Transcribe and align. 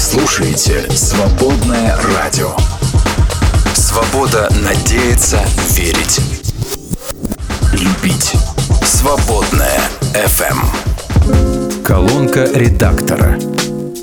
слушаете 0.00 0.90
«Свободное 0.90 1.94
радио». 2.14 2.56
Свобода 3.74 4.48
надеяться, 4.62 5.38
верить. 5.72 6.20
Любить. 7.74 8.32
Свободное 8.82 9.78
FM. 10.14 11.84
Колонка 11.84 12.48
редактора. 12.54 13.38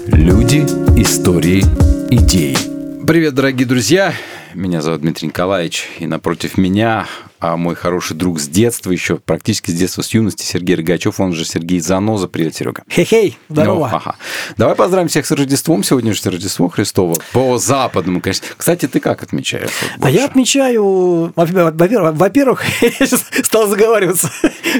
Люди, 0.06 0.60
истории, 1.02 1.64
идеи. 2.12 2.58
Привет, 3.06 3.34
дорогие 3.34 3.66
друзья! 3.68 4.14
Меня 4.54 4.82
зовут 4.84 5.02
Дмитрий 5.02 5.30
Николаевич, 5.30 5.90
и 5.98 6.06
напротив 6.06 6.58
меня 6.60 7.08
а 7.40 7.58
мой 7.58 7.76
хороший 7.76 8.16
друг 8.16 8.40
с 8.40 8.48
детства, 8.48 8.92
еще 8.92 9.18
практически 9.18 9.72
с 9.72 9.74
детства, 9.74 10.02
с 10.02 10.14
юности, 10.14 10.44
Сергей 10.44 10.76
Рогачев, 10.76 11.20
он 11.20 11.34
же 11.34 11.46
Сергей 11.46 11.80
Заноза. 11.80 12.28
Привет, 12.28 12.56
Серега. 12.56 12.84
Хей-хей, 12.90 13.38
здорово. 13.50 13.90
Ну, 13.92 13.96
ага. 13.96 14.16
Давай 14.58 14.76
поздравим 14.76 15.08
всех 15.08 15.26
с 15.26 15.32
Рождеством. 15.32 15.84
Сегодня 15.84 16.14
же 16.14 16.30
Рождество 16.30 16.68
Христово. 16.70 17.20
По 17.34 17.58
западному, 17.58 18.22
конечно. 18.22 18.46
Кстати, 18.56 18.88
ты 18.88 19.00
как 19.00 19.24
отмечаешь? 19.24 19.70
Вот 19.98 20.06
а 20.06 20.10
я 20.10 20.26
отмечаю, 20.26 21.32
во-первых, 21.36 22.64
я 22.82 22.92
сейчас 22.92 23.26
стал 23.44 23.68
заговариваться. 23.68 24.32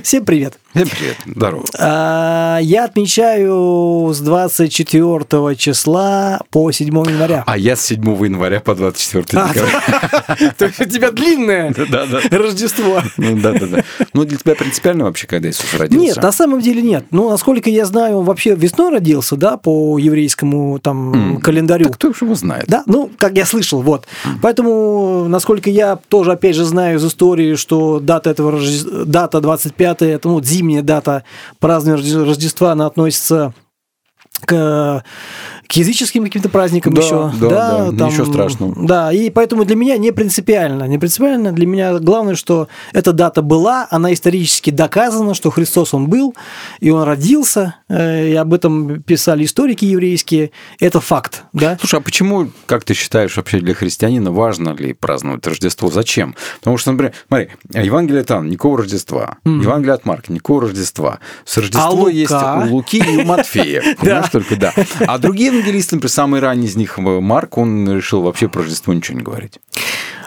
Всем 0.04 0.26
привет. 0.26 0.58
Всем 0.74 0.90
привет. 0.90 1.18
Здорово. 1.26 1.66
А, 1.80 2.60
я 2.62 2.86
отмечаю 2.86 4.12
с 4.14 4.20
24 4.20 5.56
числа 5.56 6.42
по 6.52 6.72
7 6.72 6.88
января. 6.88 7.44
А 7.48 7.58
я 7.58 7.76
с 7.76 7.86
7 7.86 8.04
января 8.24 8.60
по 8.60 8.76
24 8.76 9.24
декабря. 9.24 10.54
То 10.58 10.66
есть 10.66 10.80
у 10.80 10.86
тебя 10.86 11.12
длинное. 11.12 11.74
Рождество. 12.48 13.02
Ну 13.18 13.36
да, 13.38 13.54
да, 13.54 13.66
да. 13.66 13.84
Ну 14.14 14.26
для 14.26 14.38
тебя 14.38 14.56
принципиально 14.56 15.06
вообще, 15.06 15.28
когда 15.28 15.50
Иисус 15.50 15.74
родился? 15.74 16.06
Нет, 16.06 16.18
на 16.18 16.32
самом 16.32 16.62
деле 16.62 16.82
нет. 16.82 17.06
Ну, 17.12 17.30
насколько 17.30 17.70
я 17.70 17.86
знаю, 17.86 18.18
он 18.18 18.26
вообще 18.26 18.56
весной 18.56 18.92
родился, 18.92 19.36
да, 19.36 19.58
по 19.58 19.98
еврейскому 19.98 20.80
там 20.80 21.40
календарю. 21.42 21.86
Так 21.86 21.96
кто 21.96 22.14
же 22.14 22.26
его 22.26 22.36
знает? 22.36 22.66
Да, 22.68 22.84
ну, 22.86 23.10
как 23.18 23.36
я 23.36 23.46
слышал, 23.46 23.82
вот. 23.82 24.08
Поэтому, 24.42 25.28
насколько 25.28 25.70
я 25.70 25.98
тоже, 26.10 26.34
опять 26.34 26.56
же, 26.56 26.66
знаю 26.66 26.98
из 26.98 27.06
истории, 27.06 27.56
что 27.56 28.00
дата 28.00 28.30
этого 28.30 28.60
дата 29.06 29.42
25 29.42 30.02
это 30.02 30.28
ну, 30.28 30.44
зимняя 30.44 30.82
дата 30.82 31.24
празднования 31.60 32.26
Рождества, 32.26 32.72
она 32.72 32.86
относится 32.86 33.54
к 34.46 35.04
к 35.68 35.74
языческим 35.74 36.24
каким-то 36.24 36.50
праздникам 36.50 36.94
да, 36.94 37.02
еще. 37.02 37.32
Да, 37.40 37.50
да, 37.50 37.92
да 37.92 37.98
там, 37.98 38.10
ничего 38.10 38.26
страшного. 38.26 38.88
Да, 38.88 39.12
и 39.12 39.30
поэтому 39.30 39.66
для 39.66 39.76
меня 39.76 39.98
не 39.98 40.12
принципиально. 40.12 40.84
Не 40.84 40.98
принципиально 40.98 41.52
для 41.52 41.66
меня 41.66 42.00
главное, 42.00 42.36
что 42.36 42.68
эта 42.94 43.12
дата 43.12 43.42
была, 43.42 43.88
она 43.90 44.14
исторически 44.14 44.70
доказана, 44.70 45.34
что 45.34 45.52
Христос 45.52 45.94
он 45.94 46.08
был, 46.08 46.36
и 46.80 46.90
он 46.90 47.04
родился, 47.04 47.76
э, 47.90 48.30
и 48.30 48.36
об 48.36 48.54
этом 48.54 49.02
писали 49.02 49.44
историки 49.44 49.86
еврейские. 49.86 50.52
Это 50.80 51.02
факт, 51.02 51.44
да? 51.54 51.78
Слушай, 51.80 52.00
а 52.00 52.02
почему, 52.02 52.50
как 52.66 52.84
ты 52.84 52.94
считаешь, 52.94 53.36
вообще 53.36 53.60
для 53.60 53.74
христианина 53.74 54.32
важно 54.32 54.70
ли 54.70 54.94
праздновать 54.94 55.46
Рождество? 55.46 55.90
Зачем? 55.90 56.36
Потому 56.60 56.78
что, 56.78 56.92
например, 56.92 57.14
смотри, 57.28 57.50
Евангелие 57.74 58.24
там, 58.24 58.50
никакого 58.50 58.80
Рождества. 58.80 59.38
Mm. 59.44 59.62
Евангелие 59.62 59.94
от 59.94 60.06
Марка, 60.06 60.32
никакого 60.32 60.62
Рождества. 60.62 61.20
С 61.46 61.58
Рождество 61.58 62.08
а 62.08 62.12
есть 62.12 62.32
у 62.32 62.76
Луки 62.76 62.98
и 62.98 63.18
у 63.18 63.26
Матфея. 63.26 63.84
Понимаешь, 64.00 64.30
только 64.30 64.56
да. 64.56 64.74
А 65.00 65.18
другие 65.18 65.57
евангелист, 65.58 65.92
например, 65.92 66.12
самый 66.12 66.40
ранний 66.40 66.68
из 66.68 66.76
них, 66.76 66.98
Марк, 66.98 67.58
он 67.58 67.90
решил 67.92 68.22
вообще 68.22 68.48
про 68.48 68.62
Рождество 68.62 68.94
ничего 68.94 69.18
не 69.18 69.24
говорить. 69.24 69.60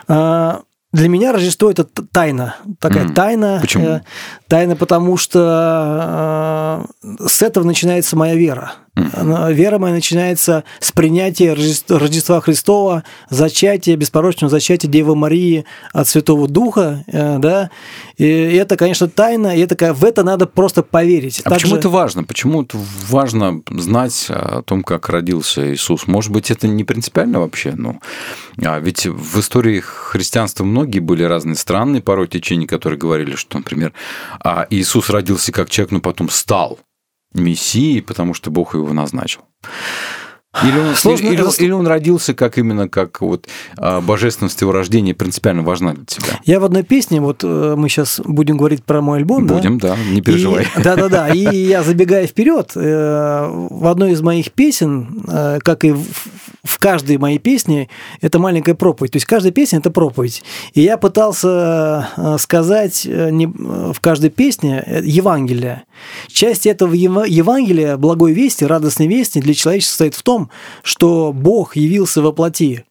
А, 0.09 0.63
для 0.93 1.09
меня 1.09 1.33
Рождество 1.33 1.71
это 1.71 1.85
тайна, 1.85 2.57
такая 2.81 3.07
mm. 3.07 3.15
тайна. 3.15 3.59
Почему? 3.61 3.87
Э, 3.87 4.01
тайна, 4.49 4.75
потому 4.75 5.17
что 5.17 6.85
э, 7.03 7.29
с 7.29 7.43
этого 7.43 7.65
начинается 7.65 8.17
моя 8.17 8.35
вера. 8.35 8.73
Mm. 8.97 9.53
Вера 9.53 9.79
моя 9.79 9.95
начинается 9.95 10.65
с 10.81 10.93
принятия 10.93 11.53
Рождества 11.53 12.41
Христова, 12.41 13.05
зачатия, 13.29 13.97
беспорочного 13.97 14.51
зачатия 14.51 14.91
Девы 14.91 15.15
Марии 15.15 15.65
от 15.93 16.09
Святого 16.09 16.49
Духа, 16.49 17.05
э, 17.07 17.39
да. 17.39 17.71
И 18.17 18.27
это, 18.27 18.77
конечно, 18.77 19.09
тайна, 19.09 19.57
и 19.57 19.61
это, 19.61 19.95
в 19.95 20.05
это 20.05 20.23
надо 20.23 20.47
просто 20.47 20.83
поверить. 20.83 21.41
А 21.41 21.51
Также... 21.51 21.67
почему 21.67 21.79
это 21.79 21.89
важно? 21.89 22.25
Почему 22.25 22.63
это 22.63 22.79
важно 23.09 23.63
знать 23.71 24.27
о 24.29 24.63
том, 24.63 24.83
как 24.83 25.09
родился 25.09 25.73
Иисус? 25.73 26.07
Может 26.07 26.33
быть, 26.33 26.51
это 26.51 26.67
не 26.67 26.85
принципиально 26.85 27.41
вообще? 27.41 27.75
Ну, 27.77 28.01
а 28.59 28.79
ведь 28.81 29.07
в 29.07 29.41
истории 29.41 29.81
христианства 29.81 30.65
многие 30.65 30.99
были 30.99 31.23
разные 31.23 31.57
странные 31.57 32.03
порой 32.03 32.29
течения, 32.29 32.67
которые 32.67 32.99
говорили, 32.99 33.37
что, 33.37 33.59
например, 33.59 33.93
а, 34.43 34.67
Иисус 34.71 35.11
родился 35.11 35.53
как 35.53 35.71
человек, 35.71 35.93
но 35.93 36.01
потом 36.01 36.29
стал 36.29 36.79
Мессией, 37.33 38.03
потому 38.03 38.35
что 38.35 38.51
Бог 38.51 38.75
его 38.75 38.93
назначил. 38.93 39.43
Или 40.65 40.79
он, 40.81 40.97
Сложно, 40.97 41.29
или, 41.29 41.41
это... 41.41 41.63
или 41.63 41.71
он 41.71 41.87
родился 41.87 42.35
как 42.35 42.59
именно 42.59 42.89
как 42.89 43.21
вот 43.21 43.47
а, 43.77 44.01
божественность 44.01 44.61
его 44.61 44.73
рождения 44.73 45.15
принципиально 45.15 45.63
важна 45.63 45.95
для 45.95 46.05
тебя? 46.05 46.41
Я 46.45 46.59
в 46.59 46.65
одной 46.65 46.83
песне, 46.83 47.21
вот 47.21 47.45
э, 47.45 47.75
мы 47.79 47.89
сейчас 47.89 48.21
будем 48.25 48.57
говорить 48.57 48.83
про 48.83 49.01
мой 49.01 49.19
альбом, 49.19 49.47
будем, 49.47 49.79
да, 49.79 49.91
да 49.91 49.97
не 50.11 50.21
переживай. 50.21 50.67
Да, 50.77 50.97
да, 50.97 51.09
да. 51.09 51.29
И 51.29 51.57
я 51.57 51.85
забегая 51.85 52.27
вперед, 52.27 52.73
э, 52.75 53.49
в 53.71 53.87
одной 53.87 54.11
из 54.11 54.23
моих 54.23 54.51
песен, 54.51 55.23
э, 55.29 55.61
как 55.63 55.85
и 55.85 55.93
в 55.93 56.79
каждой 56.81 57.19
моей 57.19 57.39
песне, 57.39 57.89
это 58.21 58.41
маленькая 58.41 58.75
проповедь. 58.75 59.13
То 59.13 59.17
есть 59.17 59.27
каждая 59.27 59.53
песня 59.53 59.79
это 59.79 59.91
проповедь. 59.93 60.43
И 60.75 60.81
я 60.81 60.97
пытался 60.97 62.09
сказать 62.39 63.07
в 63.07 64.01
каждой 64.01 64.31
песне 64.31 64.85
Евангелие. 65.03 65.85
Часть 66.29 66.67
этого 66.67 66.93
Евангелия, 66.93 67.97
благой 67.97 68.33
вести, 68.33 68.65
радостной 68.65 69.07
вести 69.07 69.41
для 69.41 69.55
человечества 69.55 69.91
состоит 69.91 70.15
в 70.15 70.23
том, 70.23 70.40
том, 70.41 70.51
что 70.83 71.33
Бог 71.33 71.77
явился 71.77 72.23
во 72.23 72.33
плоти. 72.33 72.85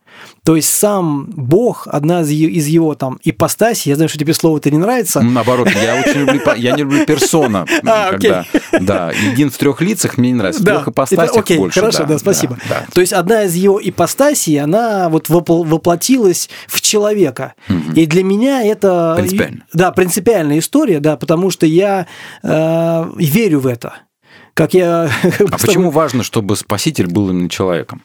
То 0.43 0.57
есть 0.57 0.69
сам 0.69 1.27
Бог, 1.29 1.87
одна 1.89 2.21
из, 2.21 2.31
из 2.31 2.67
его 2.67 2.93
там 2.95 3.19
ипостасей, 3.23 3.91
я 3.91 3.95
знаю, 3.95 4.09
что 4.09 4.17
тебе 4.17 4.33
слово 4.33 4.57
это 4.57 4.69
не 4.69 4.77
нравится. 4.77 5.21
Наоборот, 5.21 5.69
я 5.69 5.95
очень 5.95 6.21
люблю, 6.21 6.41
я 6.57 6.71
не 6.71 6.79
люблю 6.79 7.05
персона, 7.05 7.65
а, 7.85 8.11
когда, 8.11 8.45
да, 8.81 9.11
един 9.11 9.49
в 9.49 9.57
трех 9.57 9.79
лицах 9.79 10.17
мне 10.17 10.31
не 10.31 10.35
нравится, 10.35 10.61
в 10.61 10.65
да, 10.65 10.75
трех 10.75 10.89
ипостасях 10.89 11.31
это, 11.31 11.39
окей, 11.39 11.57
больше. 11.57 11.79
Хорошо, 11.79 11.99
да, 11.99 12.05
да 12.05 12.19
спасибо. 12.19 12.57
Да, 12.67 12.79
да. 12.81 12.85
То 12.91 12.99
есть 12.99 13.13
одна 13.13 13.43
из 13.43 13.55
его 13.55 13.79
ипостасей, 13.81 14.59
она 14.59 15.07
вот 15.07 15.29
воплотилась 15.29 16.49
в 16.67 16.81
человека, 16.81 17.53
угу. 17.69 17.93
и 17.95 18.05
для 18.05 18.23
меня 18.23 18.63
это 18.63 19.13
принципиально. 19.17 19.63
да 19.71 19.91
принципиальная 19.91 20.59
история, 20.59 20.99
да, 20.99 21.15
потому 21.15 21.49
что 21.49 21.65
я 21.65 22.07
э, 22.43 23.11
верю 23.15 23.59
в 23.61 23.67
это 23.67 23.93
как 24.59 24.73
я... 24.73 25.09
А 25.51 25.57
почему 25.57 25.89
важно, 25.89 26.21
чтобы 26.21 26.57
спаситель 26.57 27.07
был 27.07 27.29
именно 27.29 27.49
человеком? 27.49 28.03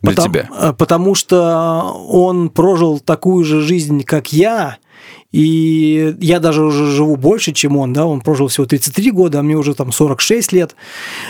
Для 0.00 0.12
потому, 0.12 0.28
тебя? 0.28 0.48
Э, 0.56 0.72
потому 0.72 1.14
что 1.16 1.92
он 2.08 2.50
прожил 2.50 3.00
такую 3.00 3.44
же 3.44 3.62
жизнь, 3.62 4.04
как 4.04 4.32
я, 4.32 4.78
и 5.32 6.14
я 6.20 6.38
даже 6.38 6.64
уже 6.64 6.86
живу 6.92 7.16
больше, 7.16 7.52
чем 7.52 7.76
он, 7.76 7.92
да, 7.92 8.06
он 8.06 8.20
прожил 8.20 8.46
всего 8.46 8.64
33 8.64 9.10
года, 9.10 9.40
а 9.40 9.42
мне 9.42 9.56
уже 9.56 9.74
там 9.74 9.90
46 9.90 10.52
лет, 10.52 10.76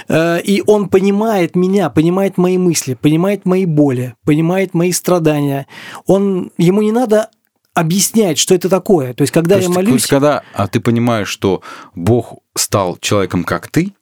э, 0.08 0.42
и 0.42 0.62
он 0.66 0.90
понимает 0.90 1.56
меня, 1.56 1.88
понимает 1.88 2.36
мои 2.36 2.58
мысли, 2.58 2.92
понимает 2.92 3.46
мои 3.46 3.64
боли, 3.64 4.16
понимает 4.26 4.74
мои 4.74 4.92
страдания. 4.92 5.66
Он, 6.06 6.50
ему 6.58 6.82
не 6.82 6.92
надо 6.92 7.30
объяснять, 7.72 8.36
что 8.36 8.54
это 8.54 8.69
такое. 8.69 9.14
То 9.14 9.22
есть, 9.22 9.32
когда 9.32 9.56
то 9.56 9.62
я 9.62 9.69
молюсь... 9.70 9.88
То 9.88 9.94
есть, 9.94 10.06
когда 10.08 10.42
а 10.52 10.66
ты 10.66 10.78
понимаешь, 10.80 11.28
что 11.28 11.62
Бог 11.94 12.34
стал 12.54 12.98
человеком, 13.00 13.44
как 13.44 13.69
ты, 13.69 13.94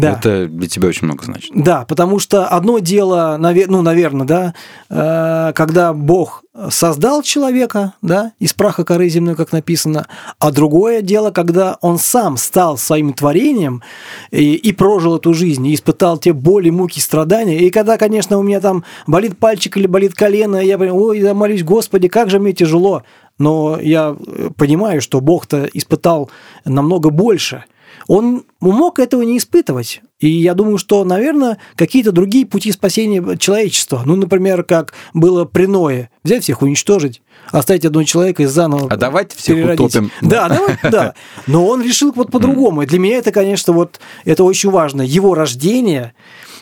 да. 0.00 0.12
Это 0.12 0.46
для 0.46 0.68
тебя 0.68 0.88
очень 0.88 1.06
много 1.06 1.24
значит. 1.24 1.50
Да, 1.54 1.84
потому 1.86 2.18
что 2.18 2.46
одно 2.46 2.78
дело, 2.78 3.36
ну, 3.38 3.82
наверное, 3.82 4.26
да, 4.26 4.54
э, 4.90 5.52
когда 5.54 5.92
Бог 5.92 6.44
создал 6.70 7.22
человека, 7.22 7.94
да, 8.02 8.32
из 8.38 8.52
праха 8.52 8.84
коры 8.84 9.08
земной, 9.08 9.36
как 9.36 9.52
написано, 9.52 10.06
а 10.38 10.50
другое 10.50 11.02
дело, 11.02 11.30
когда 11.30 11.78
он 11.80 11.98
сам 11.98 12.36
стал 12.36 12.76
своим 12.76 13.12
творением 13.12 13.82
и, 14.30 14.54
и 14.54 14.72
прожил 14.72 15.16
эту 15.16 15.34
жизнь, 15.34 15.66
и 15.66 15.74
испытал 15.74 16.18
те 16.18 16.32
боли, 16.32 16.70
муки, 16.70 17.00
страдания. 17.00 17.58
И 17.58 17.70
когда, 17.70 17.96
конечно, 17.96 18.38
у 18.38 18.42
меня 18.42 18.60
там 18.60 18.84
болит 19.06 19.38
пальчик 19.38 19.76
или 19.76 19.86
болит 19.86 20.14
колено, 20.14 20.56
я 20.56 20.78
понимаю, 20.78 21.00
ой, 21.00 21.20
я 21.20 21.34
молюсь, 21.34 21.62
Господи, 21.62 22.08
как 22.08 22.30
же 22.30 22.40
мне 22.40 22.52
тяжело. 22.52 23.02
Но 23.38 23.78
я 23.80 24.16
понимаю, 24.56 25.00
что 25.00 25.20
Бог-то 25.20 25.68
испытал 25.72 26.30
намного 26.64 27.10
больше– 27.10 27.64
он 28.08 28.44
мог 28.60 28.98
этого 28.98 29.22
не 29.22 29.38
испытывать. 29.38 30.00
И 30.18 30.28
я 30.28 30.54
думаю, 30.54 30.78
что, 30.78 31.04
наверное, 31.04 31.58
какие-то 31.76 32.10
другие 32.10 32.46
пути 32.46 32.72
спасения 32.72 33.36
человечества, 33.36 34.02
ну, 34.04 34.16
например, 34.16 34.64
как 34.64 34.94
было 35.14 35.44
при 35.44 35.66
Ное, 35.66 36.10
взять 36.24 36.42
всех 36.42 36.62
уничтожить, 36.62 37.22
оставить 37.52 37.84
одного 37.84 38.04
человека 38.04 38.42
и 38.42 38.46
заново 38.46 38.88
А 38.90 38.96
давайте 38.96 39.36
всех 39.36 39.74
утопим. 39.74 40.10
Да, 40.22 40.48
давай, 40.48 40.78
да. 40.82 41.14
Но 41.46 41.66
он 41.66 41.82
решил 41.82 42.12
вот 42.12 42.32
по-другому. 42.32 42.82
И 42.82 42.86
для 42.86 42.98
меня 42.98 43.18
это, 43.18 43.30
конечно, 43.30 43.72
вот 43.74 44.00
это 44.24 44.42
очень 44.42 44.70
важно. 44.70 45.02
Его 45.02 45.34
рождение 45.34 46.14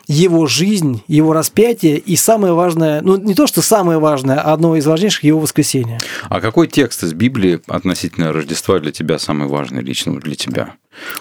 его 0.07 0.47
жизнь, 0.47 1.03
его 1.09 1.33
распятие 1.33 1.99
и 1.99 2.17
самое 2.17 2.55
важное, 2.55 3.01
ну 3.03 3.17
не 3.17 3.35
то, 3.35 3.47
что 3.47 3.63
самое 3.63 3.99
важное, 3.99 4.41
а 4.41 4.53
одно 4.53 4.77
из 4.77 4.87
важнейших 4.87 5.25
его 5.25 5.41
воскресения. 5.41 5.99
А 6.29 6.41
какой 6.41 6.69
текст 6.69 7.03
из 7.03 7.13
Библии 7.13 7.61
относительно 7.67 8.33
Рождества 8.33 8.79
для 8.79 8.93
тебя 8.93 9.19
самый 9.19 9.49
важный 9.49 9.83
лично 9.83 10.19
для 10.21 10.35
тебя? 10.35 10.75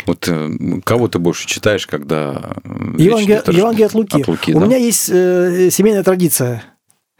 Вот 0.06 0.28
э, 0.28 0.80
кого 0.84 1.08
ты 1.08 1.20
больше 1.20 1.48
читаешь, 1.48 1.86
когда... 1.86 2.56
Евангелие, 2.98 3.44
Евангелие 3.48 3.88
от 3.88 3.94
Луки. 3.94 4.22
От 4.22 4.28
Луки 4.28 4.54
У 4.54 4.60
да? 4.60 4.66
меня 4.66 4.78
есть 4.78 5.10
э, 5.10 5.70
семейная 5.72 6.04
традиция 6.04 6.64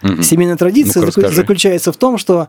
Угу. 0.06 0.22
Семейная 0.22 0.56
традиция 0.56 1.04
ну 1.04 1.30
заключается 1.30 1.92
в 1.92 1.98
том, 1.98 2.18
что 2.18 2.48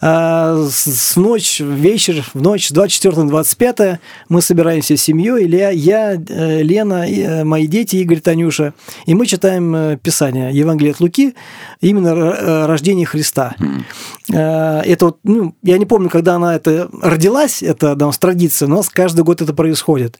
э, 0.00 0.68
с 0.70 1.16
ночь, 1.16 1.60
вечер, 1.60 2.22
в 2.34 2.42
ночь 2.42 2.68
с 2.68 2.72
24 2.72 3.16
на 3.16 3.28
25 3.28 4.00
мы 4.28 4.42
собираемся 4.42 4.96
с 4.96 5.00
семьей, 5.00 5.46
Илья, 5.46 5.70
я, 5.70 6.14
э, 6.14 6.62
Лена, 6.62 7.08
э, 7.08 7.44
мои 7.44 7.66
дети, 7.66 7.96
Игорь, 7.96 8.20
Танюша, 8.20 8.74
и 9.06 9.14
мы 9.14 9.24
читаем 9.26 9.74
э, 9.74 9.96
Писание, 9.96 10.50
Евангелие 10.52 10.92
от 10.92 11.00
Луки, 11.00 11.34
именно 11.80 12.08
э, 12.08 12.66
рождение 12.66 13.06
Христа. 13.06 13.54
Угу. 13.58 14.36
Э, 14.36 14.80
это 14.80 15.06
вот, 15.06 15.18
ну, 15.24 15.54
я 15.62 15.78
не 15.78 15.86
помню, 15.86 16.10
когда 16.10 16.34
она 16.34 16.54
это 16.54 16.90
родилась, 17.00 17.62
это 17.62 17.94
да, 17.94 18.10
традиция, 18.10 18.68
но 18.68 18.74
у 18.74 18.78
нас 18.78 18.90
каждый 18.90 19.24
год 19.24 19.40
это 19.40 19.54
происходит. 19.54 20.18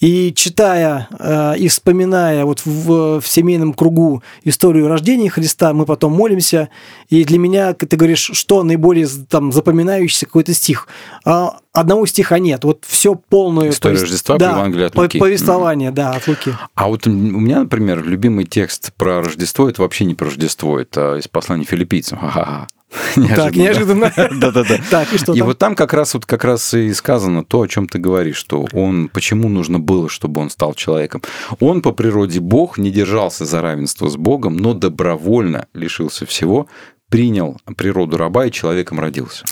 И 0.00 0.32
читая 0.34 1.08
э, 1.16 1.58
и 1.58 1.68
вспоминая 1.68 2.44
вот 2.44 2.62
в, 2.64 3.20
в 3.20 3.26
семейном 3.26 3.72
кругу 3.72 4.22
историю 4.42 4.88
рождения 4.88 5.30
Христа, 5.30 5.72
мы 5.72 5.84
потом 5.84 6.12
молимся, 6.24 6.70
и 7.10 7.22
для 7.24 7.38
меня, 7.38 7.74
ты 7.74 7.96
говоришь, 7.96 8.30
что 8.32 8.62
наиболее 8.62 9.06
там 9.28 9.52
запоминающийся 9.52 10.24
какой-то 10.24 10.54
стих. 10.54 10.88
А 11.26 11.58
одного 11.74 12.06
стиха 12.06 12.38
нет. 12.38 12.64
Вот 12.64 12.84
все 12.86 13.14
полное... 13.14 13.70
История 13.70 13.96
повест... 13.96 14.04
Рождества 14.04 14.38
да, 14.38 14.52
по 14.52 14.56
Евангелию 14.56 14.86
от 14.86 14.96
Луки. 14.96 15.18
Повествование, 15.18 15.90
да, 15.90 16.12
от 16.12 16.26
Луки. 16.26 16.52
А 16.74 16.88
вот 16.88 17.06
у 17.06 17.10
меня, 17.10 17.60
например, 17.60 18.02
любимый 18.04 18.46
текст 18.46 18.92
про 18.96 19.20
Рождество, 19.22 19.68
это 19.68 19.82
вообще 19.82 20.04
не 20.06 20.14
про 20.14 20.26
Рождество, 20.26 20.80
это 20.80 21.16
из 21.16 21.28
послания 21.28 21.64
филиппийцам. 21.64 22.18
Ха-ха-ха. 22.20 22.68
Неожиданно. 23.16 23.44
Так, 23.44 23.56
неожиданно. 23.56 24.12
Да-да-да. 24.40 24.78
Так, 24.88 25.12
и 25.12 25.18
что 25.18 25.34
И 25.34 25.40
вот 25.42 25.58
там 25.58 25.74
как 25.74 25.92
раз 25.92 26.14
вот 26.14 26.26
как 26.26 26.44
раз 26.44 26.74
и 26.74 26.92
сказано 26.94 27.44
то, 27.44 27.62
о 27.62 27.66
чем 27.66 27.88
ты 27.88 27.98
говоришь, 27.98 28.36
что 28.36 28.68
он, 28.72 29.08
почему 29.08 29.48
нужно 29.48 29.80
было, 29.80 30.08
чтобы 30.08 30.40
он 30.40 30.48
стал 30.48 30.74
человеком. 30.74 31.20
Он 31.58 31.82
по 31.82 31.90
природе 31.90 32.38
Бог, 32.38 32.78
не 32.78 32.92
держался 32.92 33.44
за 33.46 33.62
равенство 33.62 34.08
с 34.08 34.16
Богом, 34.16 34.56
но 34.56 34.74
добровольно 34.74 35.66
лишился 35.74 36.24
всего, 36.24 36.68
принял 37.08 37.60
природу 37.76 38.16
раба 38.16 38.46
и 38.46 38.52
человеком 38.52 39.00
родился. 39.00 39.44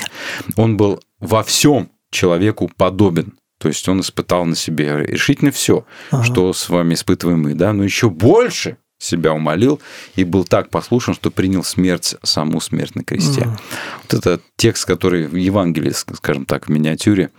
Он 0.56 0.76
был 0.76 1.00
во 1.18 1.42
всем 1.42 1.90
человеку 2.12 2.70
подобен. 2.76 3.34
То 3.58 3.68
есть 3.68 3.88
он 3.88 4.00
испытал 4.00 4.44
на 4.44 4.54
себе 4.54 5.04
решительно 5.06 5.50
все, 5.50 5.84
ага. 6.10 6.22
что 6.24 6.52
с 6.52 6.68
вами 6.68 6.94
испытываем 6.94 7.42
мы, 7.42 7.54
да, 7.54 7.72
но 7.72 7.82
еще 7.82 8.10
больше 8.10 8.76
себя 8.98 9.32
умолил 9.32 9.80
и 10.14 10.24
был 10.24 10.44
так 10.44 10.70
послушен, 10.70 11.14
что 11.14 11.30
принял 11.30 11.64
смерть, 11.64 12.14
саму 12.22 12.60
смерть 12.60 12.94
на 12.94 13.02
кресте. 13.02 13.40
Mm. 13.40 13.60
Вот 14.02 14.14
это 14.14 14.40
текст, 14.56 14.84
который 14.84 15.26
в 15.26 15.34
Евангелии, 15.34 15.90
скажем 15.90 16.44
так, 16.44 16.66
в 16.66 16.68
миниатюре, 16.70 17.30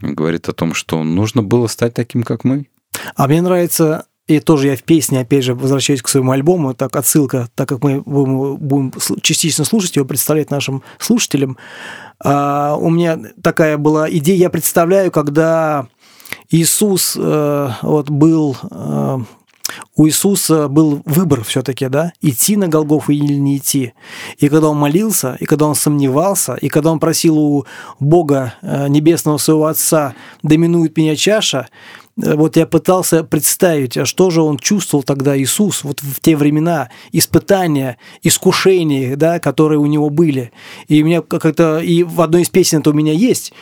говорит 0.00 0.48
о 0.48 0.52
том, 0.52 0.74
что 0.74 1.02
нужно 1.04 1.42
было 1.42 1.68
стать 1.68 1.94
таким, 1.94 2.24
как 2.24 2.42
мы. 2.42 2.66
А 3.14 3.28
мне 3.28 3.42
нравится 3.42 4.06
и 4.26 4.40
тоже 4.40 4.68
я 4.68 4.76
в 4.76 4.82
песне, 4.82 5.20
опять 5.20 5.44
же, 5.44 5.54
возвращаюсь 5.54 6.02
к 6.02 6.08
своему 6.08 6.32
альбому, 6.32 6.74
так 6.74 6.96
отсылка, 6.96 7.48
так 7.54 7.68
как 7.68 7.82
мы 7.82 8.00
будем 8.00 8.92
частично 9.20 9.64
слушать 9.64 9.96
его, 9.96 10.06
представлять 10.06 10.50
нашим 10.50 10.82
слушателям. 10.98 11.58
А, 12.20 12.76
у 12.76 12.88
меня 12.88 13.18
такая 13.42 13.76
была 13.76 14.10
идея, 14.10 14.36
я 14.36 14.50
представляю, 14.50 15.10
когда 15.10 15.88
Иисус 16.50 17.16
э, 17.18 17.70
вот 17.82 18.08
был 18.08 18.56
э, 18.70 19.18
у 19.96 20.06
Иисуса 20.06 20.68
был 20.68 21.02
выбор 21.04 21.44
все-таки, 21.44 21.88
да, 21.88 22.12
идти 22.20 22.56
на 22.56 22.68
Голгофу 22.68 23.12
или 23.12 23.34
не 23.34 23.58
идти. 23.58 23.94
И 24.38 24.48
когда 24.48 24.68
он 24.68 24.76
молился, 24.76 25.36
и 25.40 25.46
когда 25.46 25.66
он 25.66 25.74
сомневался, 25.74 26.54
и 26.54 26.68
когда 26.68 26.90
он 26.90 26.98
просил 26.98 27.38
у 27.38 27.66
Бога 28.00 28.54
э, 28.62 28.88
Небесного 28.88 29.38
Своего 29.38 29.66
Отца, 29.66 30.14
доминует 30.42 30.96
меня 30.96 31.16
чаша, 31.16 31.68
вот 32.16 32.56
я 32.56 32.66
пытался 32.66 33.24
представить, 33.24 33.96
а 33.96 34.04
что 34.04 34.30
же 34.30 34.40
он 34.40 34.58
чувствовал 34.58 35.02
тогда 35.02 35.36
Иисус 35.36 35.82
вот 35.82 36.00
в 36.00 36.20
те 36.20 36.36
времена, 36.36 36.90
испытания, 37.10 37.98
искушения, 38.22 39.16
да, 39.16 39.40
которые 39.40 39.78
у 39.80 39.86
него 39.86 40.10
были. 40.10 40.52
И 40.86 41.02
у 41.02 41.06
меня 41.06 41.22
как-то, 41.22 41.78
и 41.80 42.04
в 42.04 42.20
одной 42.20 42.42
из 42.42 42.50
песен 42.50 42.80
это 42.80 42.90
у 42.90 42.92
меня 42.92 43.12
есть, 43.12 43.52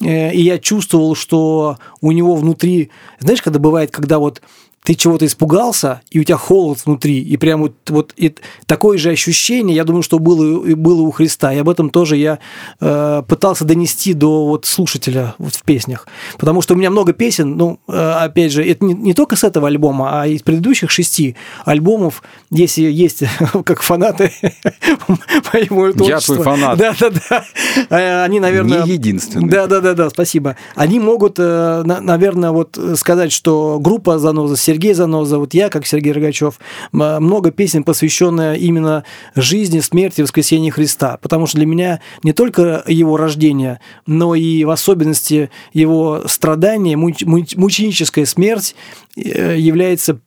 э, 0.00 0.32
и 0.32 0.42
я 0.42 0.58
чувствовал, 0.58 1.14
что 1.14 1.78
у 2.00 2.12
него 2.12 2.36
внутри, 2.36 2.90
знаешь, 3.18 3.40
когда 3.40 3.58
бывает, 3.58 3.90
когда 3.90 4.18
вот 4.18 4.42
ты 4.84 4.94
чего-то 4.94 5.26
испугался, 5.26 6.00
и 6.10 6.18
у 6.18 6.24
тебя 6.24 6.36
холод 6.36 6.80
внутри, 6.84 7.20
и 7.20 7.36
прям 7.36 7.62
вот, 7.62 7.74
вот 7.88 8.12
и 8.16 8.34
такое 8.66 8.98
же 8.98 9.10
ощущение, 9.10 9.76
я 9.76 9.84
думаю, 9.84 10.02
что 10.02 10.18
было, 10.18 10.66
и 10.66 10.74
было 10.74 11.02
у 11.02 11.10
Христа, 11.12 11.52
и 11.52 11.58
об 11.58 11.68
этом 11.68 11.88
тоже 11.88 12.16
я 12.16 12.40
э, 12.80 13.22
пытался 13.28 13.64
донести 13.64 14.12
до 14.12 14.46
вот 14.46 14.66
слушателя 14.66 15.34
вот 15.38 15.54
в 15.54 15.62
песнях, 15.62 16.08
потому 16.36 16.62
что 16.62 16.74
у 16.74 16.76
меня 16.76 16.90
много 16.90 17.12
песен, 17.12 17.56
ну, 17.56 17.78
э, 17.86 17.92
опять 17.92 18.50
же, 18.50 18.64
это 18.64 18.84
не, 18.84 18.94
не 18.94 19.14
только 19.14 19.36
с 19.36 19.44
этого 19.44 19.68
альбома, 19.68 20.20
а 20.20 20.26
из 20.26 20.42
предыдущих 20.42 20.90
шести 20.90 21.36
альбомов, 21.64 22.24
если 22.50 22.82
есть 22.82 23.22
как 23.64 23.82
фанаты 23.82 24.32
моего 25.52 25.92
творчества. 25.92 26.08
Я 26.08 26.20
твой 26.20 26.42
фанат. 26.42 26.78
Да, 26.78 26.94
да, 26.98 27.10
да. 27.10 27.44
Э, 27.88 28.24
они, 28.24 28.40
наверное... 28.40 28.82
Не 28.82 28.94
единственный. 28.94 29.48
Да, 29.48 29.68
да, 29.68 29.80
да, 29.80 29.94
да, 29.94 30.10
спасибо. 30.10 30.56
Они 30.74 30.98
могут, 30.98 31.36
э, 31.38 31.82
наверное, 31.84 32.50
вот 32.50 32.76
сказать, 32.96 33.30
что 33.30 33.78
группа 33.80 34.18
«Заноза» 34.18 34.56
Сергей 34.72 34.94
Заноза, 34.94 35.38
вот 35.38 35.52
я, 35.52 35.68
как 35.68 35.86
Сергей 35.86 36.12
Рогачев, 36.12 36.58
много 36.92 37.50
песен, 37.50 37.84
посвященных 37.84 38.58
именно 38.58 39.04
жизни, 39.34 39.80
смерти, 39.80 40.22
воскресению 40.22 40.72
Христа. 40.72 41.18
Потому 41.20 41.46
что 41.46 41.58
для 41.58 41.66
меня 41.66 42.00
не 42.22 42.32
только 42.32 42.82
его 42.86 43.18
рождение, 43.18 43.80
но 44.06 44.34
и 44.34 44.64
в 44.64 44.70
особенности 44.70 45.50
его 45.74 46.22
страдания, 46.26 46.96
мученическая 46.96 48.24
смерть 48.24 48.74
э, 49.14 49.56
является 49.58 50.20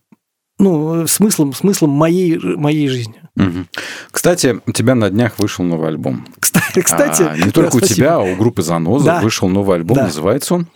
ну, 0.58 1.06
смыслом, 1.08 1.54
смыслом 1.54 1.90
моей, 1.92 2.38
моей 2.38 2.88
жизни. 2.88 3.22
Угу. 3.36 3.66
Кстати, 4.12 4.62
у 4.66 4.72
тебя 4.72 4.96
на 4.96 5.10
днях 5.10 5.40
вышел 5.40 5.66
новый 5.66 5.90
альбом. 5.90 6.26
Кстати, 6.40 6.82
кстати 6.82 7.24
а, 7.24 7.38
не 7.38 7.52
только 7.52 7.72
да, 7.72 7.78
у 7.78 7.82
тебя, 7.82 8.16
а 8.16 8.20
у 8.20 8.36
группы 8.36 8.62
Заноза 8.62 9.06
да. 9.06 9.22
вышел 9.22 9.50
новый 9.50 9.78
альбом. 9.78 9.96
Да. 9.96 10.04
Называется 10.06 10.56
он? 10.56 10.68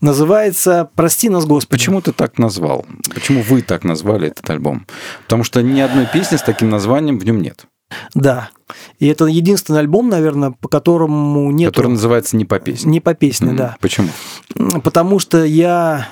Называется 0.00 0.88
«Прости 0.94 1.28
нас, 1.28 1.46
Господи». 1.46 1.70
Почему 1.70 2.00
ты 2.00 2.12
так 2.12 2.38
назвал? 2.38 2.86
Почему 3.12 3.42
вы 3.42 3.62
так 3.62 3.84
назвали 3.84 4.28
этот 4.28 4.48
альбом? 4.50 4.86
Потому 5.24 5.42
что 5.42 5.62
ни 5.62 5.80
одной 5.80 6.06
песни 6.06 6.36
с 6.36 6.42
таким 6.42 6.70
названием 6.70 7.18
в 7.18 7.24
нем 7.24 7.40
нет. 7.40 7.66
Да. 8.14 8.50
И 8.98 9.06
это 9.06 9.26
единственный 9.26 9.80
альбом, 9.80 10.08
наверное, 10.08 10.50
по 10.50 10.68
которому 10.68 11.50
нет... 11.52 11.70
Который 11.70 11.92
называется 11.92 12.36
«Не 12.36 12.44
по 12.44 12.58
песне». 12.58 12.90
«Не 12.90 13.00
по 13.00 13.14
песне», 13.14 13.52
mm-hmm. 13.52 13.56
да. 13.56 13.76
Почему? 13.80 14.08
Потому 14.82 15.18
что 15.18 15.44
я... 15.44 16.08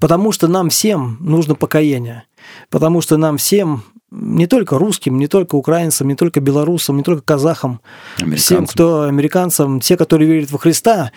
Потому 0.00 0.32
что 0.32 0.48
нам 0.48 0.68
всем 0.68 1.16
нужно 1.20 1.54
покаяние. 1.54 2.24
Потому 2.68 3.00
что 3.00 3.16
нам 3.16 3.38
всем 3.38 3.84
не 4.10 4.46
только 4.46 4.78
русским, 4.78 5.18
не 5.18 5.26
только 5.26 5.56
украинцам, 5.56 6.08
не 6.08 6.14
только 6.14 6.40
белорусам, 6.40 6.96
не 6.96 7.02
только 7.02 7.22
казахам, 7.22 7.80
всем, 8.36 8.66
кто 8.66 9.02
американцам, 9.02 9.80
те, 9.80 9.96
которые 9.96 10.30
верят 10.30 10.52
во 10.52 10.58
Христа, 10.58 11.10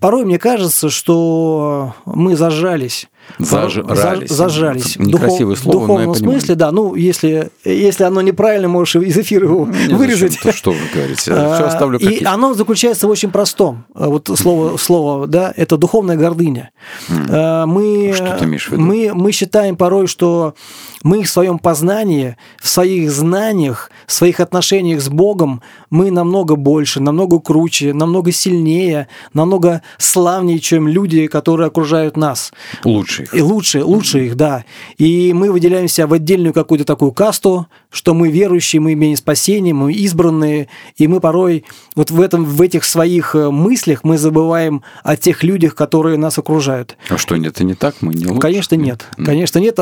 порой 0.00 0.24
мне 0.24 0.38
кажется, 0.38 0.90
что 0.90 1.94
мы 2.04 2.36
зажались 2.36 3.08
Зажрались. 3.38 4.30
Зажались. 4.30 4.96
Некрасивое 4.98 5.56
слово, 5.56 5.78
В 5.78 5.80
духовном 5.80 6.14
смысле, 6.14 6.54
да. 6.54 6.70
Ну, 6.72 6.94
если, 6.94 7.50
если 7.64 8.04
оно 8.04 8.20
неправильно, 8.20 8.68
можешь 8.68 8.96
из 8.96 9.16
эфира 9.16 9.46
его 9.46 9.66
Не 9.66 9.94
вырезать. 9.94 10.32
Зачем? 10.32 10.52
что 10.52 10.70
вы 10.72 10.78
говорите? 10.94 11.20
Все 11.20 11.32
а, 11.34 11.66
оставлю 11.66 11.98
как 11.98 12.08
И 12.08 12.14
есть. 12.14 12.26
оно 12.26 12.54
заключается 12.54 13.06
в 13.06 13.10
очень 13.10 13.30
простом. 13.30 13.84
Вот 13.94 14.30
слово, 14.36 14.76
слово, 14.76 15.26
да, 15.26 15.52
это 15.56 15.76
духовная 15.76 16.16
гордыня. 16.16 16.70
Mm. 17.08 17.66
Мы, 17.66 18.12
что 18.14 18.36
ты 18.38 18.44
имеешь 18.44 18.68
в 18.68 18.72
виду? 18.72 18.82
Мы, 18.82 19.12
мы 19.14 19.32
считаем 19.32 19.76
порой, 19.76 20.06
что 20.06 20.54
мы 21.02 21.22
в 21.22 21.28
своем 21.28 21.58
познании, 21.58 22.36
в 22.60 22.68
своих 22.68 23.10
знаниях, 23.10 23.90
в 24.06 24.12
своих 24.12 24.40
отношениях 24.40 25.00
с 25.00 25.08
Богом, 25.08 25.62
мы 25.90 26.10
намного 26.10 26.56
больше, 26.56 27.00
намного 27.00 27.40
круче, 27.40 27.92
намного 27.92 28.32
сильнее, 28.32 29.08
намного 29.32 29.82
славнее, 29.98 30.58
чем 30.58 30.88
люди, 30.88 31.26
которые 31.26 31.68
окружают 31.68 32.16
нас. 32.16 32.52
Лучше 32.84 33.11
их. 33.20 33.34
И 33.34 33.40
лучше, 33.40 33.84
лучше 33.84 34.26
их, 34.26 34.36
да. 34.36 34.64
И 34.98 35.32
мы 35.32 35.52
выделяемся 35.52 36.06
в 36.06 36.12
отдельную 36.12 36.52
какую-то 36.52 36.84
такую 36.84 37.12
касту, 37.12 37.66
что 37.90 38.14
мы 38.14 38.30
верующие, 38.30 38.80
мы 38.80 38.94
имеем 38.94 39.16
спасение, 39.16 39.74
мы 39.74 39.92
избранные, 39.92 40.68
и 40.96 41.06
мы 41.06 41.20
порой 41.20 41.64
вот 41.94 42.10
в, 42.10 42.20
этом, 42.20 42.44
в 42.44 42.60
этих 42.62 42.84
своих 42.84 43.34
э, 43.34 43.50
мыслях 43.50 44.04
мы 44.04 44.18
забываем 44.18 44.82
о 45.02 45.16
тех 45.16 45.42
людях, 45.42 45.74
которые 45.74 46.16
нас 46.16 46.38
окружают. 46.38 46.96
А 47.08 47.18
что, 47.18 47.36
это 47.36 47.64
не 47.64 47.74
так? 47.74 47.96
Мы 48.00 48.14
не 48.14 48.26
лучше? 48.26 48.40
Конечно, 48.40 48.74
нет. 48.74 49.04
Конечно, 49.16 49.58
нет. 49.58 49.78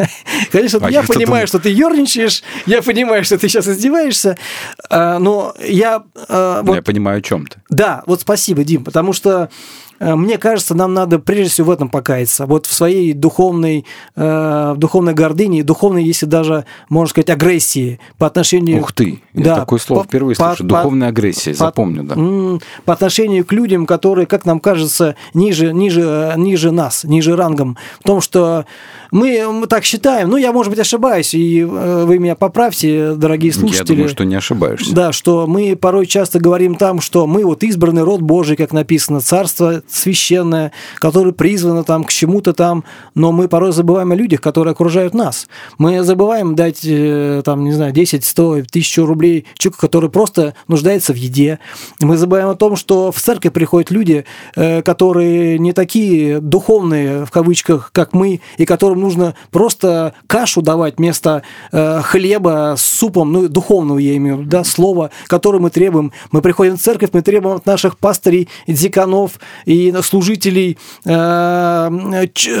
Конечно, 0.52 0.78
а 0.82 0.90
я 0.90 1.02
понимаю, 1.02 1.46
что 1.46 1.58
ты 1.58 1.70
ерничаешь, 1.70 2.42
я 2.66 2.82
понимаю, 2.82 3.24
что 3.24 3.38
ты 3.38 3.48
сейчас 3.48 3.68
издеваешься, 3.68 4.36
а, 4.90 5.18
но 5.18 5.54
я... 5.66 6.02
А, 6.28 6.62
я 6.66 6.82
понимаю, 6.82 7.18
о 7.18 7.22
чем 7.22 7.46
ты. 7.46 7.58
Да, 7.70 8.02
вот 8.06 8.20
спасибо, 8.20 8.64
Дим, 8.64 8.84
потому 8.84 9.12
что 9.12 9.42
э, 9.42 9.48
мне 10.02 10.38
кажется, 10.38 10.74
нам 10.74 10.94
надо 10.94 11.18
прежде 11.18 11.50
всего 11.50 11.68
в 11.68 11.70
этом 11.70 11.88
покаяться. 11.88 12.46
Вот 12.46 12.66
в 12.66 12.72
своей 12.72 13.12
духовной, 13.12 13.86
э, 14.16 14.74
духовной 14.76 15.14
гордыне, 15.14 15.62
духовной, 15.62 16.04
если 16.04 16.26
даже, 16.26 16.64
можно 16.88 17.10
сказать, 17.10 17.30
агрессии 17.30 18.00
по 18.18 18.26
отношению... 18.26 18.80
Ух 18.80 18.92
ты, 18.92 19.22
да, 19.32 19.56
такое 19.56 19.78
слово 19.78 20.00
по, 20.02 20.06
впервые 20.06 20.36
по, 20.36 20.48
слышу. 20.48 20.64
Духовная 20.64 21.08
агрессия, 21.08 21.52
по, 21.52 21.56
запомню, 21.56 22.02
да. 22.02 22.58
По 22.84 22.92
отношению 22.94 23.44
к 23.44 23.52
людям, 23.52 23.86
которые, 23.86 24.26
как 24.26 24.44
нам 24.44 24.60
кажется, 24.60 25.14
ниже, 25.34 25.72
ниже, 25.72 26.34
ниже 26.36 26.72
нас, 26.72 27.04
ниже 27.04 27.36
рангом. 27.36 27.76
В 28.00 28.02
том, 28.02 28.20
что 28.20 28.66
мы, 29.12 29.46
мы 29.52 29.66
так 29.66 29.84
считаем, 29.84 30.30
ну, 30.30 30.38
я, 30.38 30.52
может 30.52 30.70
быть, 30.70 30.80
ошибаюсь, 30.80 31.34
и 31.34 31.60
э, 31.60 32.04
вы 32.06 32.18
меня 32.18 32.34
поправьте, 32.34 33.12
дорогие 33.14 33.52
слушатели. 33.52 33.92
Я 33.92 33.94
думаю, 33.96 34.08
что 34.08 34.24
не 34.24 34.34
ошибаешься. 34.34 34.94
Да, 34.94 35.12
что 35.12 35.46
мы 35.46 35.76
порой 35.76 36.06
часто 36.06 36.40
говорим 36.40 36.76
там, 36.76 37.02
что 37.02 37.26
мы 37.26 37.44
вот 37.44 37.62
избранный 37.62 38.02
род 38.02 38.22
Божий, 38.22 38.56
как 38.56 38.72
написано, 38.72 39.20
царство 39.20 39.82
священное, 39.86 40.72
которое 40.96 41.32
призвано 41.32 41.84
там 41.84 42.04
к 42.04 42.10
чему-то 42.10 42.54
там, 42.54 42.84
но 43.14 43.32
мы 43.32 43.48
порой 43.48 43.72
забываем 43.72 44.12
о 44.12 44.14
людях, 44.14 44.40
которые 44.40 44.72
окружают 44.72 45.12
нас. 45.12 45.46
Мы 45.76 46.02
забываем 46.02 46.54
дать, 46.54 46.80
э, 46.82 47.42
там, 47.44 47.64
не 47.64 47.72
знаю, 47.72 47.92
10, 47.92 48.24
100, 48.24 48.52
1000 48.70 49.06
рублей 49.06 49.46
человеку, 49.58 49.80
который 49.80 50.08
просто 50.08 50.54
нуждается 50.68 51.12
в 51.12 51.16
еде. 51.16 51.58
Мы 52.00 52.16
забываем 52.16 52.48
о 52.48 52.54
том, 52.54 52.76
что 52.76 53.12
в 53.12 53.20
церковь 53.20 53.52
приходят 53.52 53.90
люди, 53.90 54.24
э, 54.56 54.80
которые 54.80 55.58
не 55.58 55.74
такие 55.74 56.40
духовные, 56.40 57.26
в 57.26 57.30
кавычках, 57.30 57.90
как 57.92 58.14
мы, 58.14 58.40
и 58.56 58.64
которым 58.64 59.01
нужно 59.02 59.34
просто 59.50 60.14
кашу 60.26 60.62
давать 60.62 60.98
вместо 60.98 61.42
э, 61.70 62.00
хлеба 62.02 62.74
с 62.76 62.82
супом, 62.82 63.32
ну, 63.32 63.48
духовного 63.48 63.98
я 63.98 64.16
имею, 64.16 64.44
да, 64.44 64.64
слова, 64.64 65.10
которое 65.26 65.58
мы 65.58 65.70
требуем. 65.70 66.12
Мы 66.30 66.40
приходим 66.40 66.76
в 66.76 66.80
церковь, 66.80 67.10
мы 67.12 67.22
требуем 67.22 67.56
от 67.56 67.66
наших 67.66 67.98
пастырей, 67.98 68.48
деканов 68.66 69.32
и 69.66 69.94
служителей, 70.02 70.78
э, 71.04 71.10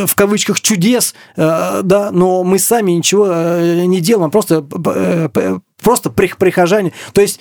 в 0.06 0.14
кавычках, 0.14 0.60
чудес, 0.60 1.14
э, 1.36 1.80
да, 1.82 2.10
но 2.10 2.44
мы 2.44 2.58
сами 2.58 2.92
ничего 2.92 3.26
э, 3.28 3.84
не 3.84 4.00
делаем, 4.00 4.30
просто, 4.30 4.64
э, 4.84 5.58
просто 5.82 6.10
прихожане. 6.10 6.92
То 7.12 7.20
есть 7.20 7.40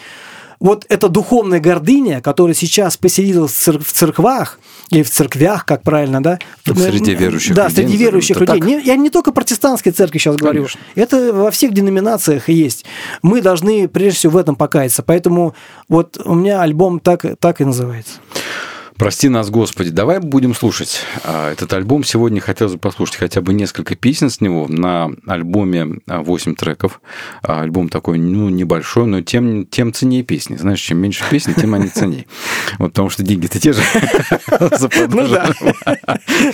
вот 0.61 0.85
эта 0.89 1.09
духовная 1.09 1.59
гордыня, 1.59 2.21
которая 2.21 2.53
сейчас 2.53 2.95
поселилась 2.95 3.67
в 3.67 3.91
церквах, 3.91 4.59
или 4.91 5.01
в 5.01 5.09
церквях, 5.09 5.65
как 5.65 5.81
правильно, 5.81 6.21
да? 6.21 6.37
Среди 6.63 7.15
верующих 7.15 7.55
да, 7.55 7.67
людей. 7.67 7.75
Да, 7.75 7.81
среди 7.81 7.97
верующих 7.97 8.39
людей. 8.39 8.59
Так? 8.59 8.67
Не, 8.67 8.79
я 8.81 8.95
не 8.95 9.09
только 9.09 9.31
протестантской 9.31 9.91
церкви 9.91 10.19
сейчас 10.19 10.35
Конечно. 10.35 10.51
говорю. 10.51 10.67
Это 10.95 11.33
во 11.33 11.49
всех 11.49 11.73
деноминациях 11.73 12.47
есть. 12.47 12.85
Мы 13.23 13.41
должны 13.41 13.87
прежде 13.87 14.19
всего 14.19 14.33
в 14.33 14.37
этом 14.37 14.55
покаяться. 14.55 15.01
Поэтому 15.01 15.55
вот 15.89 16.21
у 16.23 16.35
меня 16.35 16.61
альбом 16.61 16.99
так, 16.99 17.25
так 17.39 17.61
и 17.61 17.65
называется. 17.65 18.19
Прости 18.97 19.29
нас, 19.29 19.49
Господи. 19.49 19.89
Давай 19.89 20.19
будем 20.19 20.53
слушать 20.53 21.01
а, 21.23 21.51
этот 21.51 21.73
альбом. 21.73 22.03
Сегодня 22.03 22.39
хотелось 22.39 22.73
бы 22.73 22.79
послушать 22.79 23.15
хотя 23.15 23.41
бы 23.41 23.53
несколько 23.53 23.95
песен 23.95 24.29
с 24.29 24.41
него. 24.41 24.67
На 24.67 25.09
альбоме 25.27 25.99
8 26.05 26.55
треков. 26.55 27.01
А, 27.41 27.61
альбом 27.61 27.89
такой, 27.89 28.19
ну, 28.19 28.49
небольшой, 28.49 29.07
но 29.07 29.21
тем, 29.21 29.65
тем 29.65 29.93
ценнее 29.93 30.23
песни. 30.23 30.55
Знаешь, 30.55 30.79
чем 30.81 30.99
меньше 30.99 31.23
песни, 31.29 31.53
тем 31.53 31.73
они 31.73 31.87
ценнее. 31.87 32.25
Вот 32.77 32.91
потому 32.91 33.09
что 33.09 33.23
деньги-то 33.23 33.59
те 33.59 33.73
же 33.73 33.81
Ну 35.09 35.27
да. 35.27 35.51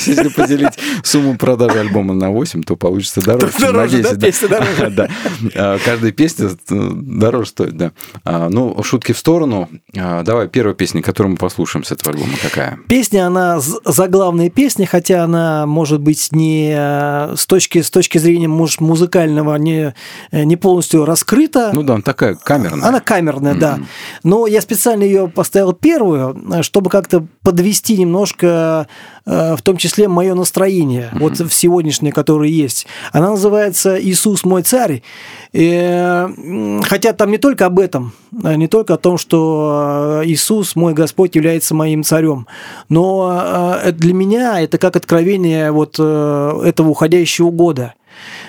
Если 0.05 0.29
поделить 0.29 0.79
сумму 1.03 1.37
продажи 1.37 1.79
альбома 1.79 2.13
на 2.13 2.29
8, 2.29 2.63
то 2.63 2.75
получится 2.75 3.21
дороже, 3.21 3.51
10. 3.89 4.03
Да, 4.03 4.15
песня 4.15 4.47
дороже. 4.47 4.89
Да. 4.97 5.09
А, 5.55 5.77
каждая 5.83 6.11
песня 6.11 6.47
э, 6.47 6.55
дороже 6.69 7.49
стоит, 7.49 7.77
да. 7.77 7.91
Ну, 8.23 8.81
шутки 8.83 9.11
в 9.11 9.17
сторону. 9.17 9.69
Давай 9.93 10.47
первая 10.47 10.75
песня, 10.75 11.01
которую 11.01 11.31
мы 11.31 11.37
послушаем 11.37 11.83
с 11.83 11.91
этого 11.91 12.13
альбома 12.13 12.26
какая? 12.41 12.79
Песня, 12.87 13.27
она 13.27 13.59
заглавная 13.59 14.49
песня, 14.49 14.85
хотя 14.85 15.23
она, 15.23 15.65
может 15.65 16.01
быть, 16.01 16.29
не 16.31 16.73
э, 16.75 17.35
с 17.35 17.45
точки, 17.45 17.81
с 17.81 17.89
точки 17.89 18.17
зрения, 18.17 18.47
может, 18.47 18.81
музыкального, 18.81 19.55
не, 19.55 19.93
э, 20.31 20.43
не 20.43 20.55
полностью 20.55 21.05
раскрыта. 21.05 21.71
Ну 21.73 21.83
да, 21.83 21.95
она 21.95 22.03
такая 22.03 22.35
камерная. 22.35 22.87
Она 22.87 22.99
камерная, 22.99 23.53
mm-hmm. 23.53 23.59
да. 23.59 23.79
Но 24.23 24.47
я 24.47 24.61
специально 24.61 25.03
ее 25.03 25.27
поставил 25.27 25.73
первую, 25.73 26.37
э, 26.51 26.63
чтобы 26.63 26.89
как-то 26.89 27.25
подвести 27.43 27.97
немножко, 27.97 28.87
в 29.27 29.61
том 29.61 29.75
числе, 29.75 30.07
мое 30.07 30.33
настроение, 30.33 31.11
mm-hmm. 31.11 31.19
вот 31.19 31.39
в 31.39 31.53
сегодняшнее, 31.53 32.13
которое 32.13 32.49
есть. 32.49 32.87
Она 33.11 33.31
называется 33.31 34.01
«Иисус 34.01 34.45
мой 34.45 34.63
царь». 34.63 35.03
И, 35.51 36.79
хотя 36.83 37.11
там 37.11 37.31
не 37.31 37.37
только 37.37 37.65
об 37.65 37.79
этом, 37.79 38.13
не 38.31 38.67
только 38.67 38.93
о 38.93 38.97
том, 38.97 39.17
что 39.17 40.21
Иисус, 40.23 40.75
мой 40.75 40.93
Господь, 40.93 41.35
является 41.35 41.75
моим 41.75 42.03
царем. 42.03 42.47
Но 42.89 43.81
э, 43.83 43.91
для 43.91 44.13
меня 44.13 44.61
это 44.61 44.77
как 44.77 44.95
откровение 44.95 45.71
вот 45.71 45.95
э, 45.99 46.61
этого 46.63 46.89
уходящего 46.89 47.51
года. 47.51 47.93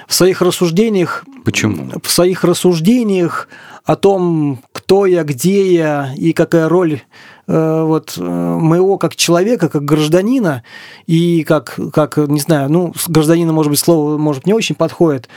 В 0.06 0.14
своих 0.14 0.40
рассуждениях... 0.42 1.24
Почему? 1.44 1.90
В 2.02 2.10
своих 2.10 2.44
рассуждениях 2.44 3.48
о 3.84 3.96
том, 3.96 4.60
кто 4.72 5.06
я, 5.06 5.24
где 5.24 5.74
я 5.74 6.12
и 6.16 6.32
какая 6.32 6.68
роль 6.68 6.94
э, 6.94 7.00
вот 7.48 8.18
моего 8.18 8.98
как 8.98 9.16
человека, 9.16 9.70
как 9.70 9.84
гражданина 9.84 10.62
и 11.06 11.42
как, 11.44 11.78
как 11.94 12.18
не 12.18 12.40
знаю, 12.40 12.70
ну, 12.70 12.92
гражданина, 13.06 13.52
может 13.52 13.70
быть, 13.70 13.78
слово, 13.78 14.18
может, 14.18 14.46
не 14.46 14.52
очень 14.52 14.74
подходит, 14.74 15.28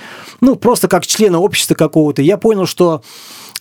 ну, 0.42 0.58
просто 0.58 0.88
как 0.90 1.06
члена 1.08 1.40
общества 1.40 1.74
какого-то, 1.76 2.22
я 2.22 2.38
понял, 2.38 2.66
что 2.66 3.02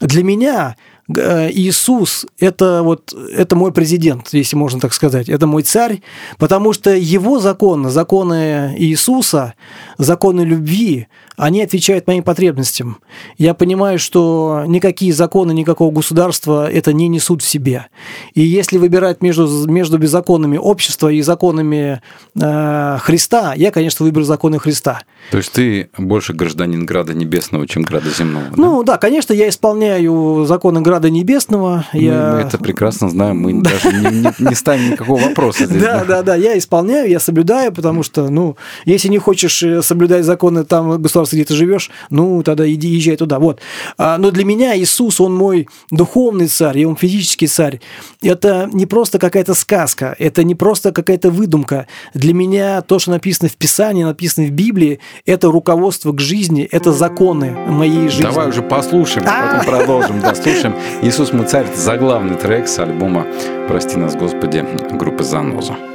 для 0.00 0.24
меня 0.24 0.74
Э, 0.74 0.89
Иисус 1.18 2.26
это 2.38 2.82
вот 2.82 3.12
это 3.12 3.56
мой 3.56 3.72
президент, 3.72 4.28
если 4.32 4.56
можно 4.56 4.80
так 4.80 4.92
сказать, 4.92 5.28
это 5.28 5.46
мой 5.46 5.62
царь, 5.62 6.02
потому 6.38 6.72
что 6.72 6.94
его 6.94 7.38
законы, 7.38 7.90
законы 7.90 8.74
Иисуса, 8.78 9.54
законы 9.98 10.42
любви, 10.42 11.08
они 11.40 11.62
отвечают 11.62 12.06
моим 12.06 12.22
потребностям. 12.22 12.98
Я 13.38 13.54
понимаю, 13.54 13.98
что 13.98 14.64
никакие 14.66 15.12
законы 15.12 15.52
никакого 15.52 15.90
государства 15.90 16.70
это 16.70 16.92
не 16.92 17.08
несут 17.08 17.42
в 17.42 17.48
себе. 17.48 17.86
И 18.34 18.42
если 18.42 18.76
выбирать 18.76 19.22
между, 19.22 19.46
между 19.66 20.06
законами 20.06 20.58
общества 20.58 21.08
и 21.08 21.22
законами 21.22 22.02
э, 22.38 22.98
Христа, 23.00 23.54
я, 23.54 23.70
конечно, 23.70 24.04
выберу 24.04 24.24
законы 24.24 24.58
Христа. 24.58 25.00
То 25.30 25.38
есть 25.38 25.52
ты 25.52 25.88
больше 25.96 26.34
гражданин 26.34 26.84
Града 26.84 27.14
Небесного, 27.14 27.66
чем 27.66 27.84
Града 27.84 28.10
Земного? 28.10 28.46
Ну 28.56 28.82
да, 28.82 28.92
да 28.92 28.98
конечно, 28.98 29.32
я 29.32 29.48
исполняю 29.48 30.44
законы 30.46 30.82
Града 30.82 30.99
Небесного. 31.08 31.86
Мы, 31.92 32.00
я... 32.00 32.32
мы 32.34 32.40
это 32.40 32.58
прекрасно 32.58 33.08
знаем, 33.08 33.38
мы 33.38 33.62
даже 33.62 33.92
не, 33.92 34.32
не, 34.38 34.54
ставим 34.54 34.90
никакого 34.90 35.20
вопроса 35.20 35.66
здесь. 35.66 35.82
Да, 35.82 36.04
да, 36.04 36.22
да, 36.22 36.34
я 36.34 36.58
исполняю, 36.58 37.08
я 37.08 37.20
соблюдаю, 37.20 37.72
потому 37.72 38.02
что, 38.02 38.28
ну, 38.28 38.56
если 38.84 39.08
не 39.08 39.18
хочешь 39.18 39.62
э, 39.62 39.82
соблюдать 39.82 40.24
законы 40.24 40.64
там 40.64 41.00
государства, 41.00 41.36
где 41.36 41.44
ты 41.44 41.54
живешь, 41.54 41.90
ну, 42.10 42.42
тогда 42.42 42.70
иди, 42.70 42.88
езжай 42.88 43.16
туда. 43.16 43.38
Вот. 43.38 43.60
А, 43.98 44.18
но 44.18 44.30
для 44.30 44.44
меня 44.44 44.76
Иисус, 44.78 45.20
Он 45.20 45.34
мой 45.34 45.68
духовный 45.90 46.48
царь, 46.48 46.80
и 46.80 46.84
Он 46.84 46.96
физический 46.96 47.46
царь. 47.46 47.80
Это 48.22 48.68
не 48.72 48.86
просто 48.86 49.18
какая-то 49.18 49.54
сказка, 49.54 50.14
это 50.18 50.44
не 50.44 50.54
просто 50.54 50.92
какая-то 50.92 51.30
выдумка. 51.30 51.86
Для 52.14 52.34
меня 52.34 52.82
то, 52.82 52.98
что 52.98 53.10
написано 53.10 53.48
в 53.48 53.56
Писании, 53.56 54.04
написано 54.04 54.46
в 54.46 54.50
Библии, 54.50 55.00
это 55.26 55.50
руководство 55.50 56.12
к 56.12 56.20
жизни, 56.20 56.68
это 56.70 56.92
законы 56.92 57.50
моей 57.68 58.08
жизни. 58.08 58.22
Давай 58.22 58.48
уже 58.48 58.62
послушаем, 58.62 59.26
а! 59.28 59.60
потом 59.60 59.66
продолжим. 59.66 60.20
Да, 60.20 60.34
слушаем. 60.34 60.74
Иисус 61.02 61.32
мой 61.32 61.46
царь, 61.46 61.66
заглавный 61.74 62.36
трек 62.36 62.68
с 62.68 62.78
альбома 62.78 63.26
«Прости 63.68 63.96
нас, 63.96 64.14
Господи» 64.16 64.64
группы 64.92 65.22
«Заноза». 65.22 65.89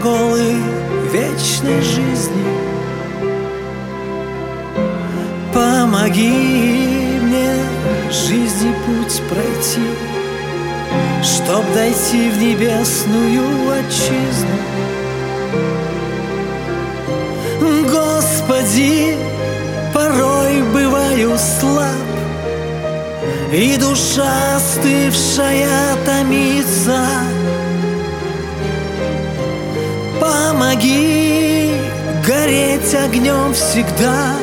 Глаголы 0.00 0.54
вечной 1.12 1.82
жизни. 1.82 2.44
Помоги 5.52 7.18
мне 7.22 7.54
жизни 8.10 8.74
путь 8.86 9.22
пройти, 9.28 9.86
Чтоб 11.22 11.64
дойти 11.74 12.30
в 12.30 12.38
небесную 12.38 13.70
отчизну. 13.72 14.56
Господи, 17.90 19.16
порой 19.92 20.62
бываю 20.72 21.36
слаб, 21.38 21.86
и 23.52 23.76
душа 23.76 24.56
остывшая 24.56 25.96
томится, 26.06 27.04
Помоги 30.30 31.74
гореть 32.24 32.94
огнем 32.94 33.52
всегда 33.52 34.36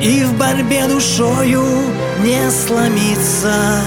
И 0.00 0.22
в 0.22 0.38
борьбе 0.38 0.86
душою 0.86 1.64
не 2.22 2.48
сломиться. 2.52 3.80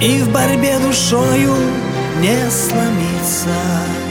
И 0.00 0.22
в 0.22 0.32
борьбе 0.32 0.76
душою 0.80 1.54
не 2.20 2.50
сломиться 2.50 4.05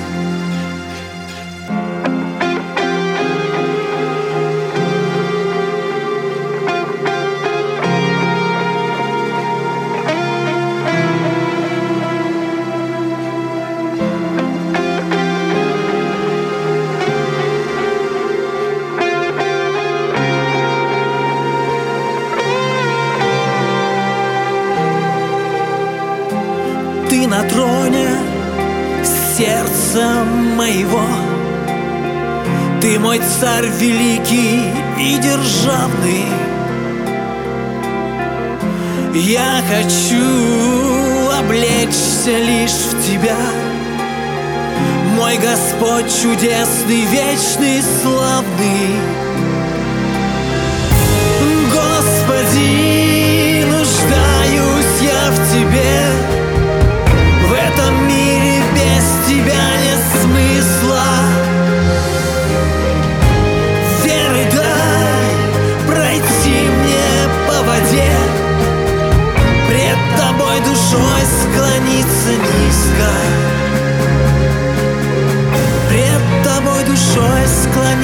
троне 27.96 28.18
сердца 29.38 30.24
моего. 30.56 31.04
Ты 32.82 33.00
мой 33.00 33.22
царь 33.40 33.68
великий 33.80 34.62
и 35.00 35.18
державный. 35.18 36.26
Я 39.14 39.62
хочу 39.70 41.32
облечься 41.40 42.38
лишь 42.38 42.72
в 42.72 43.08
Тебя. 43.08 43.38
Мой 45.16 45.38
Господь 45.38 46.12
чудесный, 46.22 47.06
вечный, 47.06 47.82
славный. 48.02 49.00
Господи, 51.72 53.64
нуждаюсь 53.66 55.02
я 55.02 55.32
в 55.32 55.54
Тебе 55.54 56.25
склониться 72.26 72.32
низко. 72.32 73.10
Пред 75.90 76.44
Тобой 76.44 76.84
душой 76.84 77.48
склониться 77.48 77.95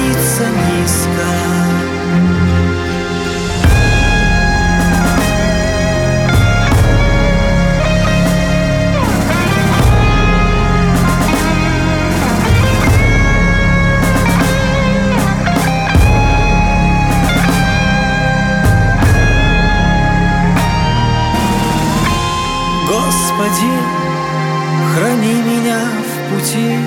храни 24.94 25.34
меня 25.34 25.80
в 26.10 26.34
пути. 26.34 26.78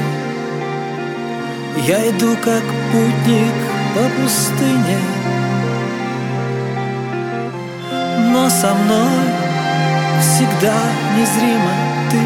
Я 1.87 2.11
иду 2.11 2.37
как 2.43 2.63
путник 2.93 3.55
по 3.95 4.03
пустыне, 4.21 4.99
но 8.33 8.49
со 8.49 8.75
мной 8.75 9.21
всегда 10.21 10.75
незримо 11.17 11.75
ты. 12.11 12.21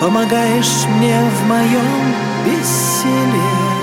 Помогаешь 0.00 0.86
мне 0.96 1.18
в 1.20 1.48
моем 1.48 2.14
бессилии. 2.44 3.73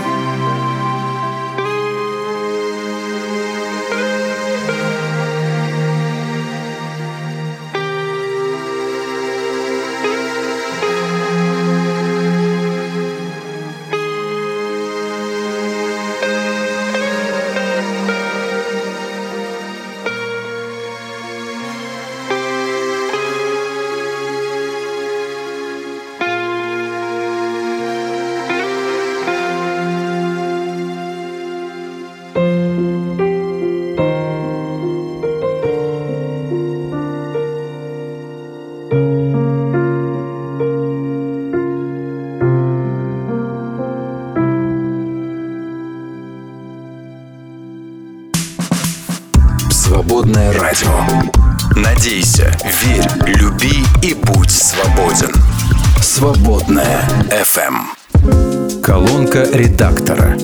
Редактора. 59.54 60.38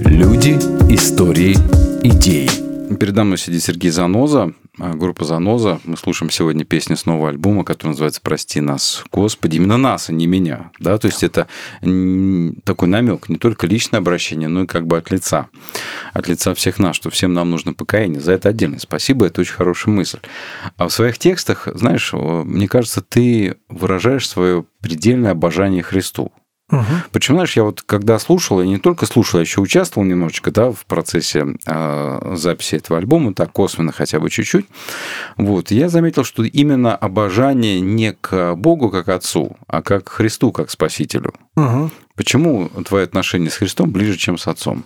Люди, 0.00 0.54
истории, 0.92 1.54
идеи. 2.02 2.50
Передо 2.96 3.22
мной 3.22 3.38
сидит 3.38 3.62
Сергей 3.62 3.90
Заноза, 3.90 4.52
а, 4.80 4.94
группа 4.94 5.24
Заноза. 5.24 5.80
Мы 5.84 5.96
слушаем 5.96 6.28
сегодня 6.28 6.64
песню 6.64 6.96
с 6.96 7.06
нового 7.06 7.28
альбома, 7.28 7.64
который 7.64 7.90
называется 7.90 8.20
«Прости 8.20 8.60
нас, 8.60 9.04
Господи». 9.12 9.56
Именно 9.56 9.76
нас, 9.76 10.10
а 10.10 10.12
не 10.12 10.26
меня. 10.26 10.72
Да? 10.80 10.98
То 10.98 11.06
есть 11.06 11.22
это 11.22 11.46
такой 12.64 12.88
намек, 12.88 13.28
не 13.28 13.36
только 13.36 13.68
личное 13.68 13.98
обращение, 13.98 14.48
но 14.48 14.64
и 14.64 14.66
как 14.66 14.88
бы 14.88 14.98
от 14.98 15.12
лица. 15.12 15.46
От 16.12 16.26
лица 16.26 16.52
всех 16.54 16.80
нас, 16.80 16.96
что 16.96 17.10
всем 17.10 17.32
нам 17.32 17.48
нужно 17.48 17.74
покаяние. 17.74 18.20
За 18.20 18.32
это 18.32 18.48
отдельно 18.48 18.80
спасибо, 18.80 19.26
это 19.26 19.40
очень 19.40 19.54
хорошая 19.54 19.94
мысль. 19.94 20.18
А 20.76 20.88
в 20.88 20.92
своих 20.92 21.16
текстах, 21.16 21.68
знаешь, 21.72 22.12
мне 22.12 22.66
кажется, 22.66 23.02
ты 23.02 23.56
выражаешь 23.68 24.28
свое 24.28 24.64
предельное 24.80 25.30
обожание 25.30 25.84
Христу. 25.84 26.32
Почему, 27.12 27.36
знаешь, 27.36 27.56
я 27.56 27.64
вот 27.64 27.82
когда 27.82 28.18
слушал, 28.18 28.60
я 28.60 28.66
не 28.66 28.78
только 28.78 29.06
слушал, 29.06 29.38
я 29.38 29.42
еще 29.42 29.60
участвовал 29.60 30.06
немножечко, 30.06 30.50
да, 30.50 30.72
в 30.72 30.86
процессе 30.86 31.46
э, 31.66 32.34
записи 32.36 32.76
этого 32.76 32.98
альбома, 32.98 33.34
так 33.34 33.52
косвенно 33.52 33.92
хотя 33.92 34.20
бы 34.20 34.30
чуть-чуть. 34.30 34.66
Вот, 35.36 35.70
я 35.70 35.88
заметил, 35.88 36.24
что 36.24 36.42
именно 36.44 36.96
обожание 36.96 37.80
не 37.80 38.12
к 38.12 38.54
Богу 38.54 38.90
как 38.90 39.08
Отцу, 39.08 39.56
а 39.66 39.82
как 39.82 40.04
к 40.04 40.08
Христу 40.10 40.52
как 40.52 40.70
Спасителю. 40.70 41.34
Мгм. 41.56 41.90
Почему 42.14 42.68
твои 42.86 43.04
отношения 43.04 43.50
с 43.50 43.56
Христом 43.56 43.90
ближе, 43.90 44.16
чем 44.16 44.38
с 44.38 44.46
Отцом? 44.46 44.84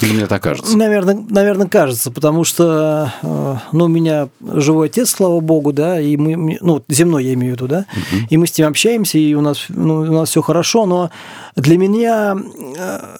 Или 0.00 0.12
мне 0.12 0.26
так 0.26 0.42
кажется? 0.42 0.76
Наверное, 0.76 1.24
наверное, 1.28 1.68
кажется, 1.68 2.10
потому 2.10 2.44
что, 2.44 3.12
э, 3.22 3.56
ну, 3.72 3.84
у 3.84 3.88
меня 3.88 4.28
живой 4.42 4.88
отец, 4.88 5.10
слава 5.10 5.40
богу, 5.40 5.72
да, 5.72 6.00
и 6.00 6.16
мы, 6.16 6.58
ну, 6.60 6.84
земной 6.88 7.24
я 7.24 7.34
имею 7.34 7.52
в 7.52 7.56
виду, 7.56 7.68
да, 7.68 7.86
и 8.28 8.36
мы 8.36 8.46
с 8.46 8.58
ним 8.58 8.68
общаемся, 8.68 9.18
и 9.18 9.34
у 9.34 9.40
нас, 9.40 9.66
ну, 9.68 10.00
у 10.00 10.12
нас 10.12 10.30
все 10.30 10.42
хорошо, 10.42 10.86
но 10.86 11.10
для 11.54 11.78
меня 11.78 12.36
э, 12.76 13.16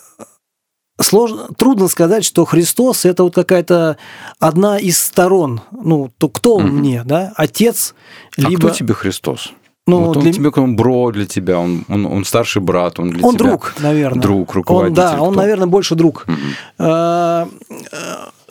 сложно, 1.00 1.48
трудно 1.56 1.88
сказать, 1.88 2.24
что 2.24 2.44
Христос 2.44 3.04
это 3.04 3.22
вот 3.22 3.34
какая-то 3.34 3.96
одна 4.38 4.78
из 4.78 4.98
сторон, 4.98 5.60
ну, 5.70 6.10
то 6.18 6.28
кто 6.28 6.56
он 6.56 6.66
Мгм. 6.66 6.76
мне, 6.78 7.02
да, 7.04 7.32
отец, 7.36 7.94
А 8.36 8.42
либо 8.42 8.68
кто 8.68 8.70
тебе 8.70 8.94
Христос? 8.94 9.52
Ну, 9.86 10.00
вот 10.04 10.16
он 10.16 10.22
для- 10.22 10.32
тебе, 10.32 10.48
он 10.50 10.76
бро 10.76 11.10
для 11.12 11.26
тебя, 11.26 11.58
он, 11.58 11.84
он, 11.88 12.06
он 12.06 12.24
старший 12.24 12.62
брат, 12.62 12.98
он 12.98 13.10
для 13.10 13.24
он 13.26 13.34
тебя 13.34 13.44
друг, 13.50 13.74
наверное, 13.80 14.22
друг, 14.22 14.54
руководитель. 14.54 15.02
Он, 15.02 15.10
да, 15.16 15.22
он, 15.22 15.30
кто? 15.32 15.40
наверное, 15.42 15.66
больше 15.66 15.94
друг. 15.94 16.26
Э, 16.78 17.46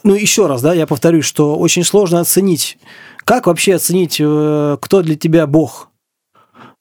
Ну, 0.04 0.13
еще 0.15 0.48
раз, 0.48 0.62
да, 0.62 0.74
я 0.74 0.86
повторюсь, 0.86 1.24
что 1.26 1.56
очень 1.56 1.84
сложно 1.86 2.19
оценить, 2.19 2.78
как 3.24 3.48
вообще 3.48 3.76
оценить, 3.76 4.17
э, 4.19 4.78
кто 4.82 5.02
для 5.02 5.15
тебя 5.15 5.48
Бог. 5.48 5.89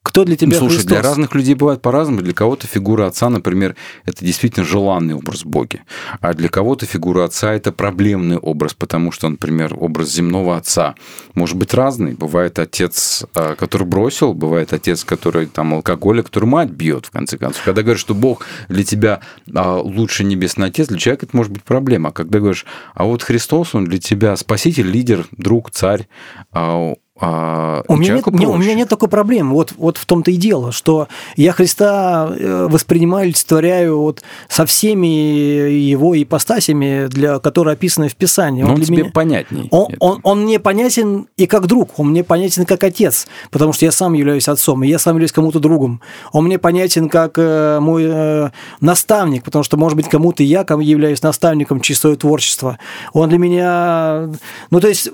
Кто 0.03 0.25
для 0.25 0.37
тебя 0.37 0.53
Ну, 0.53 0.59
Слушай, 0.59 0.79
Христос? 0.79 0.91
для 0.91 1.03
разных 1.03 1.35
людей 1.35 1.55
бывает 1.55 1.81
по-разному. 1.81 2.23
Для 2.23 2.33
кого-то 2.35 2.67
фигура 2.67 3.07
отца, 3.07 3.31
например, 3.31 3.77
это 4.05 4.25
действительно 4.25 4.67
желанный 4.67 5.15
образ 5.15 5.45
Боги. 5.45 5.83
А 6.21 6.35
для 6.35 6.49
кого-то 6.49 6.87
фигура 6.87 7.25
отца– 7.25 7.53
это 7.55 7.71
проблемный 7.71 8.37
образ, 8.37 8.75
потому 8.75 9.13
что, 9.13 9.29
например, 9.29 9.77
образ 9.79 10.13
земного 10.13 10.57
отца 10.57 10.97
может 11.35 11.57
быть 11.57 11.73
разный. 11.73 12.15
Бывает 12.15 12.59
отец, 12.59 13.25
а, 13.35 13.55
который 13.55 13.87
бросил, 13.87 14.35
бывает 14.35 14.73
отец, 14.73 15.05
который 15.05 15.47
там 15.47 15.73
алкоголик, 15.75 16.27
который 16.27 16.47
мать 16.47 16.71
бьет, 16.71 17.07
в 17.07 17.11
конце 17.11 17.39
концов. 17.39 17.63
Когда 17.65 17.83
говоришь, 17.83 18.01
что 18.01 18.15
Бог 18.15 18.45
для 18.69 18.83
тебя 18.83 19.21
а, 19.55 19.79
лучший 19.79 20.27
небесный 20.27 20.67
отец, 20.67 20.89
для 20.89 20.99
человека 20.99 21.27
это 21.27 21.37
может 21.37 21.53
быть 21.53 21.63
проблема. 21.63 22.09
А 22.09 22.13
когда 22.13 22.41
говоришь, 22.41 22.67
а 22.95 23.05
вот 23.05 23.23
Христос, 23.23 23.75
он 23.77 23.85
для 23.85 23.99
тебя 23.99 24.35
спаситель, 24.37 24.89
лидер, 24.89 25.27
друг, 25.31 25.71
царь, 25.71 26.09
а, 27.21 27.83
У 27.89 27.97
меня, 27.97 28.15
нет, 28.15 28.27
не, 28.29 28.47
у 28.47 28.57
меня 28.57 28.75
нет 28.75 28.89
такой 28.89 29.09
проблемы. 29.09 29.53
Вот, 29.53 29.75
вот 29.77 29.99
в 29.99 30.07
том-то 30.07 30.31
и 30.31 30.37
дело, 30.37 30.73
что 30.73 31.09
я 31.37 31.53
Христа 31.53 32.35
э, 32.35 32.69
воспринимаю, 32.71 33.25
олицетворяю 33.25 33.99
вот 33.99 34.23
со 34.49 34.65
всеми 34.65 35.07
его 35.07 36.21
ипостасями, 36.21 37.09
для, 37.09 37.39
которые 37.39 37.75
описаны 37.75 38.09
в 38.09 38.17
Писании. 38.17 38.63
Но 38.63 38.73
он 38.73 38.81
тебе 38.81 39.03
меня- 39.03 39.11
понятней. 39.11 39.69
Он, 39.71 39.89
он, 40.01 40.21
он 40.23 40.45
мне 40.45 40.59
понятен 40.59 41.29
и 41.37 41.47
как 41.47 41.67
друг, 41.67 41.99
он 41.99 42.11
мне 42.11 42.25
понятен 42.25 42.65
как 42.65 42.83
отец, 42.83 43.27
потому 43.51 43.75
что 43.75 43.85
я 43.85 43.93
сам 43.93 44.15
являюсь 44.15 44.49
отцом, 44.49 44.83
и 44.83 44.89
я 44.89 44.99
сам 44.99 45.15
являюсь 45.15 45.33
кому-то 45.33 45.61
другом. 45.61 46.01
Он 46.33 46.47
мне 46.47 46.59
понятен 46.59 47.11
как 47.11 47.35
э, 47.37 47.79
мой 47.79 48.05
э, 48.07 48.51
наставник, 48.81 49.45
потому 49.45 49.65
что, 49.65 49.77
может 49.77 49.97
быть, 49.97 50.09
кому-то 50.09 50.43
я 50.43 50.61
являюсь 50.81 51.23
наставником 51.23 51.83
свое 51.85 52.17
творчество. 52.17 52.79
Он 53.13 53.29
для 53.29 53.39
меня... 53.39 54.31
Ну, 54.71 54.81
то 54.81 54.89
есть... 54.89 55.11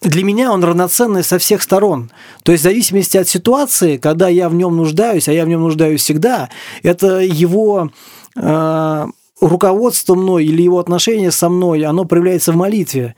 Для 0.00 0.22
меня 0.22 0.52
он 0.52 0.62
равноценный 0.62 1.24
со 1.24 1.38
всех 1.38 1.60
сторон. 1.60 2.10
То 2.44 2.52
есть 2.52 2.62
в 2.62 2.68
зависимости 2.68 3.16
от 3.16 3.28
ситуации, 3.28 3.96
когда 3.96 4.28
я 4.28 4.48
в 4.48 4.54
нем 4.54 4.76
нуждаюсь, 4.76 5.28
а 5.28 5.32
я 5.32 5.44
в 5.44 5.48
нем 5.48 5.62
нуждаюсь 5.62 6.02
всегда, 6.02 6.50
это 6.84 7.18
его 7.18 7.90
э, 8.36 9.06
руководство 9.40 10.14
мной 10.14 10.44
или 10.44 10.62
его 10.62 10.78
отношение 10.78 11.32
со 11.32 11.48
мной, 11.48 11.82
оно 11.82 12.04
проявляется 12.04 12.52
в 12.52 12.56
молитве. 12.56 13.16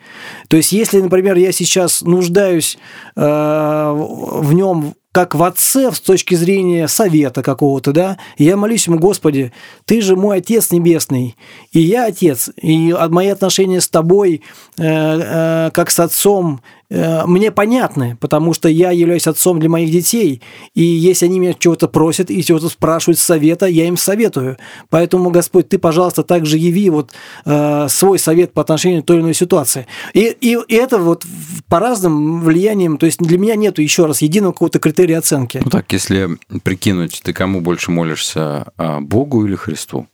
То 0.48 0.56
есть, 0.56 0.72
если, 0.72 1.00
например, 1.00 1.36
я 1.36 1.52
сейчас 1.52 2.00
нуждаюсь 2.00 2.78
э, 3.14 3.20
в 3.20 4.52
нем 4.54 4.94
как 5.12 5.34
в 5.34 5.42
отце 5.42 5.90
с 5.90 6.00
точки 6.00 6.34
зрения 6.34 6.86
совета 6.86 7.42
какого-то, 7.42 7.92
да, 7.92 8.18
я 8.38 8.56
молюсь 8.56 8.86
ему, 8.86 8.98
Господи, 8.98 9.52
ты 9.84 10.00
же 10.00 10.14
мой 10.14 10.38
Отец 10.38 10.70
Небесный, 10.70 11.36
и 11.72 11.80
я 11.80 12.06
Отец, 12.06 12.50
и 12.56 12.94
мои 13.08 13.28
отношения 13.28 13.80
с 13.80 13.88
тобой, 13.88 14.42
э, 14.78 14.82
э, 14.84 15.70
как 15.72 15.90
с 15.90 15.98
отцом, 15.98 16.60
мне 16.90 17.52
понятны, 17.52 18.16
потому 18.20 18.52
что 18.52 18.68
я 18.68 18.90
являюсь 18.90 19.26
отцом 19.26 19.60
для 19.60 19.68
моих 19.68 19.90
детей, 19.90 20.42
и 20.74 20.82
если 20.82 21.26
они 21.26 21.38
меня 21.38 21.54
чего-то 21.54 21.86
просят 21.88 22.30
и 22.30 22.42
чего-то 22.42 22.68
спрашивают 22.68 23.18
совета, 23.18 23.66
я 23.66 23.86
им 23.86 23.96
советую. 23.96 24.56
Поэтому, 24.88 25.30
Господь, 25.30 25.68
ты, 25.68 25.78
пожалуйста, 25.78 26.22
также 26.22 26.58
яви 26.58 26.90
вот 26.90 27.12
э, 27.44 27.86
свой 27.88 28.18
совет 28.18 28.52
по 28.52 28.62
отношению 28.62 29.02
к 29.02 29.06
той 29.06 29.16
или 29.16 29.22
иной 29.22 29.34
ситуации. 29.34 29.86
И, 30.14 30.36
и, 30.40 30.58
и 30.66 30.74
это 30.74 30.98
вот 30.98 31.24
по 31.68 31.78
разным 31.78 32.42
влияниям, 32.42 32.98
то 32.98 33.06
есть 33.06 33.18
для 33.18 33.38
меня 33.38 33.54
нету 33.54 33.82
еще 33.82 34.06
раз 34.06 34.22
единого 34.22 34.52
какого-то 34.52 34.78
критерия 34.78 35.18
оценки. 35.18 35.60
Ну 35.64 35.70
так, 35.70 35.92
если 35.92 36.28
прикинуть, 36.62 37.20
ты 37.22 37.32
кому 37.32 37.60
больше 37.60 37.90
молишься, 37.90 38.72
а, 38.76 39.00
Богу 39.00 39.46
или 39.46 39.54
Христу? 39.54 40.06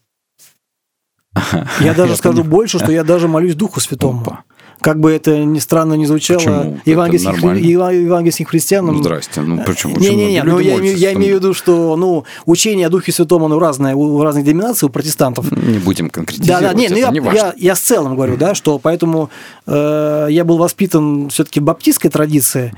Я 1.81 1.95
даже 1.97 2.13
Я 2.13 2.17
скажу 2.17 2.45
больше, 2.45 2.79
что 2.79 2.93
я 2.93 3.05
даже 3.05 3.29
молюсь 3.29 3.55
Духу 3.55 3.81
Святому. 3.81 4.23
Опа. 4.23 4.45
Как 4.81 5.01
бы 5.01 5.11
это 5.11 5.45
ни 5.45 5.59
странно 5.59 5.95
ни 5.95 6.05
звучало, 6.05 6.39
Почему? 6.39 6.81
Евангельских, 6.85 7.33
нормально. 7.33 7.59
ева- 7.65 7.95
евангельским 7.95 8.45
христианам 8.47 8.97
Ну, 8.97 9.03
здрасте. 9.03 9.41
Ну, 9.41 9.63
почему? 9.65 9.97
Не-не-не, 9.97 10.43
ну, 10.45 10.59
я, 10.59 10.77
имею, 10.79 10.97
я 10.97 11.13
имею 11.15 11.37
в 11.37 11.39
виду, 11.41 11.55
что 11.55 11.97
ну, 11.97 12.25
учение 12.45 12.87
о 12.87 12.91
Духе 12.91 13.11
Святом, 13.11 13.43
оно 13.45 13.59
разное 13.59 13.95
у 13.95 14.23
разных 14.23 14.45
деноминаций, 14.45 14.87
у 14.87 14.91
протестантов. 14.91 15.51
Не 15.51 15.79
будем 15.79 16.07
Да, 16.07 16.13
конкретизировать. 16.13 16.63
да, 16.63 16.75
не, 16.75 16.89
ну 16.89 16.97
я, 16.97 17.11
не 17.11 17.21
важно. 17.21 17.37
я, 17.39 17.55
я 17.57 17.75
с 17.75 17.81
целым 17.81 18.15
говорю, 18.17 18.37
да, 18.37 18.55
что 18.55 18.79
поэтому 18.79 19.31
э, 19.67 20.27
я 20.31 20.45
был 20.45 20.59
воспитан 20.59 21.31
все-таки 21.31 21.61
в 21.61 21.63
баптистской 21.65 22.11
традиции 22.11 22.75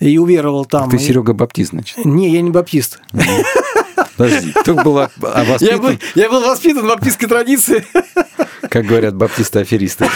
и 0.00 0.18
уверовал 0.18 0.64
там. 0.64 0.90
Ты 0.90 0.98
Серега 0.98 1.32
Баптист, 1.32 1.70
значит. 1.70 2.04
Не, 2.04 2.28
я 2.28 2.40
не 2.42 2.50
баптист. 2.50 2.98
Подожди, 4.16 4.52
ты 4.64 4.74
был 4.74 4.98
а, 4.98 5.10
Я 5.60 5.78
был, 5.78 5.90
воспитан, 5.90 5.98
я 6.14 6.30
был 6.30 6.40
воспитан 6.40 6.84
в 6.84 6.88
баптистской 6.88 7.28
традиции. 7.28 7.84
как 8.70 8.84
говорят 8.86 9.14
баптисты-аферисты. 9.14 10.08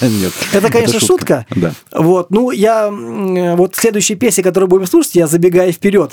Нет. 0.00 0.32
Это, 0.52 0.70
конечно, 0.70 1.00
шутка. 1.00 1.46
Да. 1.54 1.72
Вот, 1.92 2.30
ну, 2.30 2.50
я 2.50 2.90
вот 2.90 3.76
следующая 3.76 4.14
песня, 4.14 4.42
которую 4.42 4.68
будем 4.68 4.86
слушать, 4.86 5.14
я 5.14 5.26
забегая 5.26 5.72
вперед, 5.72 6.12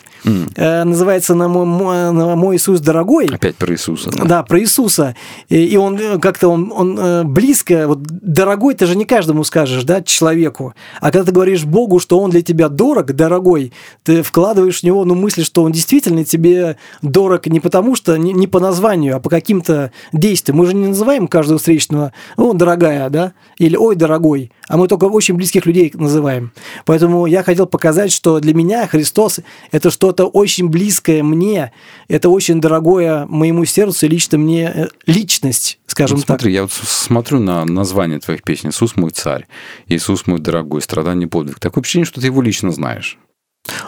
э, 0.56 0.84
называется 0.84 1.36
на 1.36 1.48
мой, 1.48 1.65
мой- 1.65 2.12
на 2.12 2.36
мой 2.36 2.58
Иисус 2.58 2.80
дорогой. 2.80 3.26
Опять 3.26 3.56
про 3.56 3.74
Иисуса. 3.74 4.12
да. 4.12 4.24
Да, 4.26 4.43
про 4.43 4.60
Иисуса. 4.60 5.15
И, 5.50 5.65
и 5.65 5.78
он 5.78 5.98
э, 5.98 6.20
как-то 6.20 6.50
он, 6.50 6.72
он 6.76 6.98
э, 7.00 7.24
близко, 7.24 7.88
вот 7.88 8.04
дорогой 8.04 8.74
ты 8.76 8.86
же 8.86 8.96
не 8.96 9.06
каждому 9.06 9.43
скажешь, 9.43 9.84
да, 9.84 10.02
человеку. 10.02 10.74
А 11.00 11.06
когда 11.12 11.24
ты 11.24 11.32
говоришь 11.32 11.63
Богу, 11.63 12.00
что 12.00 12.20
он 12.20 12.32
для 12.32 12.41
тебя 12.41 12.70
дорог, 12.70 13.13
дорогой, 13.13 13.72
ты 14.04 14.22
вкладываешь 14.24 14.82
в 14.82 14.84
него, 14.84 15.06
ну, 15.06 15.15
мысли, 15.15 15.43
что 15.43 15.63
он 15.63 15.72
действительно 15.72 16.24
тебе 16.24 16.78
дорог 17.02 17.48
не 17.48 17.60
потому, 17.60 17.96
что 17.96 18.18
не, 18.18 18.34
не 18.34 18.48
по 18.48 18.60
названию, 18.60 19.16
а 19.16 19.20
по 19.20 19.30
каким-то 19.30 19.92
действиям. 20.14 20.58
Мы 20.58 20.66
же 20.66 20.74
не 20.74 20.88
называем 20.88 21.28
каждого 21.28 21.60
встречного, 21.60 22.14
о, 22.36 22.54
дорогая, 22.54 23.10
да, 23.10 23.34
или 23.58 23.76
ой, 23.76 23.96
дорогой, 23.96 24.52
а 24.68 24.78
мы 24.78 24.88
только 24.88 25.06
очень 25.06 25.36
близких 25.36 25.66
людей 25.66 25.92
называем. 25.94 26.52
Поэтому 26.86 27.26
я 27.26 27.44
хотел 27.44 27.66
показать, 27.66 28.12
что 28.12 28.40
для 28.40 28.54
меня 28.54 28.88
Христос– 28.88 29.40
это 29.72 29.92
что-то 29.92 30.26
очень 30.26 30.70
близкое 30.70 31.24
мне, 31.24 31.72
это 32.08 32.30
очень 32.30 32.62
дорогое 32.62 33.26
моему 33.28 33.66
сердцу 33.66 34.06
и 34.06 34.10
лично 34.10 34.38
мне 34.38 34.72
э, 34.74 34.88
личность, 35.06 35.80
скажем 35.88 36.18
Вот 36.18 36.26
так. 36.26 36.40
смотри, 36.40 36.54
я 36.54 36.64
вот 36.64 36.72
смотрю 36.72 37.40
на 37.40 37.66
название 37.66 38.20
твоих 38.20 38.44
песен. 38.44 38.70
Иисус 38.70 38.96
мой 38.96 39.12
царь, 39.12 39.48
Иисус 39.88 40.28
мой 40.28 40.40
дорогой, 40.40 40.82
страдание 40.82 41.28
подвиг. 41.28 41.60
Такое 41.60 41.82
впечатление, 41.82 42.06
что 42.06 42.22
ты 42.22 42.28
его 42.28 42.42
лично 42.42 42.72
знаешь. 42.72 43.18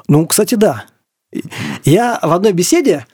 Ну, 0.08 0.26
кстати, 0.28 0.56
да. 0.56 0.86
Я 1.84 2.20
в 2.22 2.32
одной 2.34 2.54
беседе 2.54 3.06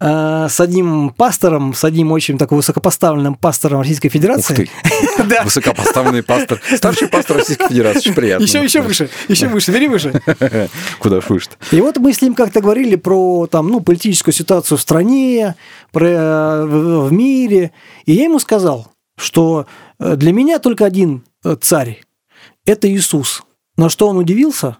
э, 0.00 0.48
с 0.48 0.60
одним 0.60 1.10
пастором, 1.10 1.72
с 1.72 1.84
одним 1.84 2.10
очень 2.12 2.36
такой 2.36 2.56
высокопоставленным 2.56 3.36
пастором 3.36 3.80
Российской 3.80 4.08
Ух 4.08 4.12
Федерации. 4.12 4.54
ты, 4.54 4.70
Да. 5.28 5.44
высокопоставленный 5.44 6.22
пастор, 6.22 6.60
старший 6.76 7.08
пастор 7.08 7.36
Российской 7.38 7.68
Федерации, 7.68 7.98
очень 8.00 8.14
приятно. 8.14 8.44
Еще, 8.44 8.62
еще 8.62 8.82
выше, 8.82 9.08
еще 9.28 9.46
выше, 9.48 9.70
бери 9.70 9.88
выше. 9.88 10.20
Куда 10.98 11.20
выше 11.20 11.50
И 11.70 11.80
вот 11.80 11.98
мы 11.98 12.12
с 12.12 12.20
ним 12.20 12.34
как-то 12.34 12.60
говорили 12.60 12.96
про 12.96 13.46
там, 13.46 13.68
ну, 13.68 13.80
политическую 13.80 14.34
ситуацию 14.34 14.78
в 14.78 14.80
стране, 14.80 15.54
про, 15.92 16.06
э, 16.08 16.64
в 16.64 17.08
в 17.08 17.12
мире. 17.12 17.72
И 18.04 18.12
я 18.12 18.24
ему 18.24 18.38
сказал, 18.40 18.88
что 19.16 19.66
э, 20.00 20.16
для 20.16 20.32
меня 20.32 20.58
только 20.58 20.84
один 20.84 21.24
царь– 21.60 22.02
это 22.66 22.90
Иисус. 22.90 23.42
На 23.76 23.88
что 23.88 24.08
он 24.08 24.16
удивился 24.16 24.78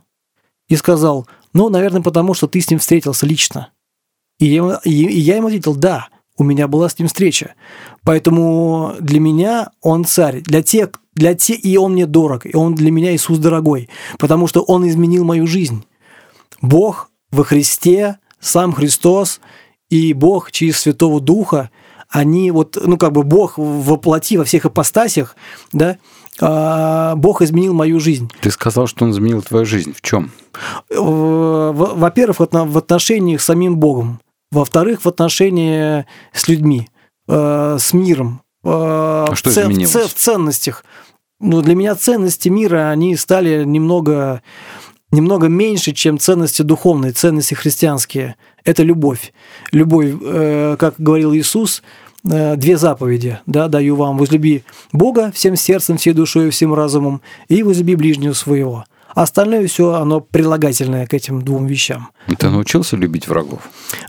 и 0.69 0.77
сказал, 0.77 1.27
ну, 1.55 1.69
наверное, 1.71 2.03
потому 2.03 2.35
что 2.35 2.47
ты 2.47 2.61
с 2.61 2.69
ним 2.69 2.79
встретился 2.79 3.25
лично. 3.27 3.71
И 4.39 4.47
я, 4.47 4.81
и- 4.85 4.91
и 4.91 5.19
я 5.21 5.37
ему 5.37 5.47
ответил, 5.47 5.75
да, 5.75 6.09
у 6.37 6.43
меня 6.45 6.67
была 6.69 6.89
с 6.89 6.99
ним 6.99 7.09
встреча. 7.09 7.55
Поэтому 8.03 8.95
для 9.01 9.21
меня 9.21 9.71
он 9.81 10.05
царь. 10.05 10.43
Для 10.43 10.63
тех, 10.63 10.91
для 11.15 11.35
те, 11.35 11.55
и 11.55 11.77
он 11.77 11.93
мне 11.93 12.07
дорог, 12.07 12.45
и 12.45 12.57
он 12.57 12.75
для 12.75 12.91
меня 12.91 13.15
Иисус 13.15 13.39
дорогой, 13.39 13.89
потому 14.19 14.49
что 14.49 14.63
он 14.63 14.87
изменил 14.89 15.25
мою 15.25 15.47
жизнь. 15.47 15.85
Бог 16.61 17.11
во 17.31 17.45
Христе, 17.45 18.19
сам 18.41 18.73
Христос 18.73 19.41
и 19.91 20.13
Бог 20.13 20.51
через 20.51 20.79
Святого 20.79 21.21
Духа, 21.21 21.71
они 22.09 22.51
вот, 22.51 22.79
ну 22.85 22.97
как 22.99 23.13
бы 23.13 23.23
Бог 23.23 23.55
воплоти 23.57 24.37
во 24.37 24.45
всех 24.45 24.67
ипостасях, 24.67 25.37
да, 25.73 25.99
Бог 26.41 27.43
изменил 27.43 27.75
мою 27.75 28.01
жизнь. 28.01 28.31
Ты 28.41 28.51
сказал, 28.51 28.87
что 28.87 29.05
он 29.05 29.13
изменил 29.13 29.43
твою 29.43 29.65
жизнь. 29.67 29.93
В 29.97 30.01
чем? 30.03 30.31
Во-первых, 30.91 32.39
в 32.39 32.43
отно- 32.43 32.65
в 32.67 32.77
отношениях 32.79 33.41
с 33.41 33.45
самим 33.45 33.77
Богом. 33.77 34.21
Во-вторых, 34.51 35.03
в 35.05 35.09
отношении 35.09 36.07
с 36.33 36.49
людьми, 36.49 36.89
э, 37.29 37.77
с 37.79 37.93
миром. 37.93 38.41
э, 38.67 38.69
А 38.71 39.33
что 39.35 39.51
в 39.51 39.53
изменилось? 39.53 39.91
ц- 39.93 40.07
В 40.09 40.15
ценностях. 40.15 40.85
Ну, 41.41 41.61
для 41.61 41.75
меня 41.75 41.95
ценности 41.95 42.49
мира, 42.49 42.89
они 42.91 43.15
стали 43.17 43.63
немного, 43.65 44.41
немного 45.11 45.49
меньше, 45.49 45.93
чем 45.93 46.19
ценности 46.19 46.63
духовные, 46.63 47.13
ценности 47.13 47.53
христианские. 47.55 48.37
Это 48.65 48.83
любовь. 48.83 49.35
Любовь, 49.73 50.15
э, 50.23 50.77
как 50.79 50.95
говорил 50.99 51.35
Иисус, 51.35 51.83
две 52.25 52.77
заповеди, 52.77 53.39
да, 53.47 53.69
даю 53.69 53.97
вам, 53.97 54.19
возлюби 54.19 54.65
Бога 54.93 55.31
всем 55.33 55.57
сердцем, 55.57 55.99
всей 55.99 56.15
душой 56.15 56.49
и 56.49 56.51
всем 56.51 56.75
разумом, 56.75 57.21
и 57.49 57.63
возлюби 57.63 57.95
ближнего 57.95 58.33
своего. 58.33 58.85
Остальное 59.15 59.67
все, 59.69 59.93
оно 59.93 60.21
прилагательное 60.21 61.07
к 61.07 61.15
этим 61.15 61.43
двум 61.43 61.67
вещам. 61.67 62.11
Ты 62.37 62.51
научился 62.51 62.97
любить 62.97 63.29
врагов? 63.29 63.61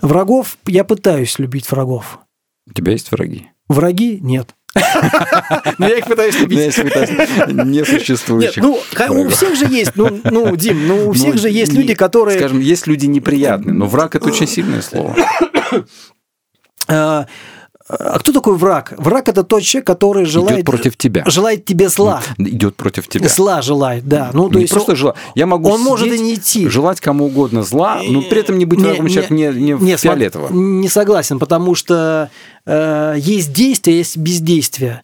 Врагов, 0.02 0.58
я 0.66 0.84
пытаюсь 0.84 1.38
любить 1.38 1.70
врагов. 1.70 2.20
У 2.68 2.74
тебя 2.74 2.94
есть 2.94 3.12
враги? 3.12 3.50
Враги 3.68 4.20
нет. 4.22 4.56
Но 5.78 5.88
я 5.88 5.98
их 5.98 6.08
пытаюсь 6.08 6.40
любить. 6.40 6.78
Несуществующих. 6.78 8.64
Нет, 8.64 8.80
ну, 9.10 9.22
у 9.22 9.30
всех 9.30 9.56
же 9.56 9.66
есть, 9.68 9.92
ну, 9.96 10.20
ну 10.24 10.56
Дим, 10.56 10.88
ну, 10.88 11.10
у 11.10 11.14
всех 11.14 11.38
же 11.38 11.50
есть 11.50 11.74
люди, 11.74 11.94
которые... 11.94 12.40
Скажем, 12.40 12.60
есть 12.60 12.88
люди 12.88 13.06
неприятные, 13.06 13.74
но 13.74 13.86
враг– 13.86 14.16
это 14.18 14.26
очень 14.26 14.48
сильное 14.48 14.82
слово. 14.82 15.16
А, 17.88 18.16
а 18.16 18.20
кто 18.20 18.32
такой 18.32 18.58
враг? 18.58 18.94
Враг 18.98 19.30
это 19.30 19.44
тот 19.44 19.62
человек, 19.62 19.86
который 19.86 20.26
желает 20.26 20.58
идет 20.58 20.66
против 20.66 20.98
тебя, 20.98 21.24
желает 21.28 21.66
тебе 21.66 21.90
зла, 21.90 22.24
идет 22.38 22.76
против 22.76 23.08
тебя, 23.08 23.30
зла 23.30 23.62
желает, 23.62 24.08
да. 24.08 24.32
Ну 24.34 24.50
то 24.50 24.56
не 24.56 24.62
есть 24.62 24.74
просто 24.74 24.94
он, 24.94 24.98
жела... 24.98 25.16
Я 25.36 25.46
могу 25.46 25.70
он 25.70 25.82
может 25.82 26.08
и 26.08 26.18
не 26.18 26.34
идти, 26.34 26.68
желать 26.68 27.00
кому 27.00 27.26
угодно 27.26 27.62
зла, 27.64 28.02
но 28.08 28.24
при 28.24 28.40
этом 28.40 28.58
не 28.58 28.66
быть 28.66 28.80
не, 28.80 28.86
врагом 28.86 29.08
человека 29.08 29.34
не, 29.34 29.48
не, 29.50 29.74
не 29.74 29.98
фиолетово. 29.98 30.52
Не 30.52 30.90
согласен, 30.90 31.38
потому 31.38 31.76
что 31.76 32.32
э, 32.66 33.16
есть 33.18 33.54
действие, 33.54 34.00
есть 34.00 34.18
бездействие. 34.18 35.04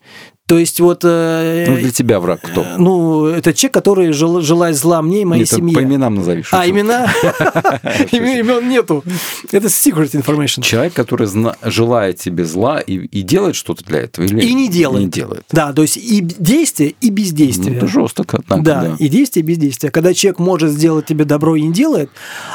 То 0.51 0.57
есть 0.57 0.81
вот... 0.81 1.05
Э, 1.05 1.63
ну, 1.65 1.77
для 1.77 1.91
тебя 1.91 2.19
враг 2.19 2.41
кто? 2.41 2.63
Э, 2.63 2.75
ну, 2.77 3.25
это 3.27 3.53
человек, 3.53 3.73
который 3.73 4.11
жел, 4.11 4.41
желает 4.41 4.75
зла 4.75 5.01
мне 5.01 5.21
и 5.21 5.25
моей 5.25 5.43
Нет, 5.43 5.49
семье. 5.49 5.73
по 5.73 5.81
именам 5.81 6.15
назови. 6.15 6.43
А, 6.51 6.67
имена? 6.67 7.05
Имен 8.11 8.67
нету. 8.67 9.01
Это 9.49 9.67
secret 9.67 10.11
information. 10.11 10.61
Человек, 10.61 10.93
который 10.93 11.29
желает 11.63 12.19
тебе 12.19 12.43
зла 12.43 12.81
и 12.81 13.21
делает 13.21 13.55
что-то 13.55 13.85
для 13.85 14.01
этого. 14.01 14.25
И 14.25 14.53
не 14.53 14.67
делает. 14.67 15.05
Не 15.05 15.09
делает. 15.09 15.45
Да, 15.53 15.71
то 15.71 15.83
есть 15.83 15.95
и 15.95 16.19
действие, 16.19 16.95
и 16.99 17.09
бездействие. 17.11 17.77
Это 17.77 17.87
жестко, 17.87 18.25
однако. 18.49 18.61
Да, 18.61 18.95
и 18.99 19.07
действие, 19.07 19.45
и 19.45 19.47
бездействие. 19.47 19.89
Когда 19.89 20.13
человек 20.13 20.39
может 20.39 20.71
сделать 20.71 21.05
тебе 21.05 21.23
добро 21.23 21.55
и 21.55 21.61
не 21.61 21.71
делает, 21.71 22.09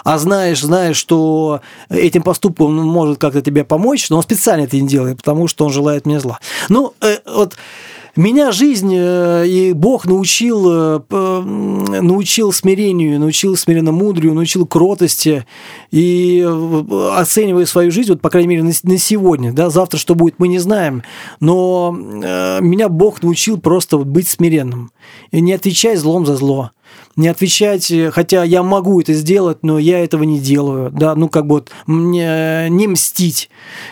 а 0.04 0.18
знаешь, 0.18 0.60
знаешь, 0.60 0.98
что 0.98 1.62
этим 1.88 2.20
поступком 2.20 2.78
он 2.78 2.86
может 2.86 3.16
как-то 3.16 3.40
тебе 3.40 3.64
помочь, 3.64 4.10
но 4.10 4.18
он 4.18 4.22
специально 4.22 4.64
это 4.64 4.78
не 4.78 4.86
делает, 4.86 5.16
потому 5.16 5.48
что 5.48 5.64
он 5.64 5.72
желает 5.72 6.04
мне 6.04 6.20
зла. 6.20 6.40
Ну, 6.68 6.92
э, 7.00 7.20
вот 7.24 7.56
меня 8.16 8.50
жизнь 8.50 8.94
э, 8.94 9.46
и 9.46 9.72
Бог 9.74 10.06
научил, 10.06 10.66
э, 10.70 11.40
научил 11.40 12.52
смирению, 12.52 13.20
научил 13.20 13.56
смиренно-мудрию, 13.56 14.32
научил 14.32 14.66
кротости. 14.66 15.44
И 15.90 16.42
э, 16.46 17.10
оценивая 17.14 17.66
свою 17.66 17.90
жизнь, 17.90 18.12
вот, 18.12 18.22
по 18.22 18.30
крайней 18.30 18.48
мере, 18.48 18.62
на 18.62 18.98
сегодня, 18.98 19.52
да, 19.52 19.68
завтра 19.68 19.98
что 19.98 20.14
будет, 20.14 20.38
мы 20.38 20.48
не 20.48 20.58
знаем, 20.58 21.02
но 21.40 21.92
меня 21.92 22.88
Бог 22.88 23.22
научил 23.22 23.58
просто 23.58 23.98
быть 23.98 24.28
смиренным. 24.28 24.90
И 25.30 25.40
не 25.40 25.52
отвечать 25.52 25.98
злом 25.98 26.26
за 26.26 26.36
зло 26.36 26.70
не 27.16 27.28
отвечать, 27.28 27.92
хотя 28.12 28.44
я 28.44 28.62
могу 28.62 29.00
это 29.00 29.14
сделать, 29.14 29.58
но 29.62 29.78
я 29.78 30.04
этого 30.04 30.22
не 30.22 30.38
делаю, 30.38 30.90
да, 30.90 31.14
ну 31.14 31.28
как 31.28 31.46
бы 31.46 31.56
вот 31.56 31.70
мне 31.86 32.68
не 32.70 32.86
мстить. 32.86 33.50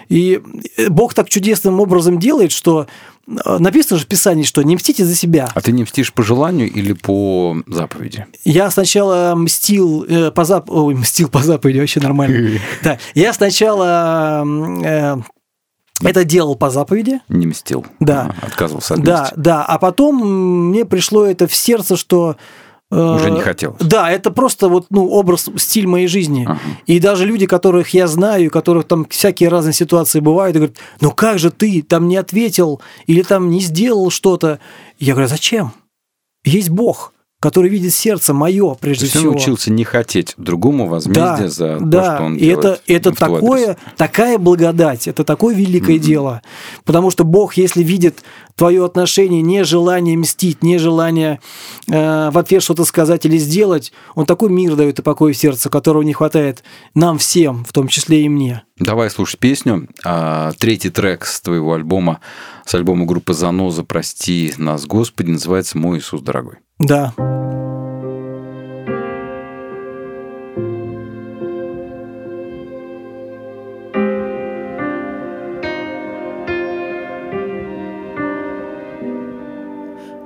И 0.08 0.40
Бог 0.88 1.14
так 1.14 1.28
чудесным 1.28 1.80
образом 1.80 2.18
делает, 2.18 2.52
что 2.52 2.86
Э, 3.26 3.58
написано 3.58 3.98
же 3.98 4.04
в 4.04 4.08
Писании, 4.08 4.44
что 4.44 4.62
не 4.62 4.76
мстите 4.76 5.04
за 5.04 5.14
себя. 5.14 5.48
А 5.54 5.60
ты 5.60 5.72
не 5.72 5.84
мстишь 5.84 6.12
по 6.12 6.22
желанию 6.22 6.70
или 6.70 6.92
по 6.92 7.56
заповеди? 7.66 8.26
Я 8.44 8.70
сначала 8.70 9.34
мстил 9.34 10.04
э, 10.04 10.30
по 10.30 10.44
зап... 10.44 10.70
Ой, 10.70 10.94
мстил 10.94 11.28
по 11.28 11.40
заповеди, 11.40 11.80
вообще 11.80 12.00
нормально. 12.00 12.60
Да, 12.82 12.98
я 13.14 13.32
сначала 13.32 14.44
э, 14.84 15.16
это 16.02 16.24
делал 16.24 16.56
по 16.56 16.70
заповеди. 16.70 17.20
Не 17.28 17.46
мстил. 17.46 17.86
Да. 18.00 18.34
отказывался 18.42 18.94
от 18.94 19.00
мести. 19.00 19.10
Да, 19.10 19.32
да. 19.36 19.64
А 19.64 19.78
потом 19.78 20.68
мне 20.70 20.84
пришло 20.84 21.24
это 21.24 21.46
в 21.46 21.54
сердце, 21.54 21.96
что 21.96 22.36
уже 22.94 23.30
не 23.30 23.40
хотел. 23.40 23.76
Да, 23.80 24.10
это 24.10 24.30
просто 24.30 24.68
вот 24.68 24.86
ну, 24.90 25.08
образ, 25.08 25.48
стиль 25.56 25.86
моей 25.86 26.06
жизни. 26.06 26.44
Ага. 26.48 26.60
И 26.86 27.00
даже 27.00 27.24
люди, 27.24 27.46
которых 27.46 27.90
я 27.90 28.06
знаю, 28.06 28.48
у 28.48 28.50
которых 28.50 28.86
там 28.86 29.06
всякие 29.08 29.48
разные 29.48 29.72
ситуации 29.72 30.20
бывают, 30.20 30.56
и 30.56 30.58
говорят, 30.58 30.76
ну 31.00 31.10
как 31.10 31.38
же 31.38 31.50
ты 31.50 31.82
там 31.82 32.08
не 32.08 32.16
ответил 32.16 32.80
или 33.06 33.22
там 33.22 33.50
не 33.50 33.60
сделал 33.60 34.10
что-то? 34.10 34.58
Я 34.98 35.14
говорю, 35.14 35.28
зачем? 35.28 35.72
Есть 36.44 36.70
Бог 36.70 37.13
который 37.44 37.68
видит 37.68 37.92
сердце 37.92 38.32
мое, 38.32 38.74
прежде 38.74 39.04
всего. 39.04 39.32
Он 39.32 39.36
учился 39.36 39.70
не 39.70 39.84
хотеть 39.84 40.32
другому 40.38 40.88
возмездия 40.88 41.36
да, 41.36 41.48
за 41.48 41.78
да. 41.78 42.00
то, 42.00 42.14
что 42.14 42.24
он 42.24 42.36
и 42.36 42.38
делает. 42.38 42.58
Это, 42.64 42.80
это 42.86 43.12
такое, 43.12 43.76
такая 43.98 44.38
благодать, 44.38 45.06
это 45.08 45.24
такое 45.24 45.54
великое 45.54 45.96
mm-hmm. 45.96 45.98
дело. 45.98 46.42
Потому 46.86 47.10
что 47.10 47.24
Бог, 47.24 47.58
если 47.58 47.82
видит 47.82 48.20
твое 48.56 48.82
отношение, 48.82 49.42
не 49.42 49.62
желание 49.62 50.16
мстить, 50.16 50.62
не 50.62 50.78
желание 50.78 51.38
э, 51.86 52.30
в 52.30 52.38
ответ 52.38 52.62
что-то 52.62 52.86
сказать 52.86 53.26
или 53.26 53.36
сделать, 53.36 53.92
Он 54.14 54.24
такой 54.24 54.48
мир 54.48 54.74
дает 54.74 55.00
и 55.00 55.02
покой 55.02 55.34
в 55.34 55.36
сердце, 55.36 55.68
которого 55.68 56.00
не 56.00 56.14
хватает 56.14 56.64
нам 56.94 57.18
всем, 57.18 57.66
в 57.66 57.74
том 57.74 57.88
числе 57.88 58.22
и 58.22 58.28
мне. 58.30 58.62
Давай 58.78 59.10
слушать 59.10 59.38
песню. 59.38 59.86
А, 60.02 60.52
третий 60.58 60.88
трек 60.88 61.26
с 61.26 61.42
твоего 61.42 61.74
альбома, 61.74 62.20
с 62.64 62.74
альбома 62.74 63.04
группы 63.04 63.34
«Заноза. 63.34 63.84
Прости 63.84 64.54
нас, 64.56 64.86
Господи», 64.86 65.32
называется 65.32 65.76
«Мой 65.76 65.98
Иисус 65.98 66.22
дорогой». 66.22 66.63
Да. 66.80 67.14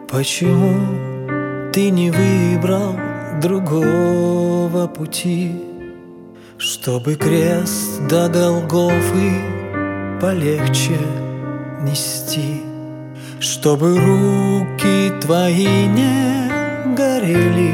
Почему 0.09 1.71
ты 1.73 1.91
не 1.91 2.11
выбрал 2.11 2.97
другого 3.43 4.87
пути, 4.89 5.53
Чтобы 6.57 7.17
крест 7.17 8.01
до 8.09 8.29
Голгофы 8.31 9.35
полегче 10.19 10.99
нести, 11.83 12.63
Чтобы 13.39 13.99
руки 13.99 15.13
твои 15.21 15.87
не 15.87 16.38
горели 16.87 17.73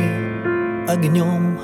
огнем, 0.88 1.58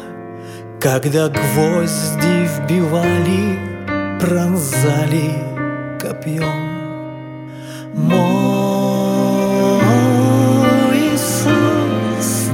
Когда 0.80 1.28
гвозди 1.28 2.48
вбивали, 2.56 3.58
пронзали 4.18 5.30
копьем. 6.00 6.70
Мой 7.94 8.20
Иисус, 11.12 12.50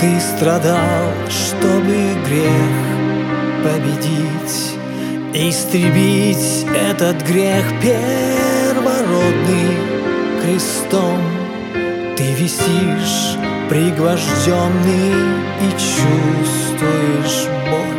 Ты 0.00 0.20
страдал, 0.20 1.12
чтобы 1.28 2.16
грех 2.26 2.76
победить, 3.62 4.72
Истребить 5.34 6.66
этот 6.74 7.22
грех 7.26 7.64
первородный 7.82 9.76
крестом. 10.42 11.20
Ты 12.16 12.32
висишь 12.32 13.36
пригвожденный 13.68 15.12
и 15.60 15.70
чувствуешь 15.72 17.48
боль. 17.70 17.96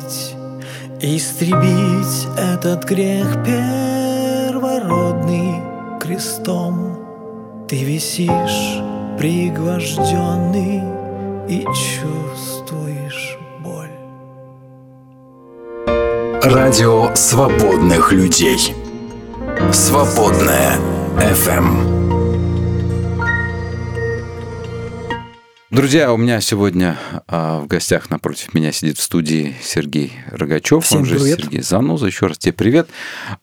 Победить, 0.00 0.36
истребить 1.00 2.28
этот 2.36 2.84
грех 2.84 3.42
первородный 3.44 4.50
крестом. 6.00 7.66
Ты 7.68 7.84
висишь 7.84 8.80
пригвожденный 9.18 10.82
и 11.48 11.64
чувствуешь 11.64 13.38
боль. 13.60 13.90
Радио 16.42 17.14
свободных 17.14 18.12
людей. 18.12 18.74
Свободная 19.72 20.78
FM. 21.16 21.99
Друзья, 25.70 26.12
у 26.12 26.16
меня 26.16 26.40
сегодня 26.40 26.98
а, 27.28 27.60
в 27.60 27.68
гостях 27.68 28.10
напротив 28.10 28.54
меня 28.54 28.72
сидит 28.72 28.98
в 28.98 29.02
студии 29.02 29.54
Сергей 29.62 30.12
Рогачев, 30.26 30.84
Всем 30.84 30.98
он 30.98 31.04
же 31.04 31.14
привет. 31.14 31.38
Сергей 31.38 31.62
Заноза. 31.62 32.06
Еще 32.06 32.26
раз 32.26 32.38
тебе 32.38 32.52
привет. 32.52 32.88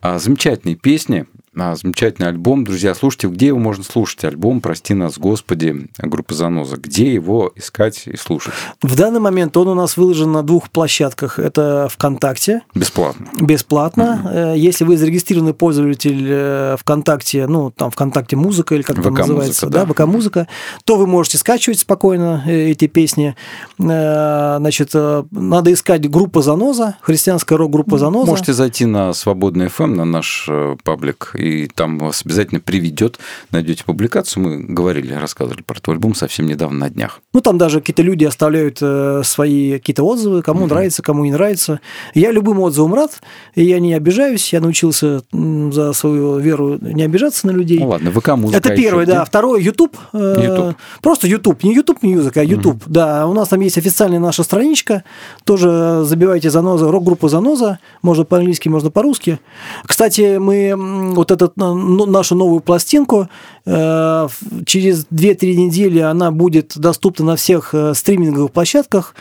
А, 0.01 0.19
замечательные 0.19 0.75
песни, 0.75 1.25
замечательный 1.57 2.27
альбом. 2.27 2.63
Друзья, 2.63 2.93
слушайте, 2.93 3.27
где 3.27 3.47
его 3.47 3.57
можно 3.59 3.83
слушать? 3.83 4.23
Альбом 4.23 4.61
«Прости 4.61 4.93
нас, 4.93 5.17
Господи» 5.17 5.87
группы 5.97 6.33
Заноза. 6.35 6.77
Где 6.77 7.13
его 7.13 7.51
искать 7.55 8.03
и 8.05 8.15
слушать? 8.15 8.53
В 8.81 8.95
данный 8.95 9.19
момент 9.19 9.57
он 9.57 9.67
у 9.67 9.73
нас 9.73 9.97
выложен 9.97 10.31
на 10.31 10.43
двух 10.43 10.69
площадках. 10.69 11.39
Это 11.39 11.87
ВКонтакте, 11.91 12.61
Бесплатно. 12.75 13.27
бесплатно. 13.41 14.53
Э, 14.53 14.53
Если 14.55 14.83
вы 14.83 14.97
зарегистрированный 14.97 15.53
пользователь 15.53 16.25
э, 16.29 16.75
ВКонтакте, 16.79 17.47
ну, 17.47 17.71
там 17.71 17.89
ВКонтакте 17.91 18.35
музыка 18.35 18.75
или 18.75 18.83
как 18.83 18.99
это 18.99 19.09
ВК-музыка, 19.09 19.27
называется, 19.27 19.69
да. 19.69 19.85
да, 19.85 19.93
ВК 19.93 19.99
музыка, 20.01 20.47
то 20.85 20.97
вы 20.97 21.07
можете 21.07 21.37
скачивать 21.37 21.79
спокойно 21.79 22.43
э, 22.45 22.69
эти 22.69 22.87
песни. 22.87 23.35
Значит, 23.77 24.93
надо 24.93 25.73
искать 25.73 26.09
группа 26.09 26.41
Заноза, 26.41 26.97
христианская 27.01 27.55
рок-группа 27.55 27.97
Заноза. 27.97 28.29
Можете 28.29 28.53
зайти 28.53 28.85
на 28.85 29.13
Свободный 29.13 29.67
FM, 29.67 29.95
на 29.95 30.05
наш 30.05 30.49
паблик, 30.83 31.31
и 31.35 31.46
там 31.73 31.99
вас 31.99 32.23
обязательно 32.25 32.59
приведет. 32.59 33.19
Найдете 33.51 33.83
публикацию. 33.83 34.43
Мы 34.43 34.59
говорили, 34.63 35.13
рассказывали 35.13 35.61
про 35.61 35.79
твой 35.79 35.95
альбом 35.95 36.15
совсем 36.15 36.45
недавно 36.47 36.79
на 36.79 36.89
днях. 36.89 37.21
Ну, 37.33 37.41
там 37.41 37.57
даже 37.57 37.79
какие-то 37.79 38.01
люди 38.01 38.25
оставляют 38.25 38.79
э, 38.81 39.21
свои 39.23 39.73
какие-то 39.73 40.03
отзывы, 40.03 40.41
кому 40.41 40.67
нравится, 40.67 41.01
кому 41.01 41.23
не 41.25 41.31
нравится. 41.31 41.79
Я 42.13 42.31
любым 42.31 42.59
отзывам 42.59 42.93
рад, 42.93 43.21
и 43.55 43.63
я 43.63 43.79
не 43.79 43.93
обижаюсь. 43.93 44.53
Я 44.53 44.61
научился 44.61 45.21
за 45.31 45.93
свою 45.93 46.39
веру 46.39 46.77
не 46.81 47.03
обижаться 47.03 47.47
на 47.47 47.51
людей. 47.51 47.79
Ну 47.79 47.87
ладно, 47.87 48.11
ВК-музыка. 48.11 48.57
Это 48.57 48.73
еще 48.73 48.83
первый, 48.83 49.05
где? 49.05 49.13
да. 49.13 49.25
Второй 49.25 49.63
YouTube. 49.63 49.95
э, 50.13 50.35
YouTube. 50.43 50.77
Просто 51.01 51.27
YouTube. 51.27 51.63
Не 51.63 51.73
YouTube 51.73 52.03
Music, 52.03 52.37
а 52.39 52.43
YouTube. 52.43 52.83
Да, 52.85 53.27
у 53.27 53.33
нас 53.33 53.49
там 53.49 53.59
есть 53.61 53.77
официальная 53.77 54.19
наша 54.19 54.43
страничка. 54.43 55.03
Тоже 55.43 56.01
забивайте 56.03 56.49
заноза, 56.49 56.91
рок-группа 56.91 57.29
заноза. 57.29 57.79
Можно 58.01 58.25
по-английски, 58.25 58.69
можно 58.69 58.89
по-русски. 58.89 59.39
Кстати, 59.85 60.37
мы 60.37 60.69
м, 60.69 61.17
вот 61.27 61.31
этот, 61.31 61.51
э, 61.57 61.61
ну, 61.63 62.05
нашу 62.05 62.35
новую 62.35 62.61
пластинку 62.61 63.27
э, 63.65 64.27
через 64.65 65.05
2-3 65.11 65.55
недели 65.55 65.99
она 65.99 66.31
будет 66.31 66.77
доступна 66.77 67.25
на 67.25 67.35
всех 67.35 67.73
э, 67.73 67.93
стриминговых 67.93 68.51
площадках. 68.51 69.15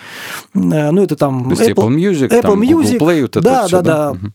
Э, 0.54 0.90
Ну, 0.90 1.02
это 1.02 1.16
там 1.16 1.48
есть 1.50 1.62
Apple 1.62 1.88
Music, 1.88 2.28
Apple 2.28 2.42
там 2.42 2.60
Google 2.60 2.82
Music. 2.82 2.98
Play, 2.98 3.22
вот 3.22 3.36
это 3.36 3.40
да, 3.42 3.66
всё, 3.66 3.82
да, 3.82 4.12
да? 4.12 4.18
да. 4.20 4.30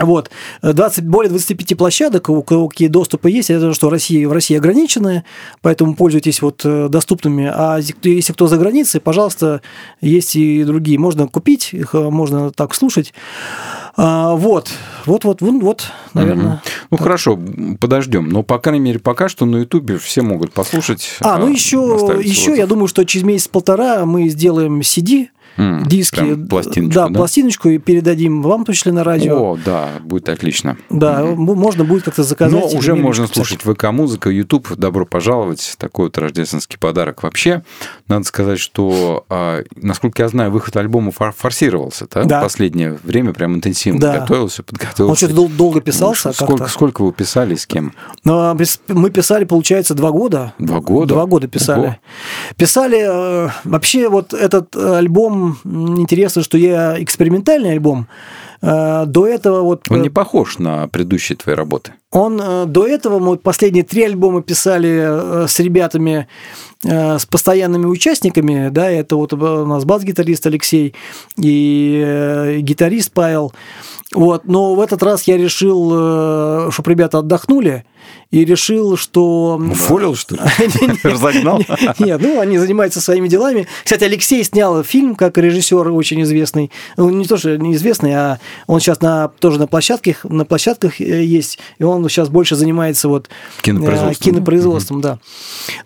Вот, 0.00 0.28
20, 0.62 1.06
более 1.06 1.30
25 1.30 1.76
площадок, 1.78 2.28
у 2.28 2.42
кого 2.42 2.66
какие 2.66 2.88
доступы 2.88 3.30
есть, 3.30 3.50
я 3.50 3.60
знаю, 3.60 3.74
что 3.74 3.90
Россия, 3.90 4.28
в 4.28 4.32
России 4.32 4.56
ограничены, 4.56 5.22
поэтому 5.62 5.94
пользуйтесь 5.94 6.42
вот 6.42 6.62
доступными. 6.64 7.48
А 7.54 7.78
если 8.02 8.32
кто- 8.32 8.48
за 8.48 8.56
границей, 8.56 9.00
пожалуйста, 9.00 9.60
есть 10.00 10.34
и 10.34 10.64
другие. 10.64 10.98
Можно 10.98 11.28
купить, 11.28 11.72
их 11.72 11.94
можно 11.94 12.50
так 12.50 12.74
слушать. 12.74 13.14
А, 13.96 14.34
вот, 14.34 14.70
вот, 15.06 15.24
вот, 15.24 15.40
вот, 15.40 15.62
вот, 15.62 15.86
наверное. 16.14 16.62
Ну 16.90 16.96
хорошо, 16.96 17.38
подождем. 17.80 18.28
Но, 18.28 18.42
по 18.42 18.58
крайней 18.58 18.80
мере, 18.80 18.98
пока 18.98 19.28
что 19.28 19.44
на 19.44 19.58
Ютубе 19.58 19.98
все 19.98 20.22
могут 20.22 20.52
послушать. 20.52 21.16
А, 21.20 21.38
ну 21.38 21.48
еще, 21.48 21.94
оставить 21.96 22.26
еще 22.26 22.44
свой 22.46 22.56
я 22.56 22.64
отзыв. 22.64 22.68
думаю, 22.70 22.88
что 22.88 23.04
через 23.04 23.24
месяц-полтора 23.24 24.04
мы 24.04 24.28
сделаем 24.28 24.80
CD, 24.80 25.28
Диски, 25.56 26.16
прям 26.16 26.46
пластиночку, 26.48 26.94
да, 26.94 27.08
да? 27.08 27.14
пластиночку 27.14 27.68
и 27.68 27.78
передадим 27.78 28.42
вам, 28.42 28.62
в 28.62 28.66
том 28.66 28.74
числе 28.74 28.92
на 28.92 29.04
радио. 29.04 29.52
О, 29.52 29.58
да, 29.64 29.88
будет 30.02 30.28
отлично. 30.28 30.76
Да, 30.90 31.20
м- 31.20 31.36
можно 31.38 31.84
будет 31.84 32.02
как-то 32.04 32.22
заказать. 32.22 32.60
Но 32.60 32.66
уже 32.78 32.94
можно 32.94 33.26
слушать 33.26 33.60
ВК-музыка, 33.62 34.30
YouTube. 34.30 34.74
Добро 34.76 35.06
пожаловать. 35.06 35.74
Такой 35.78 36.06
вот 36.06 36.18
рождественский 36.18 36.78
подарок. 36.78 37.22
Вообще, 37.22 37.62
надо 38.08 38.24
сказать, 38.24 38.58
что, 38.58 39.24
а, 39.28 39.62
насколько 39.76 40.22
я 40.22 40.28
знаю, 40.28 40.50
выход 40.50 40.76
альбома 40.76 41.10
фор- 41.12 41.34
форсировался, 41.36 42.06
да? 42.12 42.24
Да. 42.24 42.40
Последнее 42.42 42.98
время 43.02 43.32
прям 43.32 43.54
интенсивно 43.54 44.00
Да. 44.00 44.18
готовился, 44.20 44.62
подготовился. 44.62 45.10
Он 45.10 45.16
что-то 45.16 45.34
дол- 45.34 45.48
долго 45.48 45.80
писался. 45.80 46.28
Ну, 46.28 46.34
сколько, 46.34 46.66
сколько 46.68 47.02
вы 47.04 47.12
писали, 47.12 47.54
с 47.54 47.66
кем? 47.66 47.92
Но 48.24 48.52
пис- 48.54 48.80
мы 48.88 49.10
писали, 49.10 49.44
получается, 49.44 49.94
два 49.94 50.10
года. 50.10 50.52
Два 50.58 50.80
года? 50.80 51.14
Два 51.14 51.26
года 51.26 51.46
писали. 51.48 51.80
Ого. 51.80 51.96
Писали... 52.56 53.46
э, 53.46 53.50
вообще, 53.64 54.08
вот 54.08 54.32
этот 54.34 54.74
э, 54.76 54.96
альбом... 54.96 55.43
Интересно, 55.64 56.42
что 56.42 56.58
я 56.58 57.02
экспериментальный 57.02 57.72
альбом. 57.72 58.06
Э, 58.62 59.04
До 59.06 59.26
этого 59.26 59.62
вот... 59.62 59.86
Он 59.90 59.98
э, 59.98 60.02
не 60.02 60.10
похож 60.10 60.58
на 60.58 60.88
предыдущие 60.88 61.36
твои 61.36 61.54
работы. 61.54 61.92
Он 62.10 62.40
э, 62.40 62.64
до 62.66 62.86
этого 62.86 63.18
мы 63.18 63.36
последние 63.36 63.84
три 63.84 64.04
альбома 64.04 64.42
писали 64.42 65.46
с 65.46 65.58
ребятами, 65.60 66.28
с 66.82 67.24
постоянными 67.24 67.86
участниками, 67.86 68.68
да, 68.68 68.90
это 68.90 69.16
вот 69.16 69.32
у 69.32 69.66
нас 69.66 69.86
бас-гитарист 69.86 70.46
Алексей 70.46 70.94
и 71.38 72.58
гитарист 72.60 73.10
Павел. 73.12 73.54
Вот, 74.14 74.44
но 74.46 74.74
в 74.74 74.80
этот 74.80 75.02
раз 75.02 75.24
я 75.24 75.36
решил, 75.36 75.90
э, 75.92 76.70
чтобы 76.72 76.90
ребята 76.90 77.18
отдохнули, 77.18 77.84
и 78.30 78.44
решил, 78.44 78.96
что... 78.96 79.54
Уволил, 79.54 80.14
что 80.14 80.34
ли? 80.34 80.40
Разогнал? 81.04 81.62
Нет, 81.98 82.20
ну, 82.20 82.40
они 82.40 82.58
занимаются 82.58 83.00
своими 83.00 83.28
делами. 83.28 83.66
Кстати, 83.84 84.04
Алексей 84.04 84.42
снял 84.44 84.82
фильм 84.82 85.14
как 85.14 85.38
режиссер 85.38 85.88
очень 85.90 86.20
известный. 86.22 86.70
Ну, 86.96 87.10
не 87.10 87.26
то, 87.26 87.36
что 87.36 87.56
неизвестный, 87.56 88.12
а 88.14 88.40
Он 88.66 88.80
сейчас 88.80 89.00
на, 89.00 89.28
тоже 89.28 89.58
на 89.58 89.66
площадках, 89.66 90.24
на 90.24 90.44
площадках 90.44 91.00
э, 91.00 91.24
есть, 91.24 91.58
и 91.78 91.84
он 91.84 92.06
сейчас 92.08 92.28
больше 92.28 92.56
занимается 92.56 93.08
вот 93.08 93.28
Кинопроизводством. 93.62 94.10
э, 94.10 94.14
кинопроизводством, 94.14 95.00
да. 95.00 95.18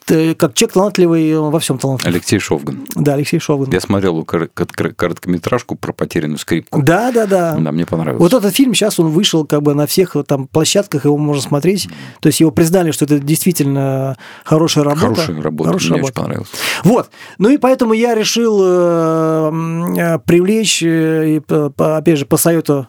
Как 0.06 0.54
человек 0.54 0.72
талантливый, 0.72 1.38
во 1.38 1.60
всем 1.60 1.78
талантлив. 1.78 2.08
Алексей 2.08 2.38
Шовган. 2.38 2.86
Да, 2.94 3.14
Алексей 3.14 3.38
Шовган. 3.38 3.72
Я 3.72 3.80
смотрел 3.80 4.24
кор- 4.24 4.48
кор- 4.48 4.94
короткометражку 4.94 5.76
про 5.76 5.92
потерянную 5.92 6.38
скрипку. 6.38 6.82
Да, 6.82 7.12
да, 7.12 7.26
да. 7.26 7.56
Да, 7.58 7.72
мне 7.72 7.86
понравилось. 7.86 8.17
Вот 8.18 8.34
этот 8.34 8.54
фильм 8.54 8.74
сейчас 8.74 8.98
он 8.98 9.08
вышел 9.08 9.46
как 9.46 9.62
бы 9.62 9.74
на 9.74 9.86
всех 9.86 10.16
там 10.26 10.46
площадках, 10.46 11.04
его 11.04 11.16
можно 11.16 11.42
смотреть. 11.42 11.88
То 12.20 12.28
есть 12.28 12.40
его 12.40 12.50
признали, 12.50 12.90
что 12.90 13.04
это 13.04 13.18
действительно 13.18 14.16
хорошая 14.44 14.84
работа. 14.84 15.06
Хорошая 15.06 15.42
работа, 15.42 15.70
Хорошая 15.70 15.90
мне 15.90 16.00
работа. 16.00 16.12
очень 16.12 16.24
понравилось. 16.24 16.50
Вот. 16.84 17.10
Ну 17.38 17.48
и 17.50 17.58
поэтому 17.58 17.92
я 17.92 18.14
решил 18.14 18.60
э, 18.62 19.50
э, 19.98 20.18
привлечь, 20.20 20.82
э, 20.82 21.40
опять 21.78 22.18
же, 22.18 22.26
по 22.26 22.36
совету 22.36 22.88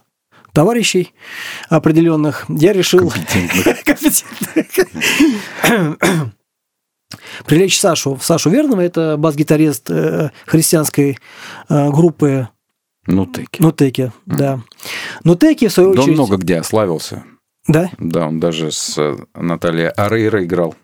товарищей 0.54 1.14
определенных, 1.70 2.46
я 2.50 2.74
решил 2.74 3.10
Компетентных. 3.10 3.78
привлечь 7.46 7.80
Сашу. 7.80 8.20
Сашу 8.22 8.50
Верного, 8.50 8.82
это 8.82 9.16
бас-гитарист 9.18 9.90
христианской 10.46 11.20
группы 11.70 12.50
Ну, 13.12 13.26
теки. 13.26 13.62
Нутеки. 13.62 14.12
Да. 14.26 14.62
Нутеки, 15.24 15.68
в 15.68 15.72
свою 15.74 15.93
Да 15.93 16.01
он 16.01 16.03
очередь... 16.03 16.18
много 16.18 16.38
где 16.38 16.57
ославился. 16.57 17.24
Да? 17.68 17.89
Да, 17.97 18.28
он 18.28 18.39
даже 18.39 18.72
с 18.72 18.97
э, 18.97 19.18
Натальей 19.36 19.89
Арейро 19.89 20.43
играл. 20.43 20.76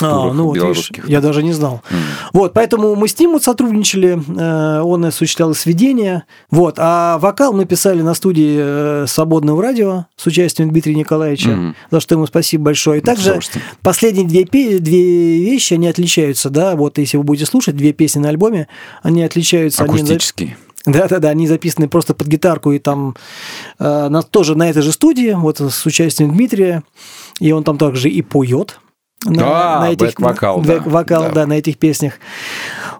А, 0.00 0.32
ну 0.32 0.44
вот, 0.44 0.56
видишь, 0.56 0.92
я 1.06 1.20
даже 1.20 1.42
не 1.42 1.52
знал. 1.52 1.82
М. 1.90 1.96
Вот, 2.32 2.52
поэтому 2.52 2.94
мы 2.94 3.08
с 3.08 3.18
ним 3.18 3.32
вот 3.32 3.42
сотрудничали, 3.42 4.20
э, 4.38 4.80
он 4.82 5.04
осуществлял 5.06 5.52
сведения, 5.54 6.24
вот, 6.50 6.74
а 6.78 7.18
вокал 7.18 7.52
мы 7.52 7.64
писали 7.64 8.02
на 8.02 8.14
студии 8.14 8.58
э, 8.60 9.06
Свободного 9.08 9.60
радио 9.62 10.04
с 10.14 10.26
участием 10.26 10.68
Дмитрия 10.70 10.94
Николаевича, 10.94 11.48
Мгм. 11.48 11.76
за 11.90 12.00
что 12.00 12.14
ему 12.16 12.26
спасибо 12.26 12.64
большое. 12.64 13.00
И 13.00 13.02
также 13.02 13.40
последние 13.82 14.26
две, 14.26 14.78
две 14.78 15.38
вещи, 15.42 15.74
они 15.74 15.88
отличаются, 15.88 16.50
да, 16.50 16.76
вот 16.76 16.98
если 16.98 17.16
вы 17.16 17.22
будете 17.24 17.46
слушать, 17.46 17.74
две 17.76 17.92
песни 17.92 18.20
на 18.20 18.28
альбоме, 18.28 18.68
они 19.02 19.22
отличаются. 19.22 19.82
они 19.84 19.94
за- 19.94 20.04
Акустический. 20.04 20.56
Да-да-да, 20.86 21.28
они 21.30 21.46
записаны 21.46 21.88
просто 21.88 22.14
под 22.14 22.28
гитарку, 22.28 22.72
и 22.72 22.78
там 22.78 23.14
э, 23.78 24.08
на, 24.08 24.22
тоже 24.22 24.54
на 24.56 24.70
этой 24.70 24.82
же 24.82 24.92
студии, 24.92 25.32
вот 25.32 25.60
с 25.60 25.84
участием 25.86 26.32
Дмитрия, 26.32 26.82
и 27.40 27.52
он 27.52 27.64
там 27.64 27.76
также 27.78 28.08
и 28.08 28.22
поет. 28.22 28.80
Да, 29.24 29.80
бэк-вокал, 30.20 30.60
да. 30.62 30.78
вокал, 30.84 31.22
Да. 31.24 31.30
да, 31.30 31.46
на 31.46 31.54
этих 31.54 31.76
песнях. 31.78 32.14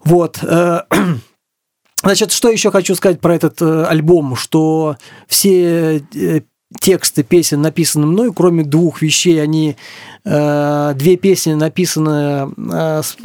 Вот. 0.05 0.39
э, 0.43 0.81
Значит, 2.03 2.33
что 2.33 2.49
еще 2.51 2.71
хочу 2.71 2.95
сказать 2.95 3.21
про 3.21 3.35
этот 3.35 3.61
э, 3.63 3.85
альбом, 3.85 4.37
что 4.37 4.97
все 5.27 6.03
э, 6.15 6.41
тексты 6.81 7.23
песен 7.23 7.63
написаны 7.63 8.07
мной, 8.07 8.33
кроме 8.35 8.63
двух 8.65 9.01
вещей, 9.03 9.43
они 9.43 9.77
э, 10.25 10.93
две 10.97 11.17
песни 11.17 11.55
написаны 11.55 12.53
э, 12.57 13.03
с- 13.03 13.17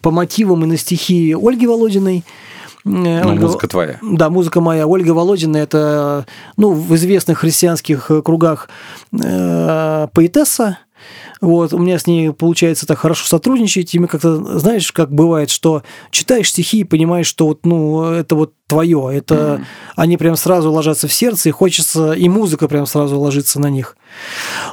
по 0.00 0.10
мотивам 0.10 0.64
и 0.64 0.66
на 0.66 0.76
стихи 0.76 1.34
Ольги 1.40 1.66
Володиной. 1.66 2.24
Э, 2.24 2.51
Ну, 2.84 3.30
Ольга- 3.30 3.42
музыка 3.42 3.68
твоя. 3.68 3.98
да, 4.02 4.30
музыка 4.30 4.60
моя. 4.60 4.86
Ольга 4.86 5.12
Володина– 5.12 5.56
это, 5.58 6.26
ну, 6.56 6.72
в 6.72 6.94
известных 6.96 7.38
христианских 7.38 8.10
э, 8.10 8.22
кругах 8.22 8.68
э, 9.12 10.08
поэтесса. 10.12 10.78
Вот, 11.40 11.72
у 11.72 11.78
меня 11.78 11.98
с 11.98 12.06
ней 12.06 12.32
получается 12.32 12.86
так 12.86 12.98
хорошо 12.98 13.26
сотрудничать, 13.26 13.92
и 13.94 13.98
мы 13.98 14.06
как-то, 14.06 14.58
знаешь, 14.58 14.92
как 14.92 15.12
бывает, 15.12 15.50
что 15.50 15.82
читаешь 16.12 16.48
стихи 16.50 16.80
и 16.80 16.84
понимаешь, 16.84 17.26
что 17.26 17.48
вот, 17.48 17.66
ну, 17.66 18.04
это 18.04 18.36
вот 18.36 18.52
твое, 18.68 19.10
это 19.12 19.64
они 19.96 20.16
прям 20.16 20.36
сразу 20.36 20.70
ложатся 20.70 21.08
в 21.08 21.12
сердце, 21.12 21.48
и 21.48 21.52
хочется, 21.52 22.12
и 22.12 22.28
музыка 22.28 22.68
прям 22.68 22.86
сразу 22.86 23.18
ложится 23.18 23.58
на 23.58 23.68
них. 23.70 23.96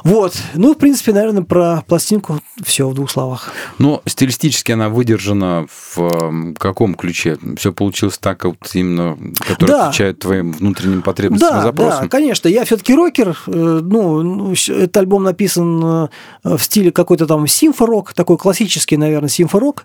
Вот, 0.04 0.34
ну, 0.54 0.74
в 0.74 0.78
принципе, 0.78 1.12
наверное, 1.12 1.42
про 1.42 1.82
пластинку 1.86 2.40
все 2.62 2.88
в 2.88 2.94
двух 2.94 3.10
словах. 3.10 3.50
Но 3.78 4.02
стилистически 4.06 4.72
она 4.72 4.88
выдержана 4.88 5.66
в 5.94 6.54
каком 6.58 6.94
ключе? 6.94 7.38
Все 7.56 7.72
получилось 7.72 8.18
так, 8.18 8.44
вот 8.44 8.56
именно, 8.74 9.16
который 9.46 9.68
Да. 9.70 9.88
отвечает 9.88 10.18
твоим 10.20 10.52
внутренним 10.52 11.02
потребностям 11.02 11.48
и 11.50 11.52
Да, 11.52 11.62
запросам? 11.62 12.02
да, 12.04 12.08
конечно. 12.08 12.48
Я 12.48 12.64
все-таки 12.64 12.94
рокер. 12.94 13.36
э, 13.46 13.80
Ну, 13.82 14.22
ну, 14.22 14.52
этот 14.52 14.96
альбом 14.96 15.24
написан 15.24 15.82
э, 15.84 16.08
в 16.44 16.58
стиле 16.58 16.92
какой-то 16.92 17.26
там 17.26 17.46
симфорок, 17.46 18.12
такой 18.14 18.36
классический, 18.38 18.96
наверное, 18.96 19.28
симфорок. 19.28 19.84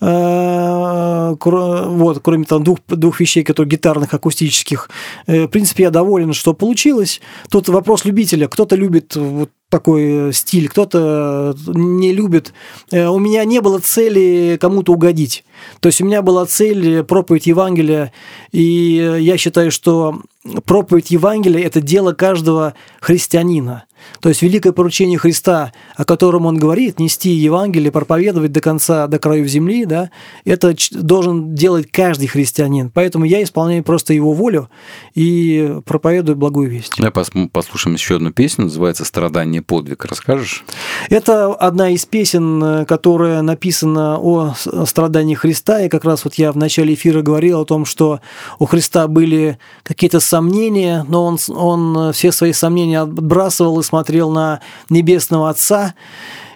Э, 0.00 1.34
Вот, 1.40 2.20
кроме 2.22 2.44
там 2.44 2.64
двух, 2.64 2.78
двух 2.88 3.20
вещей, 3.20 3.42
которые 3.44 3.70
гитарных, 3.70 4.12
акустических. 4.14 4.90
В 5.26 5.46
принципе, 5.48 5.84
я 5.84 5.90
доволен, 5.90 6.32
что 6.32 6.54
получилось. 6.54 7.20
Тут 7.50 7.68
вопрос 7.68 8.04
любителя. 8.04 8.48
Кто-то 8.48 8.76
любит 8.76 8.89
вот 9.16 9.50
такой 9.70 10.32
стиль, 10.32 10.68
кто-то 10.68 11.54
не 11.68 12.12
любит. 12.12 12.52
Э, 12.90 13.06
У 13.06 13.18
меня 13.18 13.44
не 13.44 13.60
было 13.60 13.78
цели 13.78 14.58
кому-то 14.60 14.92
угодить. 14.92 15.44
То 15.80 15.86
есть 15.86 16.00
у 16.00 16.04
меня 16.04 16.22
была 16.22 16.44
цель 16.44 17.04
проповедь 17.04 17.46
Евангелия, 17.46 18.12
и 18.52 19.16
я 19.20 19.38
считаю, 19.38 19.70
что 19.70 20.20
проповедь 20.64 21.10
Евангелия– 21.10 21.64
это 21.66 21.80
дело 21.80 22.12
каждого 22.12 22.74
христианина. 23.00 23.84
То 24.20 24.28
есть 24.28 24.42
великое 24.42 24.72
поручение 24.72 25.18
Христа, 25.18 25.72
о 25.96 26.04
котором 26.04 26.46
он 26.46 26.58
говорит, 26.58 26.98
нести 26.98 27.30
Евангелие, 27.30 27.92
проповедовать 27.92 28.52
до 28.52 28.60
конца, 28.60 29.06
до 29.06 29.18
краев 29.18 29.46
земли, 29.46 29.84
да, 29.84 30.10
это 30.44 30.74
должен 30.92 31.54
делать 31.54 31.90
каждый 31.90 32.26
христианин. 32.26 32.90
Поэтому 32.92 33.24
я 33.24 33.42
исполняю 33.42 33.82
просто 33.82 34.12
его 34.14 34.32
волю 34.32 34.68
и 35.14 35.76
проповедую 35.84 36.36
благую 36.36 36.70
весть. 36.70 36.94
Давай 36.96 37.12
пос- 37.12 37.48
послушаем 37.48 37.94
еще 37.94 38.16
одну 38.16 38.32
песню, 38.32 38.64
называется 38.64 39.04
«Страдание 39.04 39.62
подвиг». 39.62 40.04
Расскажешь? 40.04 40.64
Это 41.08 41.52
одна 41.54 41.90
из 41.90 42.06
песен, 42.06 42.84
которая 42.86 43.42
написана 43.42 44.18
о 44.18 44.54
страдании 44.86 45.34
Христа. 45.34 45.82
И 45.82 45.88
как 45.88 46.04
раз 46.04 46.24
вот 46.24 46.34
я 46.34 46.52
в 46.52 46.56
начале 46.56 46.94
эфира 46.94 47.22
говорил 47.22 47.60
о 47.60 47.64
том, 47.64 47.84
что 47.84 48.20
у 48.58 48.66
Христа 48.66 49.08
были 49.08 49.58
какие-то 49.82 50.20
сомнения, 50.20 51.04
но 51.08 51.24
он, 51.24 51.38
он 51.48 52.12
все 52.12 52.32
свои 52.32 52.52
сомнения 52.52 53.00
отбрасывал 53.00 53.80
и 53.80 53.82
смотрел 53.90 54.30
на 54.30 54.60
Небесного 54.88 55.50
Отца. 55.50 55.94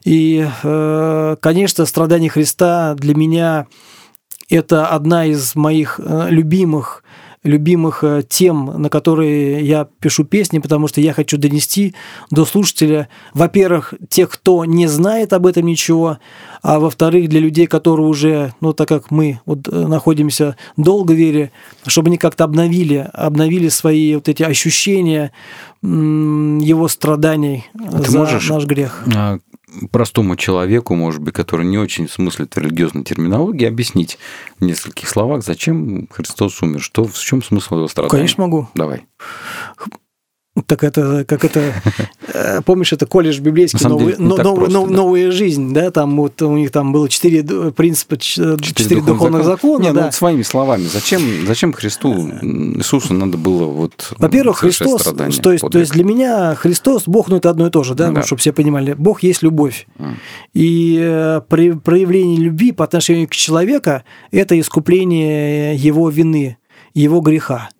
И, 0.05 0.47
э, 0.63 1.37
конечно, 1.41 1.85
страдание 1.85 2.31
Христа 2.31 2.95
для 2.95 3.15
меня 3.15 3.67
это 4.49 4.87
одна 4.87 5.27
из 5.27 5.57
моих 5.57 5.99
э, 5.99 6.29
любимых 6.31 7.03
любимых 7.45 8.03
э, 8.03 8.23
тем, 8.27 8.81
на 8.81 8.89
которые 8.89 9.67
я 9.67 9.87
пишу 10.01 10.25
песни, 10.25 10.61
потому 10.61 10.89
что 10.89 11.03
я 11.03 11.13
хочу 11.13 11.37
донести 11.37 11.95
до 12.31 12.47
слушателя, 12.47 13.09
во-первых, 13.35 13.93
тех, 14.09 14.31
кто 14.31 14.65
не 14.65 14.87
знает 14.87 15.35
об 15.35 15.47
этом 15.47 15.67
ничего, 15.67 16.19
а 16.63 16.79
во-вторых, 16.79 17.29
для 17.29 17.41
людей, 17.41 17.67
которые 17.67 18.07
уже, 18.07 18.55
ну, 18.63 18.73
так 18.73 18.89
как 18.89 19.11
мы 19.11 19.41
вот 19.45 19.69
находимся 19.71 20.57
долго 20.79 21.13
в 21.13 21.17
вере, 21.17 21.53
чтобы 21.87 22.09
они 22.09 22.17
как-то 22.17 22.45
обновили, 22.45 23.11
обновили 23.13 23.69
свои 23.69 24.15
вот 24.15 24.29
эти 24.31 24.43
ощущения 24.43 25.31
его 25.85 26.89
страданий 26.89 27.67
ты 27.75 28.11
за 28.11 28.19
можешь 28.19 28.49
наш 28.49 28.65
грех. 28.65 29.03
А, 29.15 29.39
простому 29.91 30.37
человеку, 30.37 30.95
может 30.95 31.21
быть, 31.21 31.35
который 31.35 31.67
не 31.67 31.77
очень 31.77 32.09
смыслит 32.09 32.55
в 32.55 32.59
религиозной 32.59 33.05
терминологии, 33.05 33.67
объяснить 33.67 34.19
в 34.59 34.65
нескольких 34.65 35.09
словах, 35.09 35.45
зачем 35.45 36.09
Христос 36.11 36.63
умер, 36.63 36.81
что, 36.81 37.05
в 37.05 37.19
чем 37.19 37.43
смысл 37.43 37.77
его 37.77 37.89
страдания? 37.89 38.11
Конечно, 38.11 38.45
могу. 38.45 38.69
Давай. 38.75 39.05
Так 40.67 40.85
это, 40.85 41.25
как 41.25 41.45
это, 41.45 41.73
э, 42.33 42.61
помнишь, 42.65 42.93
это 42.93 43.07
колледж 43.07 43.41
библейский, 43.41 43.85
новый- 43.89 44.13
деле, 44.13 44.17
но- 44.21 44.37
нов- 44.37 44.55
просто, 44.55 44.73
нов- 44.73 44.89
да. 44.89 44.95
новая 44.95 45.33
жизнь, 45.33 45.75
да, 45.75 45.91
там 45.91 46.17
вот 46.17 46.41
у 46.43 46.57
них 46.57 46.71
там 46.71 46.93
было 46.93 47.09
четыре 47.09 47.43
принципа, 47.73 48.17
четыре 48.19 49.01
духовных 49.01 49.43
закона, 49.45 49.83
Не, 49.83 49.89
ну 49.89 49.95
да. 49.97 50.05
вот 50.05 50.15
своими 50.15 50.43
словами, 50.43 50.85
зачем, 50.85 51.21
зачем 51.45 51.73
Христу, 51.73 52.15
Иисусу 52.41 53.15
надо 53.15 53.37
было 53.37 53.65
вот 53.65 54.15
Во-первых, 54.17 54.59
Христос, 54.59 55.01
страдания, 55.01 55.37
то 55.37 55.51
есть, 55.51 55.63
то 55.63 55.67
подвиг? 55.67 55.81
есть 55.81 55.93
для 55.93 56.05
меня 56.05 56.55
Христос, 56.55 57.03
Бог, 57.09 57.27
ну 57.29 57.39
это 57.39 57.51
одно 57.51 57.67
и 57.67 57.71
то 57.71 57.83
же, 57.83 57.97
да, 57.97 58.13
Да. 58.13 58.23
чтобы 58.23 58.39
все 58.39 58.53
понимали. 58.53 58.93
Бог 58.93 59.25
есть 59.25 59.43
любовь. 59.43 59.89
М. 59.99 60.19
И 60.53 60.97
э, 61.03 61.41
при 61.49 61.73
проявление 61.73 62.39
любви 62.39 62.71
по 62.71 62.85
отношению 62.85 63.27
к 63.27 63.33
человеку– 63.33 64.03
это 64.31 64.59
искупление 64.61 65.75
его 65.75 66.09
вины, 66.11 66.59
его 66.95 67.21
греха. 67.21 67.71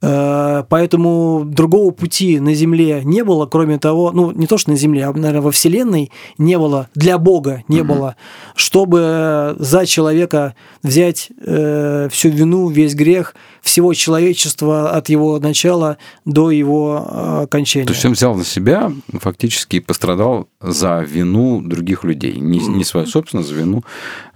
Э, 0.00 0.64
Поэтому 0.68 1.42
другого 1.44 1.90
пути 1.90 2.40
на 2.40 2.54
Земле 2.54 3.02
не 3.04 3.24
было, 3.24 3.46
кроме 3.46 3.78
того, 3.78 4.12
ну, 4.12 4.30
не 4.30 4.46
то, 4.46 4.58
что 4.58 4.70
на 4.70 4.76
Земле, 4.76 5.06
а, 5.06 5.12
наверное, 5.12 5.40
во 5.40 5.50
Вселенной 5.50 6.10
не 6.36 6.58
было, 6.58 6.88
для 6.94 7.18
Бога 7.18 7.64
не 7.68 7.82
было, 7.82 8.16
чтобы 8.54 9.56
за 9.58 9.86
человека 9.86 10.54
взять 10.82 11.30
э, 11.40 12.08
всю 12.10 12.28
вину, 12.28 12.68
весь 12.68 12.94
грех 12.94 13.34
всего 13.62 13.94
человечества 13.94 14.90
от 14.90 15.08
его 15.08 15.38
начала 15.38 15.98
до 16.24 16.50
его 16.50 17.06
э, 17.08 17.46
кончания. 17.50 17.86
То 17.86 17.92
есть 17.92 18.04
он 18.04 18.12
взял 18.12 18.34
на 18.34 18.44
себя, 18.44 18.92
фактически 19.20 19.76
и 19.76 19.80
пострадал 19.80 20.48
за 20.60 21.00
вину 21.00 21.60
других 21.62 22.04
людей. 22.04 22.34
Не, 22.34 22.58
не 22.58 22.84
свою 22.84 23.06
собственную, 23.06 23.46
за 23.46 23.54
вину 23.54 23.84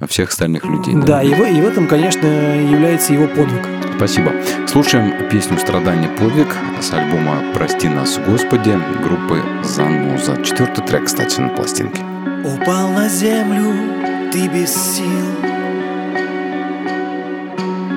всех 0.09 0.31
остальных 0.31 0.65
людей. 0.65 0.95
Да, 0.95 1.23
и 1.23 1.29
в, 1.29 1.41
и 1.41 1.61
в 1.61 1.65
этом, 1.65 1.87
конечно, 1.87 2.27
является 2.27 3.13
его 3.13 3.27
подвиг. 3.29 3.67
Спасибо. 3.97 4.33
Слушаем 4.67 5.29
песню 5.31 5.59
«Страдание 5.59 6.09
подвиг» 6.11 6.49
с 6.81 6.93
альбома 6.93 7.43
«Прости 7.55 7.89
нас, 7.89 8.19
Господи» 8.27 8.77
группы 9.03 9.43
«Заноза». 9.63 10.43
Четвертый 10.43 10.85
трек, 10.85 11.05
кстати, 11.05 11.41
на 11.41 11.51
пластинке. 11.51 12.03
Упал 12.45 12.91
на 12.91 13.09
землю, 13.09 14.31
ты 14.33 14.49
без 14.49 14.73
сил 14.75 15.52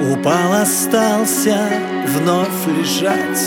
Упал, 0.02 0.54
остался 0.62 1.70
вновь 2.08 2.68
лежать. 2.68 3.44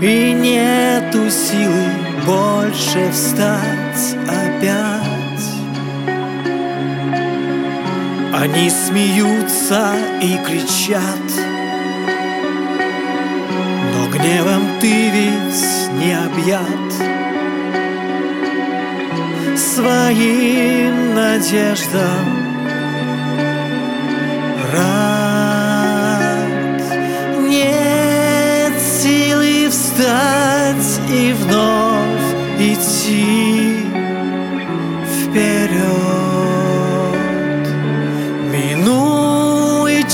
И 0.00 0.32
нету 0.32 1.30
силы 1.30 1.90
больше 2.24 3.10
встать 3.12 4.16
опять. 4.26 5.18
Они 8.32 8.70
смеются 8.70 9.92
и 10.22 10.38
кричат. 10.38 11.28
Но 13.92 14.08
гневом 14.10 14.78
ты 14.80 15.10
ведь 15.10 15.90
не 15.98 16.12
объят. 16.14 16.92
Своим 19.58 21.14
надеждам 21.14 22.47
рад 24.74 26.38
Нет 27.48 28.74
силы 28.80 29.68
встать 29.70 31.00
и 31.10 31.32
вновь 31.32 32.34
идти 32.58 33.86
вперед. 35.22 36.08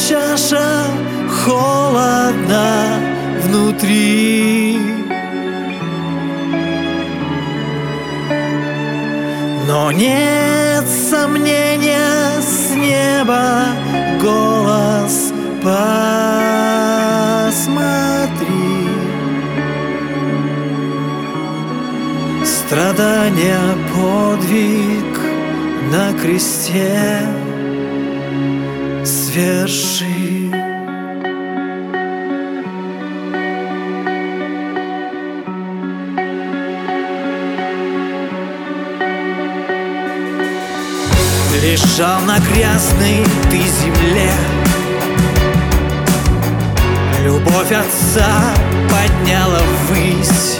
Чаша 0.09 0.84
холодна 1.30 3.00
внутри. 3.42 4.78
Но 9.66 9.90
нет 9.92 10.84
сомнения 10.86 12.40
с 12.42 12.74
неба 12.74 13.74
посмотри. 15.65 17.55
Страдания 22.45 23.61
подвиг 23.93 25.21
на 25.91 26.12
кресте 26.21 27.23
сверши. 29.05 30.05
Лежал 41.62 42.21
на 42.27 42.39
грязной 42.41 43.25
ты 43.51 43.59
земле 43.59 44.31
Любовь 47.55 47.70
отца 47.70 48.52
подняла 48.90 49.61
ввысь. 49.86 50.59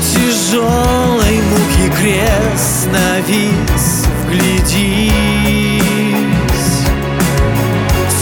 Тяжелой 0.00 1.42
муки 1.42 1.92
крест 1.98 2.88
навис 2.90 4.06
Вглядись. 4.24 5.12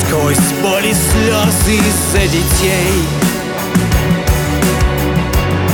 Сквозь 0.01 0.53
боли 0.61 0.93
слезы 0.93 1.81
за 2.13 2.27
детей. 2.27 3.05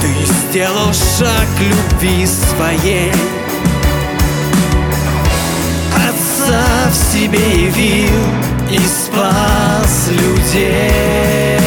Ты 0.02 0.11
сделал 0.26 0.92
шаг 0.92 1.48
любви 1.58 2.26
своей. 2.26 3.12
Отца 5.96 6.90
в 6.90 6.94
себе 6.94 7.38
явил 7.38 8.49
и 8.73 8.79
спас 8.79 10.11
людей 10.11 11.59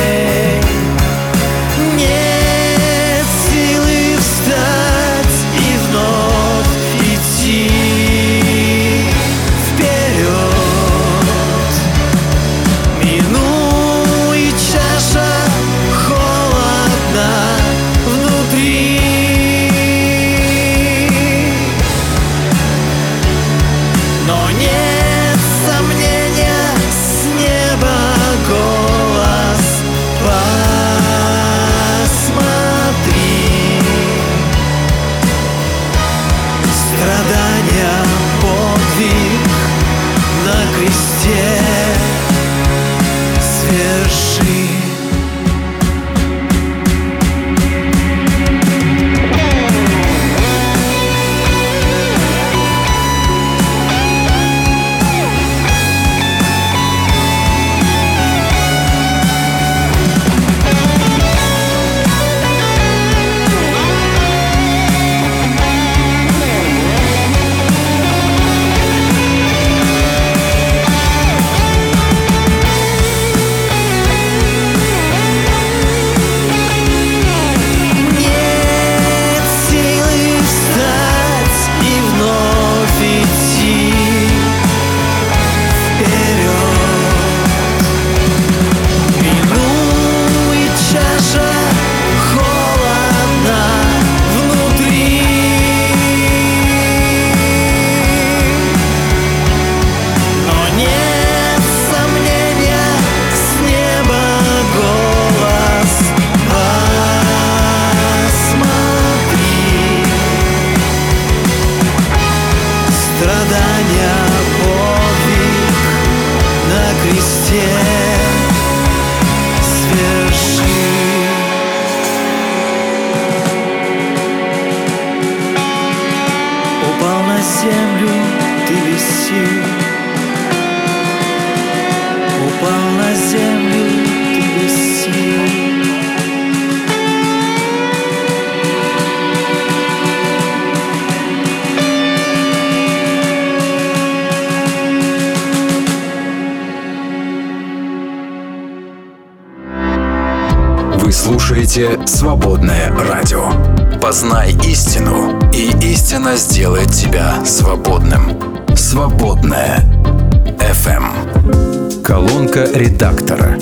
Колонка 162.43 162.77
редактора. 162.77 163.57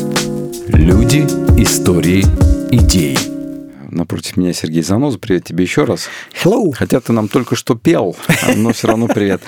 Люди, 0.69 1.19
истории, 1.61 2.25
идеи. 2.71 3.30
Напротив 3.91 4.37
меня 4.37 4.53
Сергей 4.53 4.83
Заноза. 4.83 5.19
Привет 5.19 5.43
тебе 5.43 5.63
еще 5.65 5.83
раз. 5.83 6.07
Hello. 6.43 6.71
Хотя 6.73 7.01
ты 7.01 7.11
нам 7.11 7.27
только 7.27 7.57
что 7.57 7.75
пел, 7.75 8.15
но 8.55 8.71
все 8.71 8.87
равно 8.87 9.07
привет. 9.07 9.41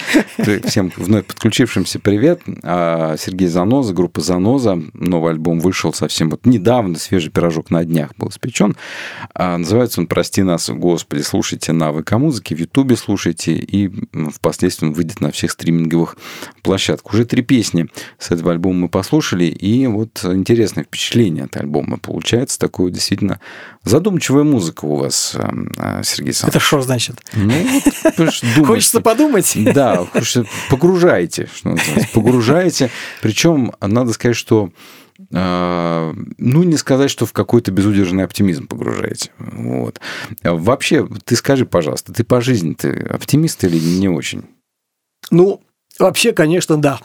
Всем 0.66 0.92
вновь 0.98 1.26
подключившимся 1.26 2.00
привет. 2.00 2.42
А, 2.62 3.16
Сергей 3.18 3.48
Заноза, 3.48 3.94
группа 3.94 4.20
Заноза. 4.20 4.82
Новый 4.94 5.32
альбом 5.32 5.62
вышел 5.62 5.94
совсем 5.94 6.30
вот 6.30 6.46
недавно, 6.46 6.98
свежий 7.00 7.32
пирожок 7.32 7.72
на 7.72 7.86
днях 7.86 8.12
был 8.18 8.28
испечен. 8.30 8.76
А, 9.34 9.58
называется 9.58 10.02
он 10.02 10.08
«Прости 10.08 10.44
нас, 10.44 10.70
Господи». 10.70 11.22
Слушайте 11.22 11.72
на 11.72 11.94
ВК-музыке, 11.94 12.54
в 12.54 12.60
Ютубе 12.60 12.98
слушайте, 12.98 13.54
и 13.54 13.90
впоследствии 14.34 14.88
он 14.88 14.94
выйдет 14.94 15.22
на 15.22 15.32
всех 15.32 15.52
стриминговых 15.52 16.18
площадках. 16.64 17.14
Уже 17.14 17.26
три 17.26 17.44
песни 17.44 17.88
с 18.20 18.32
этого 18.32 18.52
альбома 18.52 18.82
мы 18.82 18.90
послушали, 18.90 19.46
и 19.46 19.88
вот 19.88 20.26
интересное 20.26 20.84
впечатление 20.84 21.46
от 21.46 21.56
альбома 21.56 21.98
получается. 21.98 22.60
Такое 22.60 22.92
действительно 22.92 23.40
задумчивое 23.84 24.33
Задумчивая 24.34 24.44
музыка 24.44 24.86
у 24.86 24.96
вас, 24.96 25.36
эм, 25.36 25.72
э, 25.78 26.02
Сергей 26.04 26.30
Александрович. 26.30 26.56
Это 26.56 26.66
что 26.66 26.82
значит? 26.82 27.16
Ну, 27.34 27.54
вот, 28.58 28.68
Хочется 28.68 29.02
подумать. 29.02 29.56
Да, 29.56 30.08
погружайте, 30.70 31.50
что 31.54 31.76
погружаете. 32.14 32.90
Причем 33.22 33.74
надо 33.80 34.12
сказать, 34.14 34.36
что 34.36 34.72
э, 35.32 36.14
ну, 36.38 36.64
не 36.64 36.78
сказать, 36.78 37.12
что 37.12 37.26
в 37.28 37.34
какой-то 37.34 37.72
безудержный 37.72 38.24
оптимизм 38.24 38.68
погружаете. 38.68 39.32
Вот. 39.38 40.00
Вообще, 40.44 41.08
ты 41.26 41.36
скажи, 41.36 41.66
пожалуйста, 41.66 42.12
ты 42.12 42.24
по 42.24 42.42
жизни 42.42 42.74
ты 42.74 42.90
оптимист 42.90 43.64
или 43.64 43.78
не 43.78 44.10
очень? 44.10 44.46
Ну, 45.30 45.62
вообще, 46.00 46.34
конечно, 46.34 46.78
да. 46.78 47.00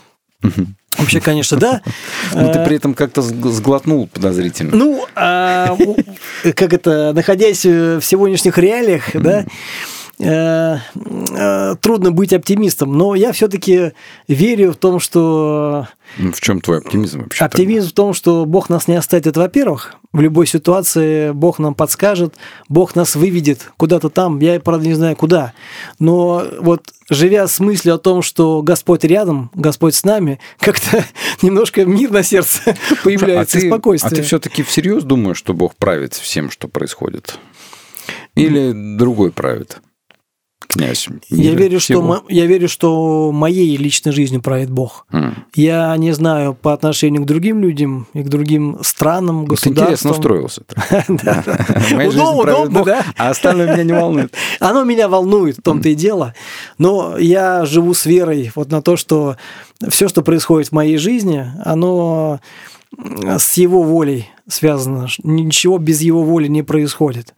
Вообще, 0.99 1.21
конечно, 1.21 1.57
да. 1.57 1.81
Но 2.33 2.53
ты 2.53 2.65
при 2.65 2.77
этом 2.77 2.95
как-то 2.95 3.23
сглотнул 3.23 4.09
подозрительно. 4.09 4.77
Ну, 4.77 5.07
а, 5.15 5.77
как 6.55 6.73
это, 6.73 7.13
находясь 7.15 7.65
в 7.65 8.03
сегодняшних 8.03 8.59
реалиях, 8.59 9.11
да, 9.15 9.41
Э, 9.41 9.45
э, 9.45 9.98
трудно 10.19 12.11
быть 12.11 12.33
оптимистом, 12.33 12.97
но 12.99 13.15
я 13.15 13.33
все-таки 13.33 13.93
верю 14.27 14.73
в 14.73 14.77
том, 14.77 14.99
что... 14.99 15.87
Ну, 16.19 16.33
в 16.33 16.41
чем 16.41 16.61
твой 16.61 16.79
оптимизм 16.79 17.23
вообще? 17.23 17.45
Оптимизм 17.45 17.87
тогда? 17.87 17.91
в 17.91 17.93
том, 17.93 18.15
что 18.15 18.45
Бог 18.45 18.69
нас 18.69 18.89
не 18.89 18.97
оставит, 18.97 19.37
во-первых. 19.37 19.95
В 20.13 20.21
любой 20.21 20.47
ситуации 20.47 21.31
Бог 21.31 21.61
нам 21.61 21.75
подскажет, 21.75 22.35
Бог 22.69 22.97
нас 22.97 23.15
выведет 23.15 23.71
куда-то 23.77 24.09
там, 24.09 24.41
я, 24.41 24.59
правда, 24.59 24.87
не 24.89 24.95
знаю 24.95 25.15
куда. 25.15 25.53
Но 26.01 26.43
вот 26.61 26.93
живя 27.11 27.47
с 27.47 27.61
мыслью 27.61 27.95
о 27.95 27.99
том, 27.99 28.23
что 28.23 28.63
Господь 28.63 29.05
рядом, 29.05 29.51
Господь 29.55 29.95
с 29.95 30.03
нами, 30.03 30.41
как-то 30.59 31.05
немножко 31.43 31.85
мир 31.85 32.11
на 32.11 32.25
сердце 32.25 32.77
появляется 33.05 33.59
а 33.59 33.61
ты, 33.61 33.69
спокойствие. 33.69 34.13
А 34.13 34.15
ты 34.17 34.23
все-таки 34.23 34.65
всерьез 34.65 35.05
думаешь, 35.05 35.37
что 35.37 35.55
Бог 35.55 35.77
правит 35.77 36.15
всем, 36.15 36.51
что 36.51 36.67
происходит? 36.67 37.39
Или 38.35 38.73
другой 38.97 39.31
правит? 39.31 39.81
Князь. 40.67 41.09
Я 41.29 41.55
верю, 41.55 41.81
что, 41.81 42.25
я 42.29 42.47
верю, 42.47 42.69
что 42.69 43.33
моей 43.33 43.77
личной 43.77 44.13
жизнью 44.13 44.43
правит 44.43 44.71
Бог. 44.71 45.07
Mm. 45.13 45.33
Я 45.55 45.97
не 45.97 46.13
знаю 46.13 46.55
по 46.55 46.73
отношению 46.73 47.23
к 47.23 47.27
другим 47.27 47.61
людям 47.61 48.07
и 48.13 48.23
к 48.23 48.29
другим 48.29 48.79
странам, 48.83 49.47
государствам. 49.47 49.75
Ты 49.75 49.81
интересно 49.81 50.11
устроился. 50.11 50.63
Удобно, 52.41 52.85
да? 52.85 53.05
А 53.17 53.31
остальное 53.31 53.73
меня 53.73 53.85
не 53.85 53.93
волнует. 53.93 54.35
Оно 54.61 54.85
меня 54.85 55.09
волнует, 55.09 55.59
в 55.59 55.63
том-то 55.63 55.89
и 55.89 55.95
дело. 55.95 56.35
Но 56.77 57.17
я 57.19 57.65
живу 57.65 57.95
с 57.95 58.05
верой 58.07 58.53
вот 58.55 58.71
на 58.71 58.83
то, 58.83 58.97
что 58.97 59.37
все, 59.89 60.09
что 60.09 60.23
происходит 60.23 60.69
в 60.69 60.73
моей 60.73 60.99
жизни, 60.99 61.47
оно 61.65 62.41
с 62.99 63.55
его 63.55 63.83
волей 63.83 64.29
связано. 64.49 65.09
Ничего 65.23 65.79
без 65.79 66.01
его 66.01 66.23
воли 66.25 66.49
не 66.49 66.63
происходит. 66.63 67.35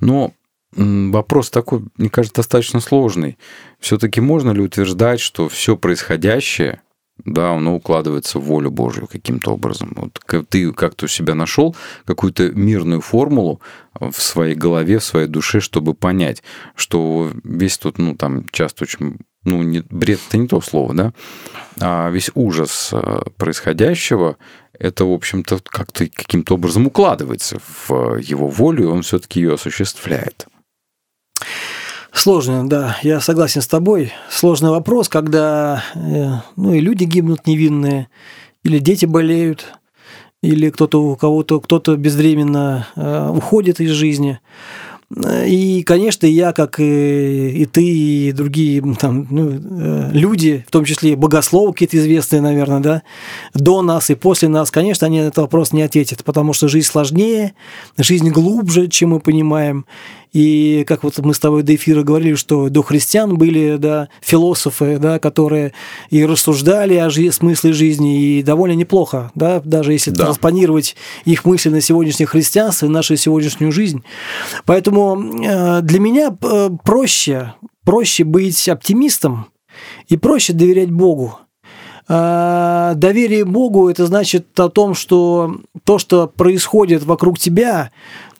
Но 0.00 0.32
Вопрос 0.76 1.50
такой, 1.50 1.84
мне 1.96 2.10
кажется, 2.10 2.36
достаточно 2.36 2.80
сложный. 2.80 3.38
Все-таки 3.78 4.20
можно 4.20 4.50
ли 4.50 4.60
утверждать, 4.60 5.20
что 5.20 5.48
все 5.48 5.76
происходящее, 5.76 6.80
да, 7.24 7.52
оно 7.52 7.76
укладывается 7.76 8.38
в 8.38 8.44
волю 8.44 8.70
Божью 8.70 9.06
каким-то 9.06 9.52
образом. 9.52 9.92
Вот 9.94 10.18
ты 10.48 10.72
как-то 10.72 11.04
у 11.04 11.08
себя 11.08 11.34
нашел 11.34 11.76
какую-то 12.06 12.50
мирную 12.50 13.00
формулу 13.00 13.60
в 13.98 14.20
своей 14.20 14.56
голове, 14.56 14.98
в 14.98 15.04
своей 15.04 15.28
душе, 15.28 15.60
чтобы 15.60 15.94
понять, 15.94 16.42
что 16.74 17.30
весь 17.44 17.78
тут, 17.78 17.98
ну, 17.98 18.16
там 18.16 18.48
часто 18.50 18.84
очень, 18.84 19.18
ну, 19.44 19.62
не, 19.62 19.80
бред 19.90 20.18
это 20.28 20.38
не 20.38 20.48
то 20.48 20.60
слово, 20.60 20.92
да, 20.92 21.12
а 21.80 22.10
весь 22.10 22.30
ужас 22.34 22.90
э, 22.92 23.22
происходящего, 23.36 24.36
это, 24.76 25.04
в 25.04 25.12
общем-то, 25.12 25.60
как-то 25.64 26.08
каким-то 26.08 26.54
образом 26.54 26.88
укладывается 26.88 27.60
в 27.86 28.16
его 28.16 28.48
волю, 28.48 28.84
и 28.84 28.88
он 28.88 29.02
все-таки 29.02 29.40
ее 29.40 29.54
осуществляет. 29.54 30.48
Сложно, 32.14 32.68
да, 32.68 32.96
я 33.02 33.20
согласен 33.20 33.60
с 33.60 33.66
тобой. 33.66 34.12
Сложный 34.30 34.70
вопрос, 34.70 35.08
когда 35.08 35.82
э, 35.96 36.26
ну, 36.56 36.72
и 36.72 36.78
люди 36.78 37.02
гибнут 37.02 37.46
невинные, 37.46 38.08
или 38.62 38.78
дети 38.78 39.04
болеют, 39.04 39.74
или 40.40 40.70
кто-то 40.70 41.02
у 41.02 41.16
кого-то 41.16 41.60
кто-то 41.60 41.96
безвременно 41.96 42.86
э, 42.94 43.30
уходит 43.30 43.80
из 43.80 43.90
жизни. 43.90 44.38
И, 45.46 45.82
конечно, 45.84 46.26
я, 46.26 46.52
как 46.52 46.80
и, 46.80 47.50
и 47.50 47.66
ты, 47.66 47.84
и 47.84 48.32
другие 48.32 48.82
там, 48.98 49.26
ну, 49.30 49.50
э, 49.50 50.10
люди, 50.12 50.64
в 50.66 50.70
том 50.70 50.84
числе 50.84 51.14
богословы 51.14 51.72
какие-то 51.72 51.98
известные, 51.98 52.40
наверное, 52.40 52.80
да, 52.80 53.02
до 53.54 53.82
нас 53.82 54.10
и 54.10 54.14
после 54.14 54.48
нас, 54.48 54.70
конечно, 54.70 55.06
они 55.06 55.20
на 55.20 55.24
этот 55.24 55.38
вопрос 55.38 55.72
не 55.72 55.82
ответят, 55.82 56.24
потому 56.24 56.52
что 56.52 56.68
жизнь 56.68 56.88
сложнее, 56.88 57.54
жизнь 57.98 58.30
глубже, 58.30 58.88
чем 58.88 59.10
мы 59.10 59.20
понимаем. 59.20 59.84
И 60.34 60.84
как 60.86 61.04
вот 61.04 61.16
мы 61.18 61.32
с 61.32 61.38
тобой 61.38 61.62
до 61.62 61.74
эфира 61.76 62.02
говорили, 62.02 62.34
что 62.34 62.68
до 62.68 62.82
христиан 62.82 63.38
были 63.38 63.76
да, 63.76 64.08
философы, 64.20 64.98
да, 64.98 65.20
которые 65.20 65.72
и 66.10 66.26
рассуждали 66.26 66.96
о 66.96 67.08
жи- 67.08 67.30
смысле 67.30 67.72
жизни, 67.72 68.20
и 68.20 68.42
довольно 68.42 68.74
неплохо, 68.74 69.30
да, 69.36 69.62
даже 69.64 69.92
если 69.92 70.10
да. 70.10 70.24
транспонировать 70.24 70.96
их 71.24 71.44
мысли 71.44 71.68
на 71.68 71.80
сегодняшнее 71.80 72.26
христианство 72.26 72.86
и 72.86 72.88
нашу 72.88 73.16
сегодняшнюю 73.16 73.70
жизнь. 73.70 74.02
Поэтому 74.66 75.16
э, 75.16 75.80
для 75.82 76.00
меня 76.00 76.36
э, 76.42 76.70
проще, 76.82 77.54
проще 77.84 78.24
быть 78.24 78.68
оптимистом 78.68 79.46
и 80.08 80.16
проще 80.16 80.52
доверять 80.52 80.90
Богу. 80.90 81.38
А, 82.06 82.94
доверие 82.94 83.44
Богу 83.44 83.88
это 83.88 84.06
значит 84.06 84.58
о 84.58 84.68
том, 84.68 84.94
что 84.94 85.60
то, 85.84 85.98
что 85.98 86.26
происходит 86.26 87.04
вокруг 87.04 87.38
тебя, 87.38 87.92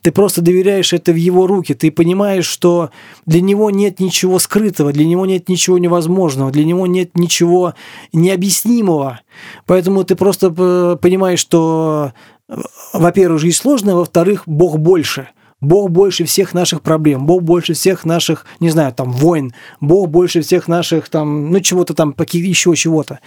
ты 0.04 0.12
просто 0.12 0.42
доверяешь 0.42 0.92
это 0.92 1.12
в 1.12 1.16
его 1.16 1.46
руки, 1.46 1.72
ты 1.72 1.90
понимаешь, 1.90 2.44
что 2.44 2.90
для 3.24 3.40
него 3.40 3.70
нет 3.70 4.00
ничего 4.00 4.38
скрытого, 4.38 4.92
для 4.92 5.06
него 5.06 5.24
нет 5.24 5.48
ничего 5.48 5.78
невозможного, 5.78 6.50
для 6.50 6.66
него 6.66 6.86
нет 6.86 7.16
ничего 7.16 7.72
необъяснимого. 8.12 9.20
Поэтому 9.64 10.04
ты 10.04 10.14
просто 10.14 10.54
э, 10.54 10.96
понимаешь, 11.00 11.38
что, 11.38 12.12
э, 12.50 12.56
во-первых, 12.92 13.40
жизнь 13.40 13.56
сложная, 13.56 13.94
во-вторых, 13.94 14.42
Бог 14.44 14.78
больше– 14.78 15.28
Бог 15.64 15.90
больше 15.90 16.24
всех 16.24 16.54
наших 16.54 16.82
проблем, 16.82 17.26
Бог 17.26 17.42
больше 17.42 17.74
всех 17.74 18.04
наших, 18.04 18.46
не 18.60 18.70
знаю, 18.70 18.92
там, 18.92 19.12
войн, 19.12 19.54
Бог 19.80 20.08
больше 20.08 20.42
всех 20.42 20.68
наших, 20.68 21.08
там, 21.08 21.50
ну, 21.50 21.60
чего-то 21.60 21.94
там, 21.94 22.14
еще 22.32 22.74
чего-то. 22.76 23.20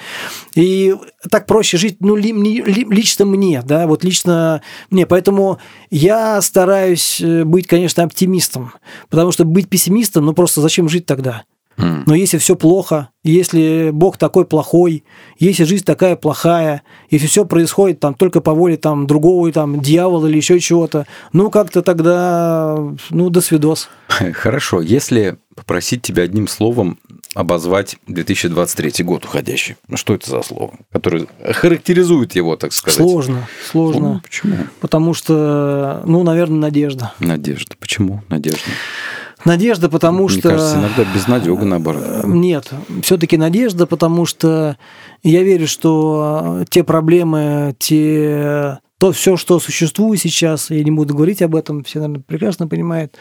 И 0.55 0.95
так 1.29 1.45
проще 1.45 1.77
жить, 1.77 1.97
ну, 1.99 2.15
ли, 2.15 2.31
ли, 2.31 2.85
лично 2.89 3.25
мне, 3.25 3.61
да, 3.63 3.87
вот 3.87 4.03
лично 4.03 4.61
мне. 4.89 5.05
Поэтому 5.05 5.59
я 5.89 6.41
стараюсь 6.41 7.21
э, 7.21 7.43
быть, 7.43 7.67
конечно, 7.67 8.03
оптимистом, 8.03 8.73
потому 9.09 9.31
что 9.31 9.45
быть 9.45 9.69
пессимистом, 9.69 10.25
ну, 10.25 10.33
просто 10.33 10.61
зачем 10.61 10.89
жить 10.89 11.05
тогда? 11.05 11.43
Но 11.77 12.15
если 12.15 12.37
все 12.37 12.55
плохо, 12.55 13.09
если 13.23 13.91
Бог 13.93 14.17
такой 14.17 14.45
плохой, 14.45 15.03
если 15.37 15.63
жизнь 15.63 15.85
такая 15.85 16.15
плохая, 16.15 16.81
если 17.09 17.27
все 17.27 17.45
происходит 17.45 17.99
там 17.99 18.13
только 18.15 18.41
по 18.41 18.53
воле 18.53 18.77
там 18.77 19.05
другого 19.05 19.51
там 19.51 19.79
дьявола 19.81 20.27
или 20.27 20.37
еще 20.37 20.59
чего-то, 20.59 21.05
ну 21.33 21.51
как-то 21.51 21.81
тогда, 21.81 22.77
ну 23.11 23.29
до 23.29 23.41
свидос. 23.41 23.89
Хорошо, 24.33 24.81
если 24.81 25.37
попросить 25.55 26.01
тебя 26.01 26.23
одним 26.23 26.47
словом 26.47 26.99
обозвать 27.37 27.97
2023 28.07 29.03
год 29.03 29.25
уходящий. 29.25 29.75
Ну, 29.87 29.95
что 29.95 30.15
это 30.15 30.27
за 30.27 30.41
слово, 30.41 30.73
которое 30.91 31.27
характеризует 31.53 32.33
его, 32.33 32.55
так 32.55 32.73
сказать? 32.73 32.97
Сложно, 32.97 33.47
сложно. 33.69 34.21
Почему? 34.23 34.55
Потому 34.79 35.13
что, 35.13 36.01
ну, 36.05 36.23
наверное, 36.23 36.57
надежда. 36.57 37.13
Надежда. 37.19 37.75
Почему 37.79 38.23
надежда? 38.29 38.61
Надежда, 39.45 39.87
потому 39.89 40.27
Мне 40.27 40.39
что... 40.39 40.49
кажется, 40.49 40.77
иногда 40.77 41.05
безнадега, 41.13 41.65
наоборот. 41.65 42.03
Э, 42.05 42.21
нет, 42.25 42.71
все-таки 43.03 43.37
надежда, 43.37 43.85
потому 43.85 44.25
что 44.25 44.77
я 45.23 45.43
верю, 45.43 45.67
что 45.67 46.63
те 46.69 46.83
проблемы, 46.83 47.75
те 47.77 48.79
то 48.99 49.11
все, 49.11 49.37
что 49.37 49.59
существует 49.59 50.19
сейчас, 50.19 50.71
я 50.71 50.83
не 50.83 50.89
буду 50.89 51.13
говорить 51.13 51.43
об 51.43 51.55
этом, 51.55 51.83
все, 51.83 51.99
наверное, 51.99 52.23
прекрасно 52.25 52.67
понимают, 52.67 53.13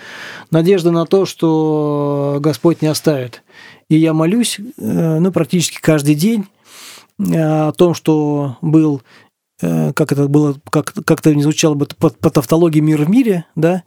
надежда 0.50 0.90
на 0.90 1.04
то, 1.04 1.26
что 1.26 2.38
Господь 2.40 2.80
не 2.80 2.88
оставит. 2.88 3.42
И 3.90 3.96
я 3.96 4.14
молюсь, 4.14 4.58
э, 4.58 5.18
ну, 5.18 5.30
практически 5.32 5.78
каждый 5.80 6.14
день, 6.14 6.46
о 7.18 7.72
том, 7.72 7.94
что 7.94 8.58
был 8.60 9.02
как 9.58 10.12
это 10.12 10.28
было, 10.28 10.54
как, 10.68 10.92
как-то 10.92 11.34
не 11.34 11.42
звучало 11.42 11.72
бы 11.72 11.86
под, 11.86 12.18
под 12.18 12.34
тавтологией 12.34 12.84
мир 12.84 13.02
в 13.06 13.08
мире, 13.08 13.46
да, 13.54 13.84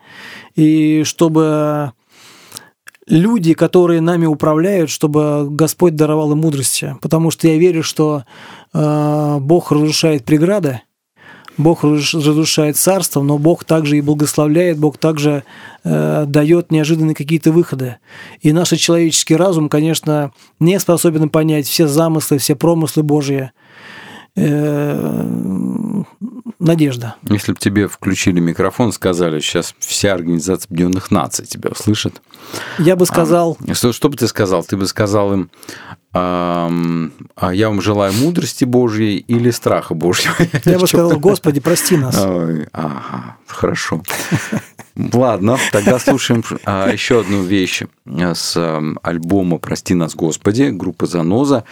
и 0.55 1.03
чтобы 1.03 1.93
люди, 3.10 3.53
которые 3.53 4.01
нами 4.01 4.26
управляют, 4.26 4.89
чтобы 4.89 5.47
Господь 5.49 5.95
даровал 5.95 6.32
им 6.32 6.39
мудрости. 6.39 6.95
Потому 7.01 7.32
что 7.32 7.47
я 7.47 7.57
верю, 7.57 7.84
что 7.84 8.24
э, 8.74 9.38
Бог 9.41 9.72
разрушает 9.72 10.24
преграды, 10.24 10.82
Бог 11.57 11.84
разрушает 11.84 12.78
царство, 12.78 13.22
но 13.22 13.38
Бог 13.38 13.66
также 13.66 13.97
и 13.97 14.01
благословляет, 14.01 14.78
Бог 14.78 14.97
также 14.97 15.43
э, 15.84 16.24
дает 16.26 16.72
неожиданные 16.72 17.16
какие-то 17.16 17.51
выходы. 17.51 17.97
И 18.39 18.53
наш 18.53 18.70
человеческий 18.70 19.36
разум, 19.36 19.68
конечно, 19.68 20.32
не 20.62 20.80
способен 20.80 21.28
понять 21.28 21.68
все 21.68 21.88
замыслы, 21.88 22.38
все 22.38 22.55
промыслы 22.55 23.03
Божьи. 23.03 23.51
Э, 24.38 26.03
надежда. 26.60 27.16
Если 27.24 27.53
бы 27.53 27.57
тебе 27.57 27.88
включили 27.88 28.39
микрофон, 28.39 28.91
сказали, 28.91 29.39
сейчас 29.39 29.74
вся 29.80 30.14
Организация 30.14 30.70
Объединенных 30.70 31.12
Наций 31.12 31.45
тебя 31.45 31.72
услышит. 31.72 32.22
Я 32.78 32.95
бы 32.95 33.05
сказал... 33.05 33.57
А, 33.68 33.74
что, 33.74 33.93
что 33.93 34.10
бы 34.10 34.18
ты 34.18 34.28
сказал? 34.28 34.64
Ты 34.64 34.78
бы 34.78 34.86
сказал 34.88 35.34
им, 35.34 35.49
я 36.14 37.70
вам 37.70 37.82
желаю 37.82 38.14
мудрости 38.14 38.66
Божьей 38.66 39.18
или 39.18 39.51
страха 39.51 39.93
Божьего? 39.93 40.36
Я 40.66 40.80
бы 40.80 40.88
сказал, 40.88 41.20
Господи, 41.20 41.60
прости 41.60 41.97
нас. 41.97 42.16
Ага, 42.18 43.38
хорошо. 43.45 44.01
Ладно, 45.14 45.57
тогда 45.72 45.97
слушаем 45.97 46.43
а, 46.66 46.91
еще 46.91 47.22
одну 47.22 47.43
вещь 47.43 47.84
с 48.05 48.82
альбома 49.01 49.57
«Прости 49.57 49.93
нас, 49.93 50.14
Господи» 50.14 50.64
группы 50.72 51.07
«Заноза». 51.07 51.64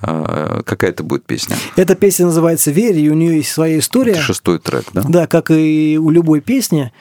Какая 0.00 0.90
это 0.90 1.02
будет 1.02 1.24
песня? 1.24 1.56
Эта 1.74 1.96
песня 1.96 2.26
называется 2.26 2.70
«Верь», 2.70 2.98
и 2.98 3.10
у 3.10 3.14
нее 3.14 3.38
есть 3.38 3.50
своя 3.50 3.78
история. 3.78 4.12
Это 4.12 4.20
шестой 4.20 4.60
трек, 4.60 4.84
да? 4.92 5.02
Да, 5.08 5.26
как 5.26 5.50
и 5.50 5.98
у 6.00 6.10
любой 6.10 6.40
песни. 6.40 6.92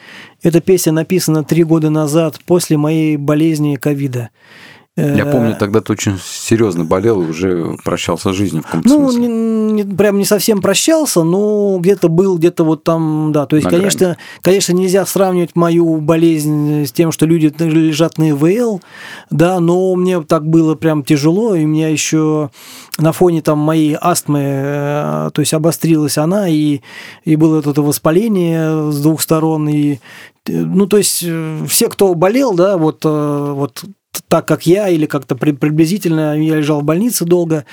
Эта 0.42 0.60
песня 0.60 0.92
написана 0.92 1.44
три 1.44 1.64
года 1.64 1.92
назад, 1.92 2.40
после 2.46 2.78
моей 2.78 3.18
болезни 3.18 3.76
ковида. 3.76 4.30
Я 4.98 5.26
помню, 5.26 5.52
э, 5.52 5.56
тогда 5.56 5.82
ты 5.82 5.92
очень 5.92 6.18
серьезно 6.24 6.86
болел 6.86 7.22
и 7.22 7.26
уже 7.26 7.76
прощался 7.84 8.32
с 8.32 8.36
жизнью 8.36 8.64
в 8.64 8.66
каком-то 8.66 8.88
ну, 8.88 9.10
смысле. 9.10 9.28
Ну, 9.28 9.70
не, 9.74 9.84
прям 9.84 10.18
не 10.18 10.24
совсем 10.24 10.62
прощался, 10.62 11.24
но 11.24 11.78
где-то 11.80 12.08
был, 12.08 12.38
где-то 12.38 12.64
вот 12.64 12.86
там, 12.86 13.34
да. 13.34 13.46
То 13.46 13.58
есть, 13.58 13.68
конечно, 13.68 14.16
конечно, 14.42 14.72
нельзя 14.72 15.06
сравнивать 15.06 15.54
мою 15.54 15.98
болезнь 15.98 16.86
с 16.86 16.94
тем, 16.94 17.12
что 17.12 17.26
люди 17.26 17.54
лежат 17.60 18.18
на 18.18 18.30
ИВЛ, 18.30 18.82
да, 19.32 19.60
но 19.60 19.96
мне 19.96 20.22
так 20.22 20.48
было 20.48 20.76
прям 20.76 21.04
тяжело, 21.04 21.56
и 21.56 21.66
у 21.66 21.68
меня 21.68 21.90
еще 21.90 22.50
на 22.98 23.12
фоне 23.12 23.42
там 23.42 23.60
моей 23.60 23.98
астмы, 24.00 24.40
э, 24.42 25.30
то 25.34 25.42
есть 25.42 25.54
обострилась 25.54 26.18
она, 26.18 26.48
и, 26.48 26.80
и 27.26 27.36
было 27.36 27.60
это 27.60 27.82
воспаление 27.82 28.94
с 28.94 29.02
двух 29.02 29.20
сторон, 29.20 29.68
и 29.68 30.00
ну, 30.48 30.88
то 30.88 30.98
есть 30.98 31.26
все, 31.68 31.90
кто 31.90 32.14
болел, 32.14 32.54
да, 32.54 32.78
вот, 32.78 33.02
э, 33.04 33.54
вот 33.56 33.84
так, 34.28 34.48
как 34.48 34.66
я, 34.66 34.90
или 34.90 35.06
как-то 35.06 35.36
приблизительно, 35.36 36.40
я 36.40 36.56
лежал 36.58 36.82
в 36.82 36.84
больнице 36.84 37.26
долго. 37.26 37.66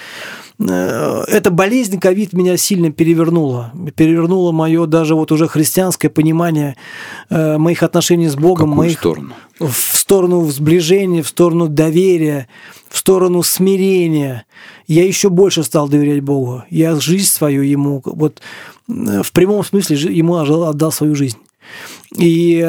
Э, 0.59 1.25
эта 1.29 1.51
болезнь, 1.51 1.99
ковид, 1.99 2.33
меня 2.33 2.57
сильно 2.57 2.91
перевернула. 2.91 3.73
Перевернула 3.97 4.53
мое 4.53 4.87
даже 4.87 5.15
вот 5.15 5.33
уже 5.33 5.49
христианское 5.49 6.09
понимание 6.09 6.77
э, 7.31 7.59
моих 7.59 7.83
отношений 7.83 8.29
с 8.29 8.37
Богом. 8.37 8.73
В 8.73 8.77
моих, 8.77 8.99
сторону? 8.99 9.35
В 9.59 9.73
сторону 9.73 10.45
сближения, 10.51 11.23
в 11.23 11.29
сторону 11.29 11.69
доверия, 11.69 12.49
в 12.89 12.99
сторону 12.99 13.43
смирения. 13.43 14.45
Я 14.87 15.05
еще 15.05 15.31
больше 15.31 15.63
стал 15.63 15.89
доверять 15.89 16.23
Богу. 16.23 16.65
Я 16.71 16.97
жизнь 16.97 17.29
свою 17.29 17.63
ему, 17.63 18.03
вот 18.05 18.41
э, 18.89 19.23
в 19.23 19.33
прямом 19.33 19.65
смысле 19.65 19.97
ему 19.97 20.37
отдал 20.37 20.93
свою 20.93 21.15
жизнь. 21.15 21.39
И 22.19 22.61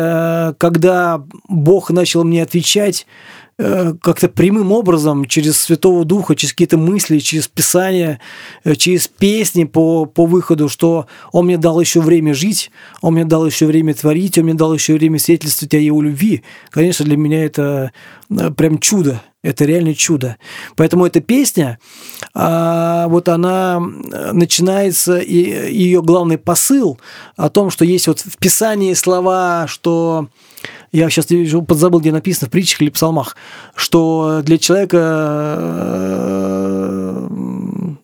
когда 0.57 1.21
Бог 1.49 1.89
начал 1.89 2.23
мне 2.23 2.41
отвечать, 2.41 3.05
как-то 3.57 4.29
прямым 4.29 4.71
образом, 4.71 5.25
через 5.25 5.59
Святого 5.59 6.05
Духа, 6.05 6.35
через 6.35 6.53
какие-то 6.53 6.77
мысли, 6.77 7.19
через 7.19 7.47
Писание, 7.47 8.19
э, 8.63 8.75
через 8.75 9.07
песни 9.07 9.65
по, 9.65 10.05
по 10.05 10.25
выходу, 10.25 10.69
что 10.69 11.07
Он 11.31 11.45
мне 11.45 11.57
дал 11.57 11.79
еще 11.79 12.01
время 12.01 12.33
жить, 12.33 12.71
Он 13.01 13.13
мне 13.13 13.25
дал 13.25 13.45
еще 13.45 13.65
время 13.65 13.93
творить, 13.93 14.37
Он 14.37 14.45
мне 14.45 14.53
дал 14.55 14.73
еще 14.73 14.93
время 14.93 15.19
свидетельствовать 15.19 15.73
о 15.75 15.77
Его 15.77 16.01
любви. 16.01 16.43
Конечно, 16.71 17.05
для 17.05 17.17
меня 17.17 17.43
это 17.45 17.91
э, 18.29 18.51
прям 18.51 18.79
чудо. 18.79 19.21
Это 19.43 19.65
реально 19.65 19.93
чудо. 19.93 20.37
Поэтому 20.77 21.05
эта 21.05 21.19
песня, 21.19 21.77
а, 22.33 23.09
вот 23.09 23.27
она 23.27 23.77
начинается, 24.31 25.17
и 25.17 25.35
ее 25.35 26.01
главный 26.01 26.37
посыл 26.37 26.97
о 27.35 27.49
том, 27.49 27.69
что 27.69 27.83
есть 27.83 28.07
вот 28.07 28.21
в 28.21 28.37
Писании 28.37 28.93
слова, 28.93 29.65
что 29.67 30.29
я 30.93 31.09
сейчас 31.09 31.27
подзабыл, 31.67 31.99
где 31.99 32.11
написано, 32.11 32.47
в 32.47 32.51
притчах 32.51 32.81
или 32.81 32.89
псалмах, 32.89 33.35
что 33.75 34.41
для 34.43 34.57
человека 34.57 35.57
э, 35.59 37.27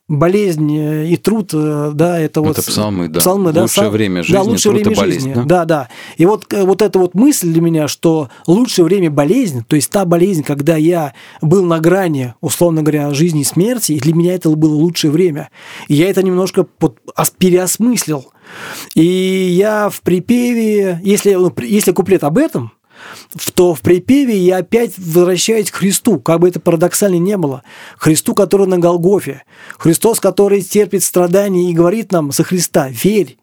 болезнь 0.09 0.71
и 0.71 1.15
труд, 1.17 1.51
э, 1.53 1.91
да, 1.93 2.19
это 2.19 2.41
вот... 2.41 2.57
Это 2.57 2.63
псалмы, 2.63 3.07
да. 3.07 3.19
Псалмы, 3.19 3.53
да. 3.53 3.61
Лучшее 3.61 3.89
время 3.89 4.23
жизни, 4.23 4.33
да, 4.33 4.41
лучшее 4.41 4.73
время 4.73 4.95
болезнь, 4.95 5.19
жизни. 5.19 5.33
Да? 5.35 5.43
да, 5.43 5.65
да. 5.65 5.89
И 6.17 6.25
вот, 6.25 6.51
э, 6.51 6.63
вот 6.63 6.81
эта 6.81 6.97
вот 6.97 7.13
мысль 7.13 7.53
для 7.53 7.61
меня, 7.61 7.87
что 7.87 8.29
лучшее 8.47 8.85
время 8.85 9.11
болезнь, 9.11 9.63
то 9.65 9.75
есть 9.75 9.91
та 9.91 10.05
болезнь, 10.05 10.43
когда 10.43 10.75
я 10.75 11.13
был 11.41 11.63
на 11.63 11.79
грани, 11.79 12.33
условно 12.41 12.81
говоря, 12.81 13.13
жизни 13.13 13.41
и 13.41 13.45
смерти, 13.45 13.91
и 13.93 13.99
для 13.99 14.15
меня 14.15 14.33
это 14.33 14.49
было 14.49 14.73
лучшее 14.73 15.11
время. 15.11 15.51
И 15.87 15.93
я 15.93 16.09
это 16.09 16.23
немножко 16.23 16.65
переосмыслил. 17.37 18.25
И 18.95 19.05
я 19.05 19.89
в 19.89 20.01
припеве, 20.01 20.99
если, 21.03 21.35
ну, 21.35 21.53
если 21.61 21.91
куплет 21.91 22.23
об 22.23 22.39
этом, 22.39 22.71
то 23.55 23.73
в 23.73 23.81
припеве 23.81 24.37
я 24.37 24.57
опять 24.57 24.97
возвращаюсь 24.97 25.71
к 25.71 25.75
Христу, 25.75 26.19
как 26.19 26.39
бы 26.39 26.49
это 26.49 26.59
парадоксально 26.59 27.19
не 27.19 27.37
было. 27.37 27.63
Христу, 27.97 28.35
который 28.35 28.67
на 28.67 28.77
Голгофе. 28.77 29.43
Христос, 29.77 30.19
который 30.19 30.61
терпит 30.61 31.03
страдания 31.03 31.69
и 31.69 31.73
говорит 31.73 32.11
нам 32.11 32.31
со 32.31 32.43
Христа, 32.43 32.89
верь. 32.89 33.37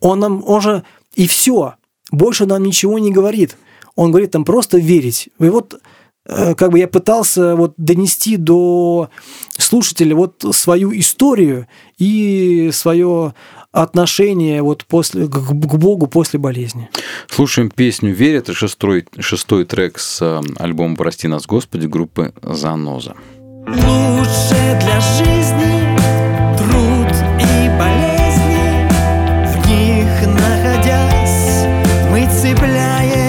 Он 0.00 0.20
нам, 0.20 0.44
он 0.46 0.60
же 0.60 0.84
и 1.14 1.26
все. 1.26 1.74
Больше 2.10 2.46
нам 2.46 2.62
ничего 2.62 2.98
не 2.98 3.10
говорит. 3.10 3.56
Он 3.96 4.10
говорит 4.10 4.30
там 4.30 4.44
просто 4.44 4.78
верить. 4.78 5.28
И 5.38 5.48
вот 5.48 5.80
э, 6.26 6.54
как 6.54 6.70
бы 6.70 6.78
я 6.78 6.88
пытался 6.88 7.56
вот 7.56 7.74
донести 7.76 8.36
до 8.36 9.10
слушателя 9.56 10.14
вот 10.14 10.44
свою 10.52 10.96
историю 10.96 11.66
и 11.98 12.70
свое 12.72 13.34
отношение 13.82 14.62
вот 14.62 14.84
после, 14.84 15.26
к, 15.26 15.30
к 15.30 15.52
Богу 15.52 16.06
после 16.06 16.38
болезни. 16.38 16.88
Слушаем 17.28 17.70
песню 17.70 18.12
«Верь». 18.12 18.36
Это 18.36 18.52
шестой, 18.54 19.06
шестой 19.18 19.64
трек 19.64 19.98
с 19.98 20.20
э, 20.20 20.40
альбома 20.58 20.96
«Прости 20.96 21.28
нас, 21.28 21.46
Господи» 21.46 21.86
группы 21.86 22.32
«Заноза». 22.42 23.14
Лучше 23.66 24.78
для 24.80 25.00
жизни 25.00 25.96
труд 26.56 27.12
и 27.38 27.68
болезни, 27.78 28.88
в 29.46 29.68
них 29.68 30.26
находясь, 30.26 31.66
мы 32.10 32.26
цепляемся 32.40 33.27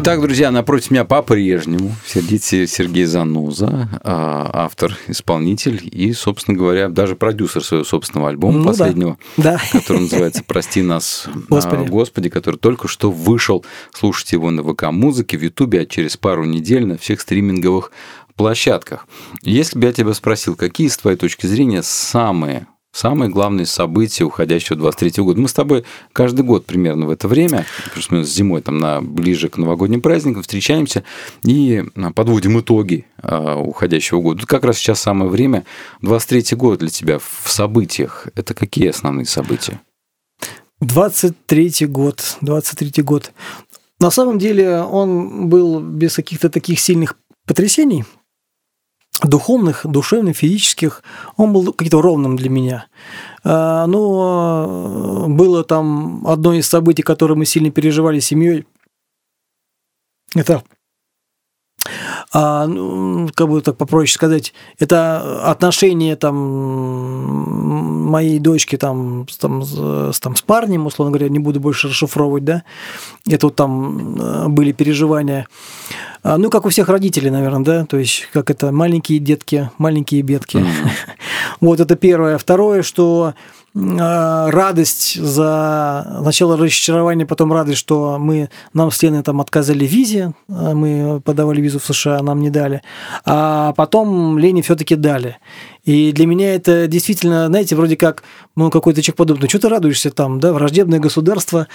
Итак, 0.00 0.20
друзья, 0.20 0.52
напротив 0.52 0.92
меня 0.92 1.04
по-прежнему 1.04 1.92
сидит 2.06 2.44
Сергей 2.44 3.04
Зануза, 3.04 3.88
а, 4.04 4.48
автор, 4.54 4.96
исполнитель 5.08 5.80
и, 5.90 6.12
собственно 6.12 6.56
говоря, 6.56 6.88
даже 6.88 7.16
продюсер 7.16 7.64
своего 7.64 7.84
собственного 7.84 8.28
альбома 8.28 8.58
Ну 8.58 8.64
последнего, 8.64 9.18
Да. 9.36 9.60
который 9.72 10.02
называется 10.02 10.44
«Прости 10.46 10.82
нас, 10.82 11.24
а, 11.26 11.30
Господи». 11.48 11.88
Господи», 11.88 12.28
который 12.28 12.58
только 12.58 12.86
что 12.86 13.10
вышел. 13.10 13.64
Слушайте 13.92 14.36
его 14.36 14.52
на 14.52 14.62
ВК-музыке, 14.62 15.36
в 15.36 15.42
Ютубе, 15.42 15.80
а 15.80 15.86
через 15.86 16.16
пару 16.16 16.44
недель 16.44 16.86
на 16.86 16.96
всех 16.96 17.20
стриминговых 17.20 17.90
площадках. 18.36 19.08
Если 19.42 19.76
бы 19.76 19.86
я 19.88 19.92
тебя 19.92 20.14
спросил, 20.14 20.54
какие, 20.54 20.86
с 20.86 20.96
твоей 20.96 21.16
точки 21.16 21.46
зрения, 21.48 21.82
самые 21.82 22.68
Самые 22.92 23.30
главные 23.30 23.66
события 23.66 24.24
уходящего 24.24 24.76
23 24.76 25.22
года. 25.22 25.40
Мы 25.40 25.48
с 25.48 25.52
тобой 25.52 25.84
каждый 26.12 26.44
год 26.44 26.64
примерно 26.64 27.06
в 27.06 27.10
это 27.10 27.28
время, 27.28 27.66
плюс-минус 27.92 28.28
зимой, 28.28 28.62
там, 28.62 28.78
на, 28.78 29.02
ближе 29.02 29.48
к 29.48 29.58
новогодним 29.58 30.00
праздникам, 30.00 30.42
встречаемся 30.42 31.04
и 31.44 31.84
а, 31.94 32.12
подводим 32.12 32.58
итоги 32.58 33.06
а, 33.22 33.56
уходящего 33.56 34.20
года. 34.20 34.46
Как 34.46 34.64
раз 34.64 34.78
сейчас 34.78 35.00
самое 35.00 35.30
время. 35.30 35.64
23 36.02 36.56
год 36.56 36.78
для 36.78 36.88
тебя 36.88 37.18
в 37.18 37.50
событиях. 37.50 38.26
Это 38.34 38.54
какие 38.54 38.88
основные 38.88 39.26
события? 39.26 39.80
23 40.80 41.86
год, 41.86 42.38
23 42.40 43.02
год. 43.02 43.32
На 44.00 44.10
самом 44.10 44.38
деле 44.38 44.80
он 44.80 45.48
был 45.48 45.80
без 45.80 46.14
каких-то 46.14 46.48
таких 46.48 46.80
сильных 46.80 47.16
потрясений, 47.46 48.04
духовных, 49.22 49.86
душевных, 49.86 50.36
физических, 50.36 51.02
он 51.36 51.52
был 51.52 51.72
каким-то 51.72 52.00
ровным 52.00 52.36
для 52.36 52.50
меня. 52.50 52.86
А, 53.44 53.86
Но 53.86 55.26
было 55.28 55.64
там 55.64 56.26
одно 56.26 56.54
из 56.54 56.68
событий, 56.68 57.02
которое 57.02 57.34
мы 57.34 57.44
сильно 57.44 57.70
переживали 57.70 58.20
семьей. 58.20 58.66
Это 60.34 60.62
а, 62.32 62.66
ну, 62.66 63.28
как 63.34 63.48
бы 63.48 63.60
так 63.62 63.76
попроще 63.76 64.14
сказать, 64.14 64.52
это 64.78 65.50
отношения 65.50 66.14
там 66.16 66.36
моей 68.08 68.38
дочки 68.38 68.76
там, 68.76 69.26
там, 69.40 69.62
с, 69.62 70.20
там, 70.20 70.36
с 70.36 70.42
парнем, 70.42 70.86
условно 70.86 71.16
говоря, 71.16 71.30
не 71.30 71.38
буду 71.38 71.60
больше 71.60 71.88
расшифровывать, 71.88 72.44
да, 72.44 72.62
это 73.28 73.46
вот 73.46 73.56
там 73.56 74.16
э, 74.20 74.48
были 74.48 74.72
переживания. 74.72 75.46
А, 76.22 76.36
Ну, 76.36 76.50
как 76.50 76.66
у 76.66 76.68
всех 76.68 76.88
родителей, 76.88 77.30
наверное, 77.30 77.64
да, 77.64 77.86
то 77.86 77.96
есть, 77.96 78.28
как 78.32 78.50
это, 78.50 78.72
маленькие 78.72 79.18
детки, 79.18 79.70
маленькие 79.78 80.22
бедки. 80.22 80.64
Вот 81.60 81.80
это 81.80 81.96
первое. 81.96 82.38
Второе, 82.38 82.82
что 82.82 83.34
радость 83.74 85.20
за 85.20 86.18
сначала 86.22 86.56
разочарование, 86.56 87.26
потом 87.26 87.52
радость, 87.52 87.78
что 87.78 88.18
мы 88.18 88.50
нам 88.72 88.90
с 88.90 89.02
Леной 89.02 89.22
там 89.22 89.40
отказали 89.40 89.86
в 89.86 89.90
визе, 89.90 90.32
э, 90.48 90.74
мы 90.74 91.20
подавали 91.20 91.60
визу 91.60 91.78
в 91.78 91.84
США, 91.84 92.22
нам 92.22 92.40
не 92.40 92.50
дали, 92.50 92.82
а 93.24 93.72
потом 93.74 94.38
Лене 94.38 94.62
все-таки 94.62 94.96
дали. 94.96 95.36
И 95.88 96.12
для 96.12 96.26
меня 96.26 96.54
это 96.54 96.86
действительно, 96.86 97.46
знаете, 97.46 97.74
вроде 97.74 97.96
как, 97.96 98.22
ну, 98.56 98.70
какой-то 98.70 99.00
человек 99.00 99.16
подумает, 99.16 99.42
ну, 99.44 99.48
что 99.48 99.58
ты 99.58 99.68
радуешься 99.70 100.10
там, 100.10 100.38
да, 100.38 100.52
враждебное 100.52 100.98
государство 100.98 101.66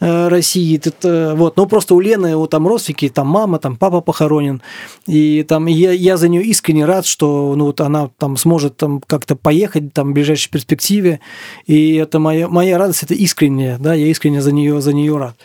э, 0.00 0.26
России, 0.26 0.80
э, 1.04 1.34
вот, 1.36 1.56
ну, 1.56 1.66
просто 1.66 1.94
у 1.94 2.00
Лены, 2.00 2.36
вот 2.36 2.50
там 2.50 2.66
родственники, 2.66 3.08
там 3.08 3.28
мама, 3.28 3.60
там 3.60 3.76
папа 3.76 4.00
похоронен, 4.00 4.60
и 5.06 5.44
там 5.44 5.66
я, 5.66 5.92
я 5.92 6.16
за 6.16 6.26
нее 6.26 6.42
искренне 6.42 6.84
рад, 6.84 7.06
что, 7.06 7.54
ну, 7.56 7.66
вот 7.66 7.80
она 7.80 8.10
там 8.18 8.36
сможет 8.36 8.76
там 8.76 9.00
как-то 9.06 9.36
поехать 9.36 9.92
там 9.92 10.10
в 10.10 10.14
ближайшей 10.14 10.50
перспективе, 10.50 11.20
и 11.68 11.94
это 11.94 12.18
моя, 12.18 12.48
моя 12.48 12.76
радость, 12.76 13.04
это 13.04 13.14
искренняя, 13.14 13.78
да, 13.78 13.94
я 13.94 14.08
искренне 14.08 14.42
за 14.42 14.50
нее, 14.50 14.80
за 14.80 14.92
нее 14.92 15.16
рад. 15.16 15.36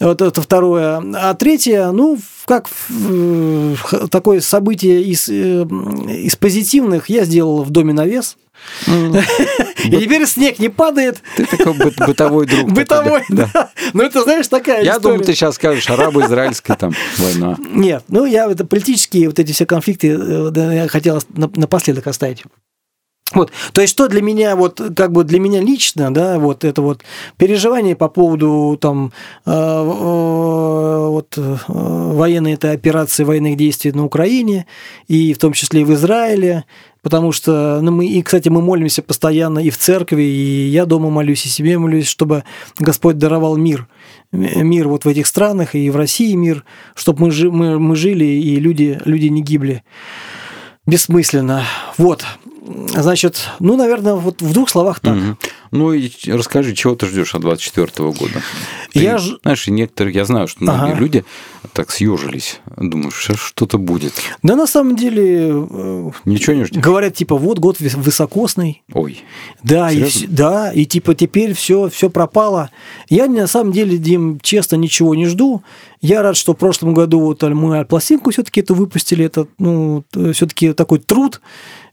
Вот 0.00 0.20
это 0.22 0.40
второе. 0.42 1.02
А 1.16 1.34
третье, 1.34 1.90
ну, 1.92 2.18
как 2.46 2.68
э, 2.90 3.74
такое 4.10 4.40
событие 4.40 5.02
из, 5.02 5.28
э, 5.28 5.62
из 5.64 6.36
позитивных, 6.36 7.08
я 7.08 7.24
сделал 7.24 7.62
в 7.62 7.70
доме 7.70 7.92
навес. 7.92 8.36
И 8.86 9.90
теперь 9.90 10.26
снег 10.26 10.58
не 10.58 10.68
падает. 10.68 11.20
Ты 11.36 11.46
такой 11.46 11.72
быт- 11.72 12.06
бытовой 12.06 12.46
друг. 12.46 12.70
Бытовой, 12.70 13.22
да. 13.28 13.70
Ну, 13.92 14.02
это, 14.02 14.22
знаешь, 14.22 14.46
такая 14.48 14.82
Я 14.84 14.98
думал, 14.98 15.20
ты 15.20 15.34
сейчас 15.34 15.56
скажешь, 15.56 15.88
арабо-израильская 15.90 16.76
там 16.76 16.92
война. 17.18 17.56
Нет, 17.58 18.04
ну 18.08 18.24
я 18.24 18.50
это 18.50 18.64
политические 18.64 19.28
вот 19.28 19.38
эти 19.38 19.52
все 19.52 19.66
конфликты 19.66 20.08
э, 20.16 20.88
хотел 20.88 21.20
на- 21.34 21.50
напоследок 21.56 22.06
оставить. 22.06 22.44
Вот, 23.34 23.50
то 23.72 23.80
есть 23.80 23.92
что 23.92 24.08
для 24.08 24.22
меня 24.22 24.56
вот 24.56 24.80
как 24.96 25.12
бы 25.12 25.24
для 25.24 25.40
меня 25.40 25.60
лично, 25.60 26.12
да, 26.12 26.38
вот 26.38 26.64
это 26.64 26.82
вот 26.82 27.02
переживание 27.36 27.96
по 27.96 28.08
поводу 28.08 28.76
там 28.80 29.12
э, 29.46 29.50
э, 29.50 31.06
вот 31.08 31.34
э, 31.36 31.56
военной 31.68 32.54
этой 32.54 32.72
операции 32.72 33.24
военных 33.24 33.56
действий 33.56 33.92
на 33.92 34.04
Украине 34.04 34.66
и 35.08 35.32
в 35.34 35.38
том 35.38 35.52
числе 35.52 35.82
и 35.82 35.84
в 35.84 35.92
Израиле, 35.94 36.64
потому 37.02 37.32
что 37.32 37.80
ну, 37.80 37.92
мы 37.92 38.06
и 38.06 38.22
кстати 38.22 38.48
мы 38.48 38.60
молимся 38.60 39.02
постоянно 39.02 39.58
и 39.60 39.70
в 39.70 39.78
церкви 39.78 40.22
и 40.22 40.68
я 40.68 40.84
дома 40.84 41.10
молюсь 41.10 41.46
и 41.46 41.48
себе 41.48 41.78
молюсь, 41.78 42.06
чтобы 42.06 42.44
Господь 42.78 43.18
даровал 43.18 43.56
мир 43.56 43.88
мир 44.32 44.88
вот 44.88 45.04
в 45.04 45.08
этих 45.08 45.26
странах 45.26 45.74
и 45.74 45.90
в 45.90 45.96
России 45.96 46.34
мир, 46.34 46.64
чтобы 46.94 47.26
мы, 47.26 47.50
мы, 47.50 47.78
мы 47.78 47.96
жили 47.96 48.24
и 48.24 48.56
люди, 48.56 49.00
люди 49.04 49.26
не 49.26 49.42
гибли 49.42 49.82
бессмысленно. 50.86 51.64
Вот. 51.98 52.24
Значит, 52.94 53.48
ну, 53.58 53.76
наверное, 53.76 54.14
вот 54.14 54.40
в 54.40 54.52
двух 54.52 54.70
словах 54.70 55.00
так. 55.00 55.14
Мгм. 55.14 55.38
Ну 55.72 55.92
и 55.94 56.10
расскажи, 56.26 56.74
чего 56.74 56.94
ты 56.94 57.06
ждешь 57.06 57.34
от 57.34 57.40
24 57.40 58.10
года? 58.12 58.42
Ты, 58.92 59.00
Я 59.00 59.16
ж- 59.18 59.38
Знаешь, 59.42 59.66
и 59.66 59.70
некоторые, 59.70 60.14
я 60.14 60.24
знаю, 60.26 60.46
что 60.46 60.62
многие 60.62 60.92
Ага. 60.92 61.00
люди 61.00 61.24
так 61.72 61.90
съежились. 61.90 62.60
Думаешь, 62.76 63.14
что 63.14 63.36
что-то 63.38 63.78
будет. 63.78 64.12
Да 64.42 64.54
на 64.54 64.66
самом 64.66 64.96
деле 64.96 65.48
э, 65.50 66.10
Ничего 66.26 66.54
не 66.56 66.64
ждешь? 66.64 66.82
говорят 66.82 67.14
типа 67.14 67.36
вот 67.36 67.58
год 67.58 67.78
высокосный, 67.80 68.82
Ой. 68.92 69.22
да 69.62 69.90
и 69.90 69.94
Серьезно? 70.04 70.26
вс- 70.26 70.28
да 70.28 70.72
и 70.72 70.84
типа 70.84 71.14
теперь 71.14 71.54
все 71.54 71.88
все 71.88 72.10
пропало. 72.10 72.70
Я 73.08 73.26
на 73.26 73.46
самом 73.46 73.72
деле 73.72 73.96
Дим 73.96 74.38
честно 74.42 74.76
ничего 74.76 75.14
не 75.14 75.24
жду. 75.26 75.62
Я 76.02 76.20
рад, 76.22 76.36
что 76.36 76.52
в 76.52 76.56
прошлом 76.58 76.92
году 76.92 77.18
вот 77.20 77.42
мы 77.42 77.84
пластинку 77.86 78.30
все-таки 78.30 78.60
это 78.60 78.74
выпустили. 78.74 79.24
Это 79.24 79.46
ну 79.58 80.04
все-таки 80.34 80.74
такой 80.74 80.98
труд. 80.98 81.40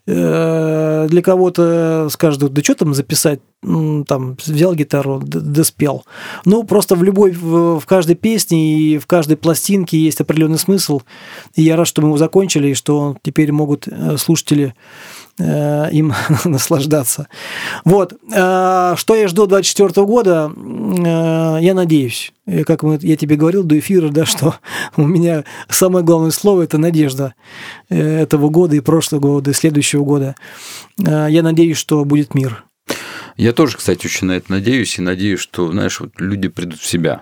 Э, 0.08 1.08
Для 1.10 1.22
кого-то 1.22 2.08
скажут, 2.12 2.52
да 2.52 2.62
что 2.64 2.74
там 2.76 2.94
записать, 2.94 3.40
там 3.62 4.38
взял 4.46 4.74
гитару, 4.74 5.20
д- 5.20 5.42
да 5.42 5.64
спел. 5.66 6.06
Ну, 6.46 6.64
просто 6.64 6.96
в 6.96 7.04
любой, 7.04 7.32
в, 7.32 7.82
каждой 7.86 8.16
песне 8.16 8.80
и 8.80 8.98
в 8.98 9.06
каждой 9.06 9.36
пластинке 9.36 9.98
есть 9.98 10.22
определенный 10.22 10.58
смысл. 10.58 11.02
И 11.56 11.64
я 11.64 11.76
рад, 11.76 11.86
что 11.88 12.02
мы 12.02 12.08
его 12.08 12.18
закончили, 12.18 12.70
и 12.70 12.74
что 12.74 13.18
теперь 13.22 13.52
могут 13.52 13.88
э, 13.88 14.16
слушатели 14.18 14.74
э, 15.40 15.90
им 15.92 16.14
наслаждаться. 16.46 17.28
Вот. 17.84 18.14
Э, 18.34 18.94
Что 18.98 19.16
я 19.16 19.28
жду 19.28 19.46
24 19.46 20.06
года? 20.06 20.50
Э, 20.56 21.58
Я 21.62 21.74
надеюсь, 21.74 22.32
как 22.66 22.84
я 23.02 23.18
тебе 23.18 23.36
говорил 23.36 23.64
до 23.64 23.78
эфира, 23.78 24.08
да, 24.10 24.26
что 24.26 24.56
у 24.96 25.06
меня 25.06 25.44
самое 25.68 26.06
главное 26.06 26.32
слово– 26.32 26.62
это 26.64 26.78
надежда 26.78 27.34
этого 27.90 28.48
года 28.50 28.78
и 28.78 28.80
прошлого 28.80 29.20
года, 29.20 29.52
и 29.52 29.54
следующего 29.54 30.06
года. 30.06 30.36
Э, 31.06 31.28
Я 31.30 31.44
надеюсь, 31.44 31.78
что 31.78 32.06
будет 32.06 32.34
мир. 32.36 32.64
Я 33.40 33.54
тоже, 33.54 33.78
кстати, 33.78 34.06
очень 34.06 34.28
на 34.28 34.34
это 34.34 34.52
надеюсь, 34.52 34.98
и 34.98 35.02
надеюсь, 35.02 35.40
что, 35.40 35.72
знаешь, 35.72 36.02
вот 36.02 36.12
люди 36.20 36.50
придут 36.50 36.80
в 36.80 36.86
себя. 36.86 37.22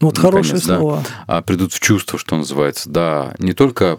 Ну, 0.00 0.06
Вот 0.06 0.16
Наконец, 0.16 0.32
хорошее 0.32 0.60
да. 0.68 0.78
слово. 0.78 1.04
а 1.26 1.42
придут 1.42 1.72
в 1.72 1.80
чувство, 1.80 2.16
что 2.16 2.36
называется. 2.36 2.88
Да, 2.88 3.34
не 3.40 3.54
только 3.54 3.98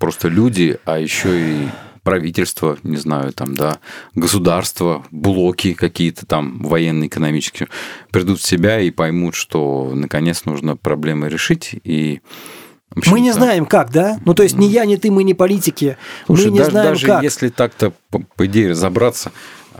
просто 0.00 0.26
люди, 0.26 0.80
а 0.84 0.98
еще 0.98 1.28
и 1.40 1.68
правительство, 2.02 2.76
не 2.82 2.96
знаю, 2.96 3.32
там, 3.32 3.54
да, 3.54 3.78
государство, 4.16 5.04
блоки 5.12 5.74
какие-то 5.74 6.26
там 6.26 6.60
военно-экономические, 6.60 7.68
придут 8.10 8.40
в 8.40 8.46
себя 8.46 8.80
и 8.80 8.90
поймут, 8.90 9.36
что 9.36 9.92
наконец 9.94 10.44
нужно 10.44 10.76
проблемы 10.76 11.28
решить. 11.28 11.76
И, 11.84 12.20
Мы 13.06 13.20
не 13.20 13.32
знаем, 13.32 13.64
как, 13.66 13.92
да? 13.92 14.18
Ну, 14.24 14.34
то 14.34 14.42
есть 14.42 14.56
ни 14.58 14.64
я, 14.64 14.84
ни 14.86 14.96
ты, 14.96 15.12
мы 15.12 15.22
не 15.22 15.34
политики. 15.34 15.96
Слушай, 16.26 16.46
мы 16.46 16.50
не 16.52 16.58
даже, 16.58 16.70
знаем, 16.72 16.88
даже 16.88 17.06
как. 17.06 17.22
если 17.22 17.48
так-то, 17.50 17.92
по, 18.10 18.18
по 18.34 18.46
идее, 18.46 18.70
разобраться, 18.70 19.30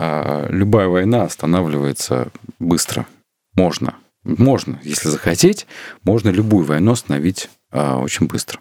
а, 0.02 0.46
любая 0.48 0.88
война 0.88 1.24
останавливается 1.24 2.28
быстро. 2.58 3.06
Можно. 3.54 3.96
Можно, 4.24 4.80
если 4.82 5.08
захотеть, 5.08 5.66
можно 6.04 6.30
любую 6.30 6.64
войну 6.64 6.92
остановить 6.92 7.50
а, 7.70 7.98
очень 7.98 8.26
быстро. 8.26 8.60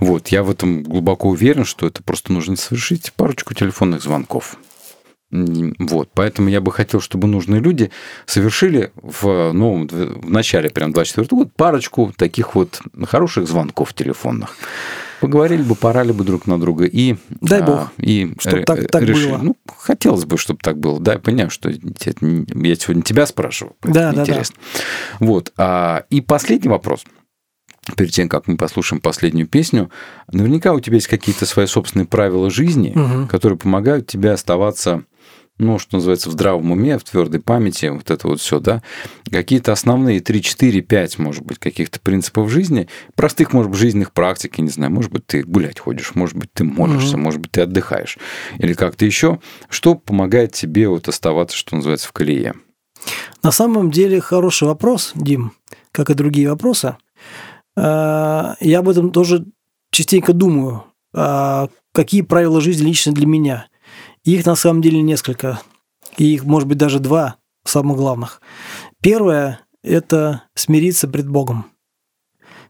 Вот, 0.00 0.28
я 0.28 0.42
в 0.42 0.50
этом 0.50 0.82
глубоко 0.82 1.28
уверен, 1.28 1.64
что 1.64 1.86
это 1.86 2.02
просто 2.02 2.32
нужно 2.32 2.56
совершить 2.56 3.12
парочку 3.12 3.54
телефонных 3.54 4.02
звонков. 4.02 4.56
Вот, 5.30 6.10
поэтому 6.12 6.48
я 6.48 6.60
бы 6.60 6.72
хотел, 6.72 7.00
чтобы 7.00 7.28
нужные 7.28 7.60
люди 7.60 7.92
совершили 8.26 8.90
в, 8.96 9.52
ну, 9.52 9.86
в 9.86 10.28
начале 10.28 10.70
прям 10.70 10.92
24 10.92 11.28
года 11.30 11.50
парочку 11.54 12.12
таких 12.16 12.56
вот 12.56 12.80
хороших 13.04 13.46
звонков 13.46 13.94
телефонных. 13.94 14.56
Поговорили 15.20 15.62
бы, 15.62 15.74
порали 15.74 16.12
бы 16.12 16.24
друг 16.24 16.46
на 16.46 16.58
друга 16.60 16.84
и... 16.84 17.16
Дай 17.40 17.60
а, 17.60 17.64
бог, 17.64 17.92
и 17.98 18.34
чтоб 18.38 18.54
ре- 18.54 18.64
так- 18.64 18.88
так 18.90 19.02
решили. 19.02 19.30
было. 19.30 19.38
Ну, 19.38 19.56
хотелось 19.76 20.24
бы, 20.24 20.36
чтобы 20.38 20.60
так 20.62 20.78
было. 20.78 21.00
Да, 21.00 21.14
я 21.14 21.18
понимаю, 21.18 21.50
что 21.50 21.70
я 21.70 21.76
сегодня 22.76 23.02
тебя 23.02 23.26
спрашиваю. 23.26 23.74
Да, 23.82 24.10
да, 24.10 24.12
да. 24.12 24.22
интересно. 24.22 24.56
Вот. 25.20 25.52
а, 25.56 26.04
И 26.10 26.20
последний 26.20 26.68
вопрос. 26.68 27.04
Перед 27.96 28.12
тем, 28.12 28.28
как 28.30 28.48
мы 28.48 28.56
послушаем 28.56 29.00
последнюю 29.02 29.46
песню, 29.46 29.90
наверняка 30.32 30.72
у 30.72 30.80
тебя 30.80 30.94
есть 30.96 31.06
какие-то 31.08 31.44
свои 31.44 31.66
собственные 31.66 32.06
правила 32.06 32.50
жизни, 32.50 32.92
Мгм. 32.94 33.28
которые 33.28 33.58
помогают 33.58 34.06
тебе 34.06 34.30
оставаться, 34.30 35.02
ну, 35.58 35.78
что 35.78 35.96
называется, 35.96 36.28
в 36.28 36.32
здравом 36.32 36.72
уме, 36.72 36.98
в 36.98 37.04
твердой 37.04 37.40
памяти, 37.40 37.86
вот 37.86 38.10
это 38.10 38.26
вот 38.26 38.40
все, 38.40 38.58
да. 38.58 38.82
Какие-то 39.30 39.72
основные 39.72 40.20
3, 40.20 40.42
4, 40.42 40.80
5, 40.80 41.18
может 41.18 41.44
быть, 41.44 41.58
каких-то 41.58 42.00
принципов 42.00 42.50
жизни, 42.50 42.88
простых, 43.14 43.52
может 43.52 43.70
быть, 43.70 43.80
жизненных 43.80 44.12
практик, 44.12 44.58
я 44.58 44.64
не 44.64 44.70
знаю, 44.70 44.92
может 44.92 45.12
быть, 45.12 45.26
ты 45.26 45.42
гулять 45.44 45.78
ходишь, 45.78 46.14
может 46.14 46.36
быть, 46.36 46.52
ты 46.52 46.64
молишься, 46.64 47.16
Мгм. 47.16 47.24
может 47.24 47.40
быть, 47.40 47.52
ты 47.52 47.60
отдыхаешь, 47.60 48.18
или 48.58 48.74
как-то 48.74 49.04
еще, 49.04 49.38
что 49.68 49.94
помогает 49.94 50.52
тебе 50.52 50.88
вот 50.88 51.08
оставаться, 51.08 51.56
что 51.56 51.76
называется, 51.76 52.08
в 52.08 52.12
колее. 52.12 52.54
На 53.42 53.52
самом 53.52 53.90
деле 53.90 54.20
хороший 54.20 54.66
вопрос, 54.66 55.12
Дим, 55.14 55.52
как 55.92 56.10
и 56.10 56.14
другие 56.14 56.50
вопросы. 56.50 56.96
Э, 57.76 58.54
Я 58.60 58.78
об 58.78 58.88
этом 58.88 59.10
тоже 59.10 59.44
частенько 59.90 60.32
думаю. 60.32 60.84
А 61.14 61.68
Какие 61.92 62.22
правила 62.22 62.60
жизни 62.60 62.86
лично 62.86 63.12
для 63.12 63.26
меня? 63.26 63.68
Их 64.24 64.46
на 64.46 64.54
самом 64.54 64.82
деле 64.82 65.02
несколько. 65.02 65.60
И 66.16 66.34
их, 66.34 66.44
может 66.44 66.68
быть, 66.68 66.78
даже 66.78 66.98
два 66.98 67.36
самых 67.64 67.96
главных. 67.96 68.40
Первое– 69.02 69.60
это 69.82 70.42
смириться 70.54 71.08
пред 71.08 71.28
Богом. 71.28 71.66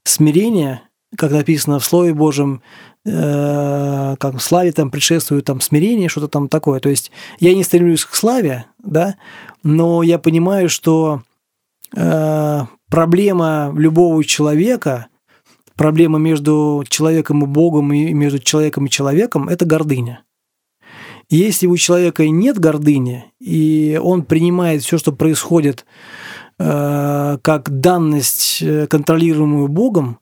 Смирение, 0.04 0.82
как 1.16 1.30
написано 1.30 1.78
в 1.78 1.84
Слове 1.84 2.12
Божьем, 2.12 2.62
э, 3.06 4.16
как 4.18 4.34
в 4.34 4.40
славе 4.40 4.72
там 4.72 4.90
предшествует 4.90 5.44
там 5.44 5.60
смирение, 5.60 6.08
что-то 6.08 6.28
там 6.28 6.48
такое. 6.48 6.80
То 6.80 6.88
есть 6.88 7.10
я 7.38 7.54
не 7.54 7.64
стремлюсь 7.64 8.04
к 8.04 8.14
славе, 8.14 8.66
да, 8.78 9.16
но 9.62 10.02
я 10.02 10.18
понимаю, 10.18 10.68
что 10.68 11.22
э, 11.96 12.60
проблема 12.90 13.72
любого 13.76 14.24
человека, 14.24 15.06
проблема 15.76 16.18
между 16.18 16.84
человеком 16.88 17.44
и 17.44 17.46
Богом 17.46 17.92
и 17.92 18.12
между 18.12 18.38
человеком 18.40 18.86
и 18.86 18.90
человеком– 18.90 19.48
это 19.50 19.64
гордыня. 19.64 20.24
Если 21.30 21.66
у 21.66 21.76
человека 21.76 22.28
нет 22.28 22.58
гордыни, 22.58 23.24
и 23.40 23.98
он 24.02 24.24
принимает 24.24 24.82
все, 24.82 24.98
что 24.98 25.12
происходит, 25.12 25.84
э, 26.58 27.38
как 27.42 27.80
данность, 27.80 28.62
э, 28.62 28.86
контролируемую 28.86 29.68
Богом, 29.68 30.18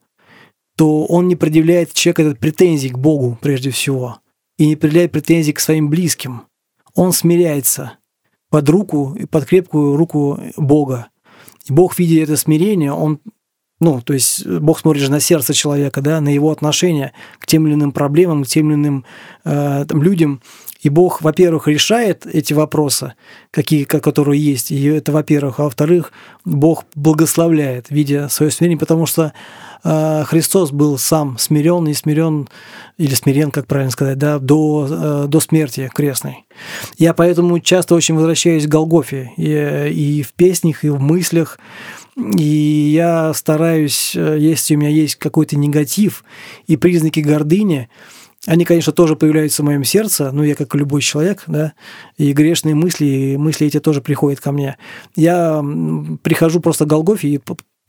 то 0.77 1.05
он 1.05 1.29
не 1.29 1.37
предъявляет 1.37 1.93
человек 1.93 2.21
этот 2.21 2.39
претензий 2.39 2.89
к 2.89 2.99
Богу 2.99 3.39
прежде 3.41 3.71
всего, 3.71 4.19
и 4.59 4.67
не 4.67 4.77
предъявляет 4.77 5.13
претензий 5.13 5.53
к 5.53 5.61
своим 5.61 5.91
близким. 5.91 6.43
Он 6.95 7.13
смиряется 7.13 7.99
под 8.51 8.69
руку, 8.69 9.17
и 9.19 9.27
под 9.27 9.47
крепкую 9.47 9.97
руку 9.97 10.39
Бога. 10.57 11.09
И 11.67 11.73
Бог, 11.73 11.99
видя 11.99 12.23
это 12.23 12.37
смирение, 12.37 12.93
он 12.93 13.21
ну, 13.83 14.01
то 14.01 14.15
есть 14.15 14.47
Бог 14.47 14.79
смотрит 14.79 15.03
же 15.03 15.11
на 15.11 15.19
сердце 15.19 15.55
человека, 15.55 16.01
да, 16.01 16.21
на 16.21 16.29
его 16.29 16.53
отношение 16.53 17.13
к 17.41 17.47
тем 17.47 17.67
или 17.67 17.75
иным 17.75 17.91
проблемам, 17.91 18.45
к 18.45 18.47
тем 18.47 18.69
или 18.69 18.77
иным 18.77 19.05
э, 19.45 19.85
там, 19.89 20.01
людям. 20.05 20.41
И 20.83 20.89
Бог, 20.89 21.23
во-первых, 21.23 21.69
решает 21.69 22.27
эти 22.27 22.53
вопросы, 22.53 23.15
какие, 23.53 23.85
ко- 23.85 24.01
которые 24.01 24.41
есть. 24.41 24.73
И 24.73 24.85
это, 24.87 25.13
во-первых. 25.13 25.61
А 25.61 25.65
во-вторых, 25.65 26.13
Бог 26.45 26.85
благословляет, 26.97 27.87
видя 27.91 28.29
свое 28.29 28.51
смирение, 28.51 28.79
потому 28.79 29.07
что 29.07 29.33
э, 29.85 30.25
Христос 30.27 30.73
был 30.73 30.99
сам 30.99 31.39
смирен 31.39 31.87
и 31.87 31.95
смирен, 31.95 32.49
или 32.99 33.15
смирен, 33.15 33.53
как 33.53 33.69
правильно 33.69 33.93
сказать, 33.93 34.19
да, 34.19 34.41
до, 34.41 34.89
э, 34.91 35.25
до 35.29 35.41
смерти 35.41 35.89
крестной. 35.95 36.47
Я 36.99 37.15
поэтому 37.15 37.61
часто 37.61 37.95
очень 37.95 38.17
возвращаюсь 38.17 38.67
к 38.67 38.71
Голгофе 38.71 39.31
и, 39.37 39.89
и 39.89 40.23
в 40.23 40.33
песнях, 40.33 40.85
и 40.85 40.89
в 40.89 41.01
мыслях. 41.01 41.61
И 42.17 42.91
я 42.93 43.33
стараюсь, 43.35 44.15
э, 44.17 44.37
если 44.39 44.75
у 44.75 44.79
меня 44.79 44.91
есть 44.91 45.15
какой-то 45.15 45.57
негатив 45.57 46.25
и 46.67 46.77
признаки 46.77 47.21
гордыни, 47.21 47.89
они, 48.47 48.65
конечно, 48.65 48.93
тоже 48.93 49.15
появляются 49.15 49.63
в 49.63 49.67
моем 49.67 49.85
сердце, 49.85 50.33
ну, 50.33 50.43
я 50.43 50.55
как 50.55 50.75
любой 50.75 51.01
человек, 51.01 51.45
да, 51.47 51.73
и 52.17 52.33
грешные 52.33 52.75
мысли, 52.75 53.07
и 53.07 53.37
мысли 53.37 53.69
эти 53.69 53.79
тоже 53.79 54.01
приходят 54.01 54.41
ко 54.41 54.51
мне. 54.51 54.77
Я 55.15 55.63
прихожу 56.23 56.61
просто 56.61 56.85
к 56.85 56.89
Голгофе 56.89 57.29
и 57.29 57.41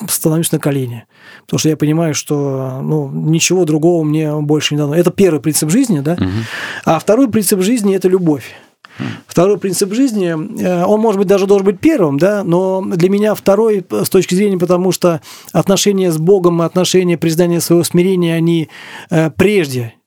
становлюсь 0.07 0.51
на 0.51 0.59
колени, 0.59 1.05
потому 1.41 1.59
что 1.59 1.69
я 1.69 1.77
понимаю, 1.77 2.13
что 2.13 2.81
ну, 2.83 3.09
ничего 3.09 3.65
другого 3.65 4.03
мне 4.03 4.35
больше 4.41 4.75
не 4.75 4.79
дано. 4.79 4.95
Это 4.95 5.11
первый 5.11 5.39
принцип 5.39 5.69
жизни, 5.69 6.01
да, 6.01 6.17
а 6.85 6.99
второй 6.99 7.29
принцип 7.29 7.61
жизни– 7.61 7.95
это 7.95 8.07
любовь. 8.07 8.53
Второй 9.25 9.57
принцип 9.57 9.91
жизни, 9.93 10.27
э, 10.61 10.85
он, 10.85 11.01
может 11.01 11.17
быть, 11.17 11.27
даже 11.27 11.47
должен 11.47 11.65
быть 11.65 11.79
первым, 11.79 12.19
да, 12.19 12.43
но 12.43 12.83
для 12.85 13.09
меня 13.09 13.33
второй 13.33 13.83
с 13.89 14.09
точки 14.09 14.35
зрения, 14.35 14.59
потому 14.59 14.91
что 14.91 15.19
отношения 15.51 16.11
с 16.11 16.19
Богом, 16.19 16.61
отношения 16.61 17.17
признания 17.17 17.59
своего 17.59 17.83
смирения, 17.83 18.35
они 18.35 18.69
э, 19.09 19.31
прежде 19.31 19.81
э, 19.81 20.02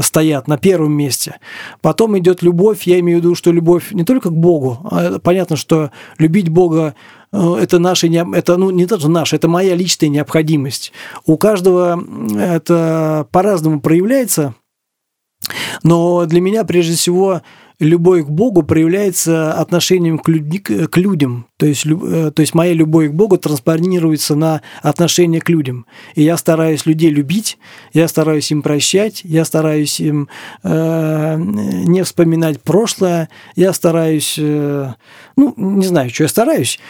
стоят 0.00 0.48
на 0.48 0.56
первом 0.56 0.92
месте. 0.92 1.38
Потом 1.82 2.18
идет 2.18 2.42
любовь, 2.42 2.84
я 2.84 2.98
имею 3.00 3.18
в 3.18 3.22
виду, 3.22 3.34
что 3.34 3.52
любовь 3.52 3.92
не 3.92 4.04
только 4.04 4.30
к 4.30 4.36
Богу, 4.36 4.78
а 4.90 5.18
понятно, 5.18 5.56
что 5.56 5.90
любить 6.18 6.48
Бога 6.48 6.94
э, 7.32 7.54
это 7.60 7.78
наша, 7.78 8.08
не- 8.08 8.36
это 8.36 8.56
ну 8.56 8.70
не 8.70 8.86
что 8.86 9.08
наша, 9.08 9.36
это 9.36 9.48
моя 9.48 9.74
личная 9.74 10.08
необходимость. 10.08 10.92
У 11.26 11.36
каждого 11.36 12.02
это 12.38 13.26
по-разному 13.30 13.80
проявляется, 13.80 14.54
но 15.82 16.24
для 16.24 16.40
меня 16.40 16.64
прежде 16.64 16.94
всего 16.94 17.42
любовь 17.80 18.24
к 18.24 18.28
Богу 18.28 18.62
проявляется 18.62 19.52
отношением 19.52 20.18
к, 20.18 20.28
людь- 20.28 20.62
к 20.62 20.96
людям. 20.96 21.46
То 21.56 21.66
есть, 21.66 21.84
то 21.84 22.34
есть 22.36 22.54
моя 22.54 22.72
любовь 22.72 23.10
к 23.10 23.12
Богу 23.12 23.36
транспонируется 23.36 24.34
на 24.34 24.62
отношение 24.82 25.40
к 25.40 25.48
людям. 25.48 25.86
И 26.14 26.22
я 26.22 26.36
стараюсь 26.36 26.86
людей 26.86 27.10
любить, 27.10 27.58
я 27.92 28.08
стараюсь 28.08 28.50
им 28.50 28.62
прощать, 28.62 29.20
я 29.24 29.44
стараюсь 29.44 30.00
им 30.00 30.28
э, 30.64 31.36
не 31.38 32.02
вспоминать 32.02 32.60
прошлое, 32.62 33.28
я 33.54 33.72
стараюсь, 33.72 34.36
э, 34.38 34.92
ну, 35.36 35.54
не 35.56 35.86
знаю, 35.86 36.10
что 36.10 36.24
я 36.24 36.28
стараюсь, 36.28 36.80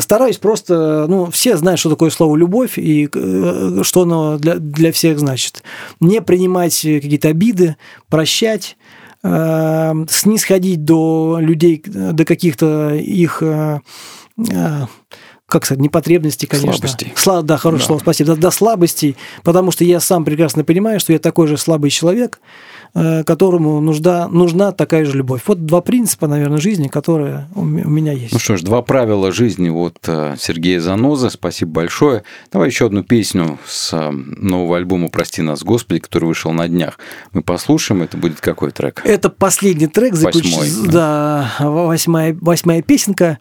стараюсь 0.00 0.36
просто, 0.36 1.06
ну, 1.08 1.30
все 1.30 1.56
знают, 1.56 1.80
что 1.80 1.90
такое 1.90 2.10
слово 2.10 2.36
любовь 2.36 2.78
и 2.78 3.08
э, 3.12 3.80
что 3.82 4.02
оно 4.02 4.38
для, 4.38 4.56
для 4.56 4.92
всех 4.92 5.18
значит. 5.18 5.62
Не 6.00 6.20
принимать 6.20 6.78
какие-то 6.80 7.28
обиды, 7.28 7.76
прощать, 8.08 8.76
э, 9.24 9.92
снисходить 10.08 10.84
до 10.84 11.38
людей, 11.40 11.82
до 11.84 12.24
каких-то 12.24 12.94
их 12.94 13.42
э, 13.42 13.80
как 15.46 15.66
сказать, 15.66 15.82
непотребности, 15.82 16.46
конечно. 16.46 16.72
Слабостей. 16.72 17.12
Сла, 17.16 17.42
да, 17.42 17.56
хорошее 17.56 17.82
да. 17.82 17.86
слово, 17.86 18.00
спасибо. 18.00 18.34
До, 18.34 18.40
до 18.40 18.50
слабостей, 18.50 19.16
потому 19.42 19.70
что 19.70 19.84
я 19.84 20.00
сам 20.00 20.24
прекрасно 20.24 20.64
понимаю, 20.64 21.00
что 21.00 21.12
я 21.12 21.18
такой 21.18 21.48
же 21.48 21.56
слабый 21.56 21.90
человек, 21.90 22.38
Э, 22.38 22.73
которому 22.94 23.80
нужна, 23.80 24.28
нужна 24.28 24.70
такая 24.70 25.04
же 25.04 25.16
любовь. 25.16 25.42
Вот 25.46 25.66
два 25.66 25.80
принципа, 25.80 26.28
наверное, 26.28 26.58
жизни, 26.58 26.86
которые 26.86 27.48
у 27.56 27.64
меня 27.64 28.12
есть. 28.12 28.32
Ну 28.32 28.38
что 28.38 28.56
ж, 28.56 28.62
два 28.62 28.82
правила 28.82 29.32
жизни 29.32 29.68
от 29.68 29.98
э, 30.06 30.36
Сергея 30.38 30.80
Заноза. 30.80 31.30
Спасибо 31.30 31.72
большое. 31.72 32.22
Давай 32.52 32.68
еще 32.68 32.86
одну 32.86 33.02
песню 33.02 33.58
с 33.66 33.92
э, 33.92 34.10
нового 34.10 34.76
альбома 34.76 35.08
«Прости 35.08 35.42
нас, 35.42 35.64
Господи», 35.64 36.00
который 36.00 36.26
вышел 36.26 36.52
на 36.52 36.68
днях. 36.68 36.98
Мы 37.32 37.42
послушаем. 37.42 38.02
Это 38.02 38.16
будет 38.16 38.40
какой 38.40 38.70
трек? 38.70 39.02
Это 39.04 39.28
последний 39.28 39.88
трек. 39.88 40.14
Заключ... 40.14 40.54
Восьмой. 40.54 40.92
Да, 40.92 41.50
восьмая, 41.58 42.36
восьмая 42.40 42.82
песенка. 42.82 43.38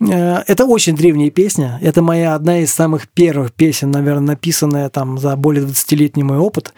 Это 0.00 0.64
очень 0.64 0.94
древняя 0.94 1.30
песня. 1.30 1.78
Это 1.82 2.02
моя 2.02 2.36
одна 2.36 2.60
из 2.60 2.72
самых 2.72 3.08
первых 3.08 3.52
песен, 3.52 3.90
наверное, 3.90 4.28
написанная 4.28 4.88
там 4.90 5.18
за 5.18 5.34
более 5.34 5.64
20-летний 5.64 6.22
мой 6.22 6.38
опыт. 6.38 6.72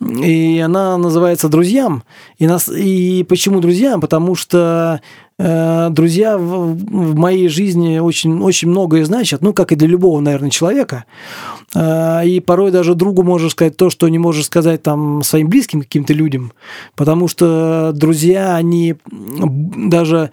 И 0.00 0.58
она 0.64 0.96
называется 0.96 1.50
«Друзьям». 1.50 2.04
И, 2.38 2.46
нас, 2.46 2.68
и 2.68 3.22
почему 3.28 3.60
«Друзьям»? 3.60 4.00
Потому 4.00 4.34
что 4.34 5.02
э, 5.38 5.88
друзья 5.90 6.38
в, 6.38 6.74
в 6.74 7.14
моей 7.14 7.48
жизни 7.48 7.98
очень, 7.98 8.40
очень 8.40 8.68
многое 8.68 9.04
значат, 9.04 9.42
ну, 9.42 9.52
как 9.52 9.72
и 9.72 9.76
для 9.76 9.88
любого, 9.88 10.20
наверное, 10.20 10.48
человека. 10.48 11.04
Э, 11.74 12.26
и 12.26 12.40
порой 12.40 12.70
даже 12.70 12.94
другу 12.94 13.22
можешь 13.22 13.52
сказать 13.52 13.76
то, 13.76 13.90
что 13.90 14.08
не 14.08 14.18
можешь 14.18 14.46
сказать 14.46 14.82
там 14.82 15.22
своим 15.22 15.48
близким 15.48 15.82
каким-то 15.82 16.14
людям, 16.14 16.52
потому 16.96 17.28
что 17.28 17.92
друзья, 17.94 18.56
они 18.56 18.94
даже 19.10 20.30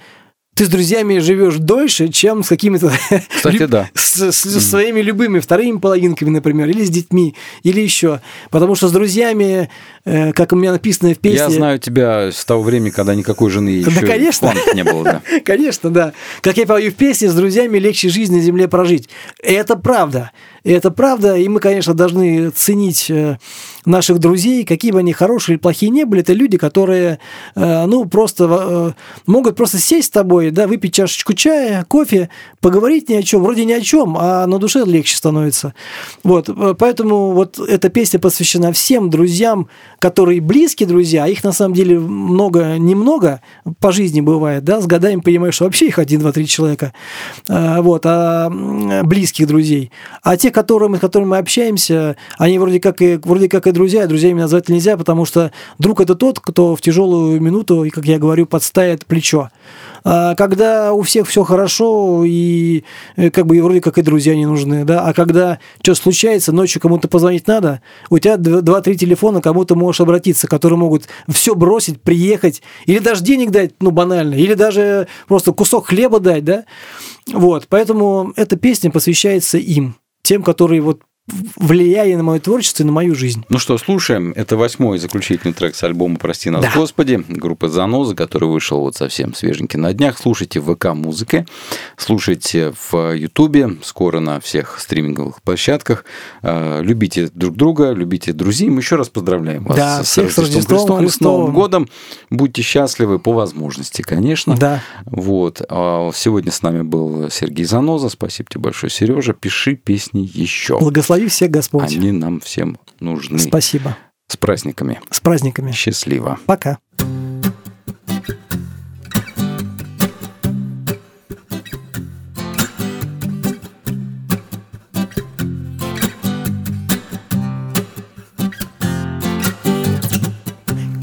ты 0.62 0.66
с 0.66 0.70
друзьями 0.70 1.18
живешь 1.18 1.56
дольше, 1.56 2.10
чем 2.10 2.44
с 2.44 2.50
какими-то... 2.50 2.92
Кстати, 3.36 3.66
да. 3.66 3.90
С, 3.96 4.32
с, 4.32 4.44
с 4.44 4.70
своими 4.70 5.02
любыми 5.02 5.40
вторыми 5.40 5.80
половинками, 5.80 6.30
например, 6.30 6.70
или 6.70 6.84
с 6.84 6.92
детьми, 6.92 7.34
или 7.64 7.82
еще. 7.82 8.22
Потому 8.52 8.76
что 8.76 8.88
с 8.88 8.92
друзьями, 8.92 9.72
э, 10.06 10.34
как 10.34 10.54
у 10.54 10.56
меня 10.56 10.72
написано 10.72 11.16
в 11.16 11.18
песне... 11.18 11.40
Я 11.40 11.50
знаю 11.50 11.80
тебя 11.80 12.32
с 12.32 12.46
того 12.46 12.62
времени, 12.62 12.92
когда 12.92 13.16
никакой 13.16 13.50
жены 13.50 13.70
еще 13.70 13.90
да, 13.90 14.06
конечно. 14.06 14.54
не 14.76 14.84
было. 14.84 15.04
Да. 15.04 15.22
конечно, 15.44 15.90
да. 15.90 16.14
Как 16.42 16.58
я 16.58 16.68
пою 16.68 16.92
в 16.92 16.94
песне, 16.94 17.32
с 17.32 17.34
друзьями 17.34 17.80
легче 17.80 18.10
жизнь 18.10 18.36
на 18.36 18.40
земле 18.40 18.68
прожить. 18.68 19.10
Это 19.42 19.76
правда. 19.76 20.30
И 20.64 20.72
это 20.72 20.92
правда, 20.92 21.36
и 21.36 21.48
мы, 21.48 21.60
конечно, 21.60 21.96
должны 21.96 22.52
ценить 22.52 23.10
э, 23.10 23.38
наших 23.86 24.20
друзей, 24.20 24.64
какие 24.64 24.92
бы 24.92 25.00
они 25.00 25.12
хорошие 25.12 25.56
или 25.56 25.60
плохие 25.60 25.90
не 25.90 26.04
были, 26.06 26.22
это 26.22 26.34
люди, 26.34 26.60
которые, 26.60 27.18
э, 27.56 27.86
ну, 27.88 28.06
просто 28.06 28.48
э, 28.48 28.92
могут 29.26 29.56
просто 29.56 29.80
сесть 29.80 30.10
с 30.10 30.12
тобой, 30.12 30.52
да, 30.52 30.68
выпить 30.68 30.94
чашечку 30.94 31.34
чая, 31.34 31.84
кофе, 31.86 32.30
поговорить 32.60 33.10
ни 33.10 33.16
о 33.16 33.24
чем, 33.24 33.42
вроде 33.42 33.66
ни 33.66 33.74
о 33.74 33.82
чем, 33.82 34.16
а 34.20 34.46
на 34.46 34.60
душе 34.60 34.86
легче 34.86 35.16
становится. 35.16 35.74
Вот, 36.24 36.48
поэтому 36.78 37.32
вот 37.32 37.58
эта 37.58 37.90
песня 37.90 38.20
посвящена 38.20 38.72
всем 38.72 39.10
друзьям, 39.10 39.68
которые 39.98 40.42
близкие 40.42 40.88
друзья, 40.88 41.26
их 41.26 41.44
на 41.44 41.54
самом 41.54 41.74
деле 41.74 41.98
много, 41.98 42.78
немного 42.78 43.42
по 43.80 43.92
жизни 43.92 44.22
бывает, 44.22 44.64
да, 44.64 44.80
с 44.80 44.86
годами 44.86 45.22
понимаешь, 45.22 45.56
что 45.56 45.66
вообще 45.66 45.88
их 45.88 45.98
один, 45.98 46.20
два, 46.20 46.32
три 46.32 46.46
человека, 46.46 46.94
вот, 47.48 48.04
а 48.06 48.52
близких 49.04 49.48
друзей. 49.48 49.92
А 50.22 50.38
те, 50.38 50.51
которыми, 50.52 50.98
с 50.98 51.00
которыми 51.00 51.30
мы 51.30 51.38
общаемся, 51.38 52.16
они 52.38 52.60
вроде 52.60 52.80
как 52.80 53.02
и, 53.02 53.20
вроде 53.24 53.50
как 53.50 53.68
и 53.68 53.72
друзья, 53.72 54.08
друзьями 54.08 54.42
назвать 54.42 54.70
нельзя, 54.70 54.98
потому 54.98 55.26
что 55.26 55.52
друг 55.80 56.02
это 56.02 56.16
тот, 56.16 56.40
кто 56.40 56.76
в 56.76 56.82
тяжелую 56.82 57.42
минуту, 57.42 57.84
и, 57.84 57.90
как 57.90 58.06
я 58.06 58.20
говорю, 58.20 58.46
подставит 58.46 59.06
плечо. 59.06 59.50
А 60.04 60.36
когда 60.36 60.94
у 60.94 61.02
всех 61.04 61.28
все 61.28 61.44
хорошо, 61.44 62.24
и 62.26 62.84
э, 63.18 63.30
как 63.30 63.46
бы 63.46 63.58
и 63.58 63.62
вроде 63.62 63.82
как 63.82 63.98
и 63.98 64.02
друзья 64.02 64.36
не 64.36 64.46
нужны, 64.46 64.84
да, 64.84 65.06
а 65.06 65.14
когда 65.14 65.60
что 65.84 65.94
случается, 65.96 66.52
ночью 66.52 66.82
кому-то 66.82 67.08
позвонить 67.08 67.48
надо, 67.48 67.82
у 68.10 68.18
тебя 68.18 68.38
два-три 68.38 68.98
телефона, 68.98 69.42
кому-то 69.42 69.76
можешь 69.76 70.02
обратиться, 70.02 70.48
которые 70.48 70.80
могут 70.80 71.08
все 71.30 71.54
бросить, 71.54 72.02
приехать, 72.02 72.64
или 72.86 73.00
даже 73.00 73.24
денег 73.24 73.52
дать, 73.52 73.74
ну, 73.80 73.92
банально, 73.92 74.34
или 74.34 74.56
даже 74.56 75.08
просто 75.28 75.54
кусок 75.54 75.88
хлеба 75.88 76.20
дать, 76.20 76.44
да, 76.44 76.66
вот, 77.32 77.68
поэтому 77.70 78.34
эта 78.36 78.56
песня 78.56 78.90
посвящается 78.90 79.58
им 79.60 79.96
тем, 80.32 80.44
которые 80.44 80.80
вот 80.80 81.04
влияние 81.56 82.18
на 82.18 82.24
мое 82.24 82.40
творчество 82.40 82.84
и 82.84 82.86
на 82.86 82.92
мою 82.92 83.16
жизнь. 83.16 83.46
Ну 83.50 83.60
что, 83.60 83.78
слушаем. 83.78 84.34
Это 84.36 84.58
восьмой 84.58 84.98
заключительный 84.98 85.54
трек 85.54 85.76
с 85.76 85.84
альбома 85.84 86.18
«Прости 86.18 86.50
нас, 86.50 86.62
да. 86.62 86.72
Господи», 86.76 87.24
группы 87.28 87.68
«Заноза», 87.68 88.16
который 88.16 88.50
вышел 88.50 88.80
вот 88.80 88.96
совсем 88.96 89.34
свеженький 89.34 89.80
на 89.80 89.94
днях. 89.94 90.18
Слушайте 90.20 90.60
в 90.60 90.74
ВК-музыке, 90.74 91.46
слушайте 91.98 92.74
в 92.90 93.14
Ютубе, 93.14 93.78
скоро 93.84 94.20
на 94.20 94.40
всех 94.40 94.80
стриминговых 94.80 95.42
площадках. 95.42 96.06
А, 96.42 96.82
любите 96.82 97.30
друг 97.34 97.56
друга, 97.56 97.92
любите 97.92 98.34
друзей. 98.34 98.70
Мы 98.70 98.80
еще 98.80 98.96
раз 98.96 99.10
поздравляем 99.10 99.64
вас 99.64 99.78
да, 99.78 100.04
с, 100.04 100.08
всех 100.08 100.32
с 100.32 100.38
Рождеством, 100.38 100.78
Христом, 100.78 101.00
Христом, 101.00 101.10
с 101.10 101.20
Новым 101.22 101.54
годом. 101.54 101.88
Будьте 102.30 102.62
счастливы 102.62 103.20
по 103.20 103.34
возможности, 103.34 104.02
конечно. 104.02 104.56
Да. 104.58 104.84
Вот. 105.06 105.62
А 105.70 106.12
сегодня 106.14 106.52
с 106.52 106.62
нами 106.62 106.82
был 106.82 107.30
Сергей 107.30 107.66
Заноза. 107.66 108.10
Спасибо 108.10 108.50
тебе 108.50 108.62
большое, 108.62 108.92
Сережа. 108.92 109.34
Пиши 109.34 109.76
песни 109.76 110.30
еще. 110.34 110.80
Благослови 110.80 111.21
Благослови 111.22 111.28
всех 111.28 111.52
Господь. 111.52 111.96
Они 111.96 112.12
нам 112.12 112.40
всем 112.40 112.78
нужны. 113.00 113.38
Спасибо. 113.38 113.96
С 114.28 114.38
праздниками. 114.38 115.00
С 115.12 115.20
праздниками. 115.20 115.72
Счастливо. 115.72 116.40
Пока. 116.48 116.80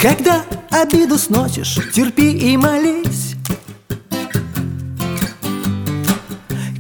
Когда 0.00 0.44
обиду 0.70 1.18
сносишь, 1.18 1.76
терпи 1.92 2.32
и 2.32 2.56
молись 2.56 3.27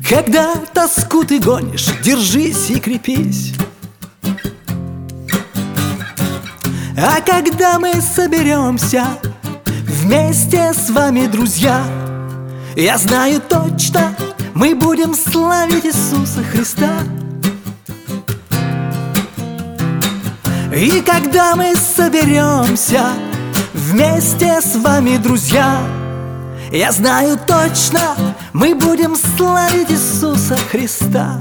Когда 0.08 0.54
тоску 0.72 1.22
ты 1.22 1.38
гонишь, 1.38 1.88
держись 2.02 2.70
и 2.70 2.80
крепись. 2.80 3.52
А 6.96 7.20
когда 7.20 7.78
мы 7.78 7.92
соберемся 8.00 9.04
вместе 9.66 10.72
с 10.72 10.88
вами, 10.88 11.26
друзья 11.26 11.84
Я 12.74 12.96
знаю 12.96 13.42
точно, 13.46 14.16
мы 14.54 14.74
будем 14.74 15.14
славить 15.14 15.84
Иисуса 15.84 16.42
Христа. 16.42 17.00
И 20.74 21.02
когда 21.02 21.54
мы 21.54 21.74
соберемся 21.76 23.10
вместе 23.74 24.60
с 24.62 24.74
вами, 24.76 25.18
друзья 25.18 25.97
я 26.70 26.92
знаю 26.92 27.38
точно, 27.46 28.14
мы 28.52 28.74
будем 28.74 29.16
славить 29.16 29.90
Иисуса 29.90 30.56
Христа. 30.70 31.40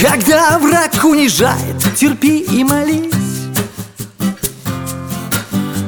Когда 0.00 0.58
враг 0.58 0.92
унижает, 1.04 1.76
терпи 1.96 2.38
и 2.38 2.64
молись. 2.64 3.12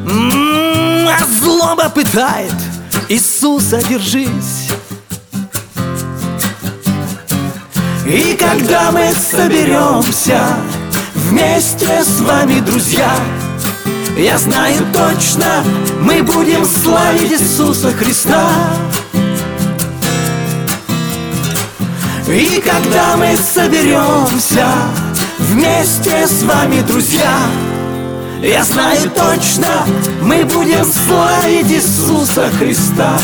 А 0.07 1.25
злоба 1.41 1.89
пытает, 1.89 2.55
Иисуса 3.09 3.83
держись. 3.83 4.71
И 8.07 8.37
когда 8.39 8.93
мы 8.93 9.13
соберемся 9.13 10.47
вместе 11.35 11.89
с 12.05 12.21
вами, 12.21 12.61
друзья. 12.61 13.11
Я 14.17 14.39
знаю 14.39 14.85
точно, 14.93 15.65
мы 16.01 16.23
будем 16.23 16.65
славить 16.65 17.33
Иисуса 17.33 17.91
Христа. 17.91 18.49
И 22.29 22.61
когда 22.61 23.17
мы 23.17 23.37
соберемся 23.37 24.67
Вместе 25.39 26.27
с 26.27 26.43
вами, 26.43 26.81
друзья 26.81 27.37
Я 28.41 28.65
знаю 28.65 29.11
точно 29.11 29.69
Мы 30.23 30.43
будем 30.45 30.85
славить 30.87 31.71
Иисуса 31.71 32.49
Христа 32.59 33.19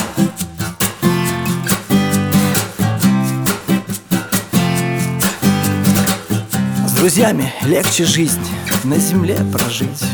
друзьями 7.00 7.50
легче 7.64 8.04
жизнь 8.04 8.46
на 8.84 8.98
земле 8.98 9.38
прожить 9.50 10.04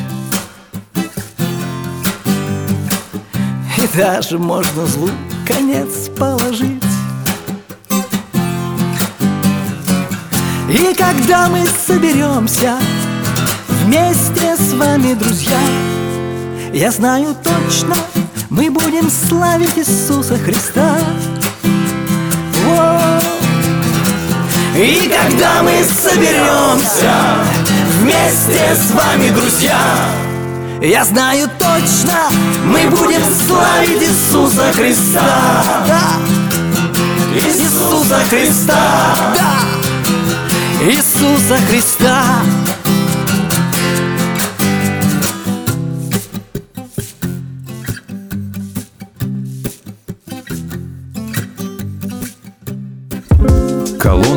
И 3.76 3.96
даже 3.98 4.38
можно 4.38 4.86
злу 4.86 5.10
конец 5.44 6.08
положить 6.16 6.84
И 10.70 10.94
когда 10.96 11.48
мы 11.48 11.66
соберемся 11.66 12.76
Вместе 13.68 14.56
с 14.56 14.72
вами, 14.74 15.14
друзья 15.14 15.58
Я 16.72 16.92
знаю 16.92 17.34
точно 17.42 17.96
Мы 18.48 18.70
будем 18.70 19.10
славить 19.10 19.76
Иисуса 19.76 20.38
Христа 20.38 20.96
О! 22.64 23.35
И 24.76 25.10
когда 25.10 25.62
мы 25.62 25.82
соберемся 25.84 27.12
Вместе 27.98 28.74
с 28.74 28.90
вами, 28.92 29.30
друзья 29.30 29.78
я 30.82 31.04
знаю 31.06 31.48
точно, 31.58 32.28
мы 32.64 32.90
будем 32.90 33.22
славить 33.48 34.02
Иисуса 34.02 34.70
Христа. 34.74 35.24
Да. 35.88 36.00
Иисуса 37.34 38.18
Христа. 38.28 39.34
Да. 39.34 40.86
Иисуса 40.86 41.56
Христа. 41.68 42.22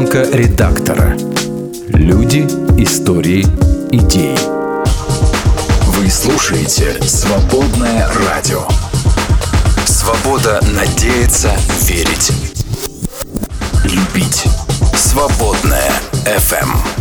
Колонка 0.09 0.37
редактора. 0.37 1.17
Люди, 1.89 2.39
истории, 2.81 3.45
идеи. 3.91 4.37
Вы 5.87 6.09
слушаете 6.09 6.99
«Свободное 7.03 8.07
радио». 8.27 8.63
Свобода 9.85 10.61
надеяться, 10.73 11.51
верить. 11.81 12.31
Любить. 13.83 14.45
«Свободное 14.95 15.91
FM. 16.25 16.98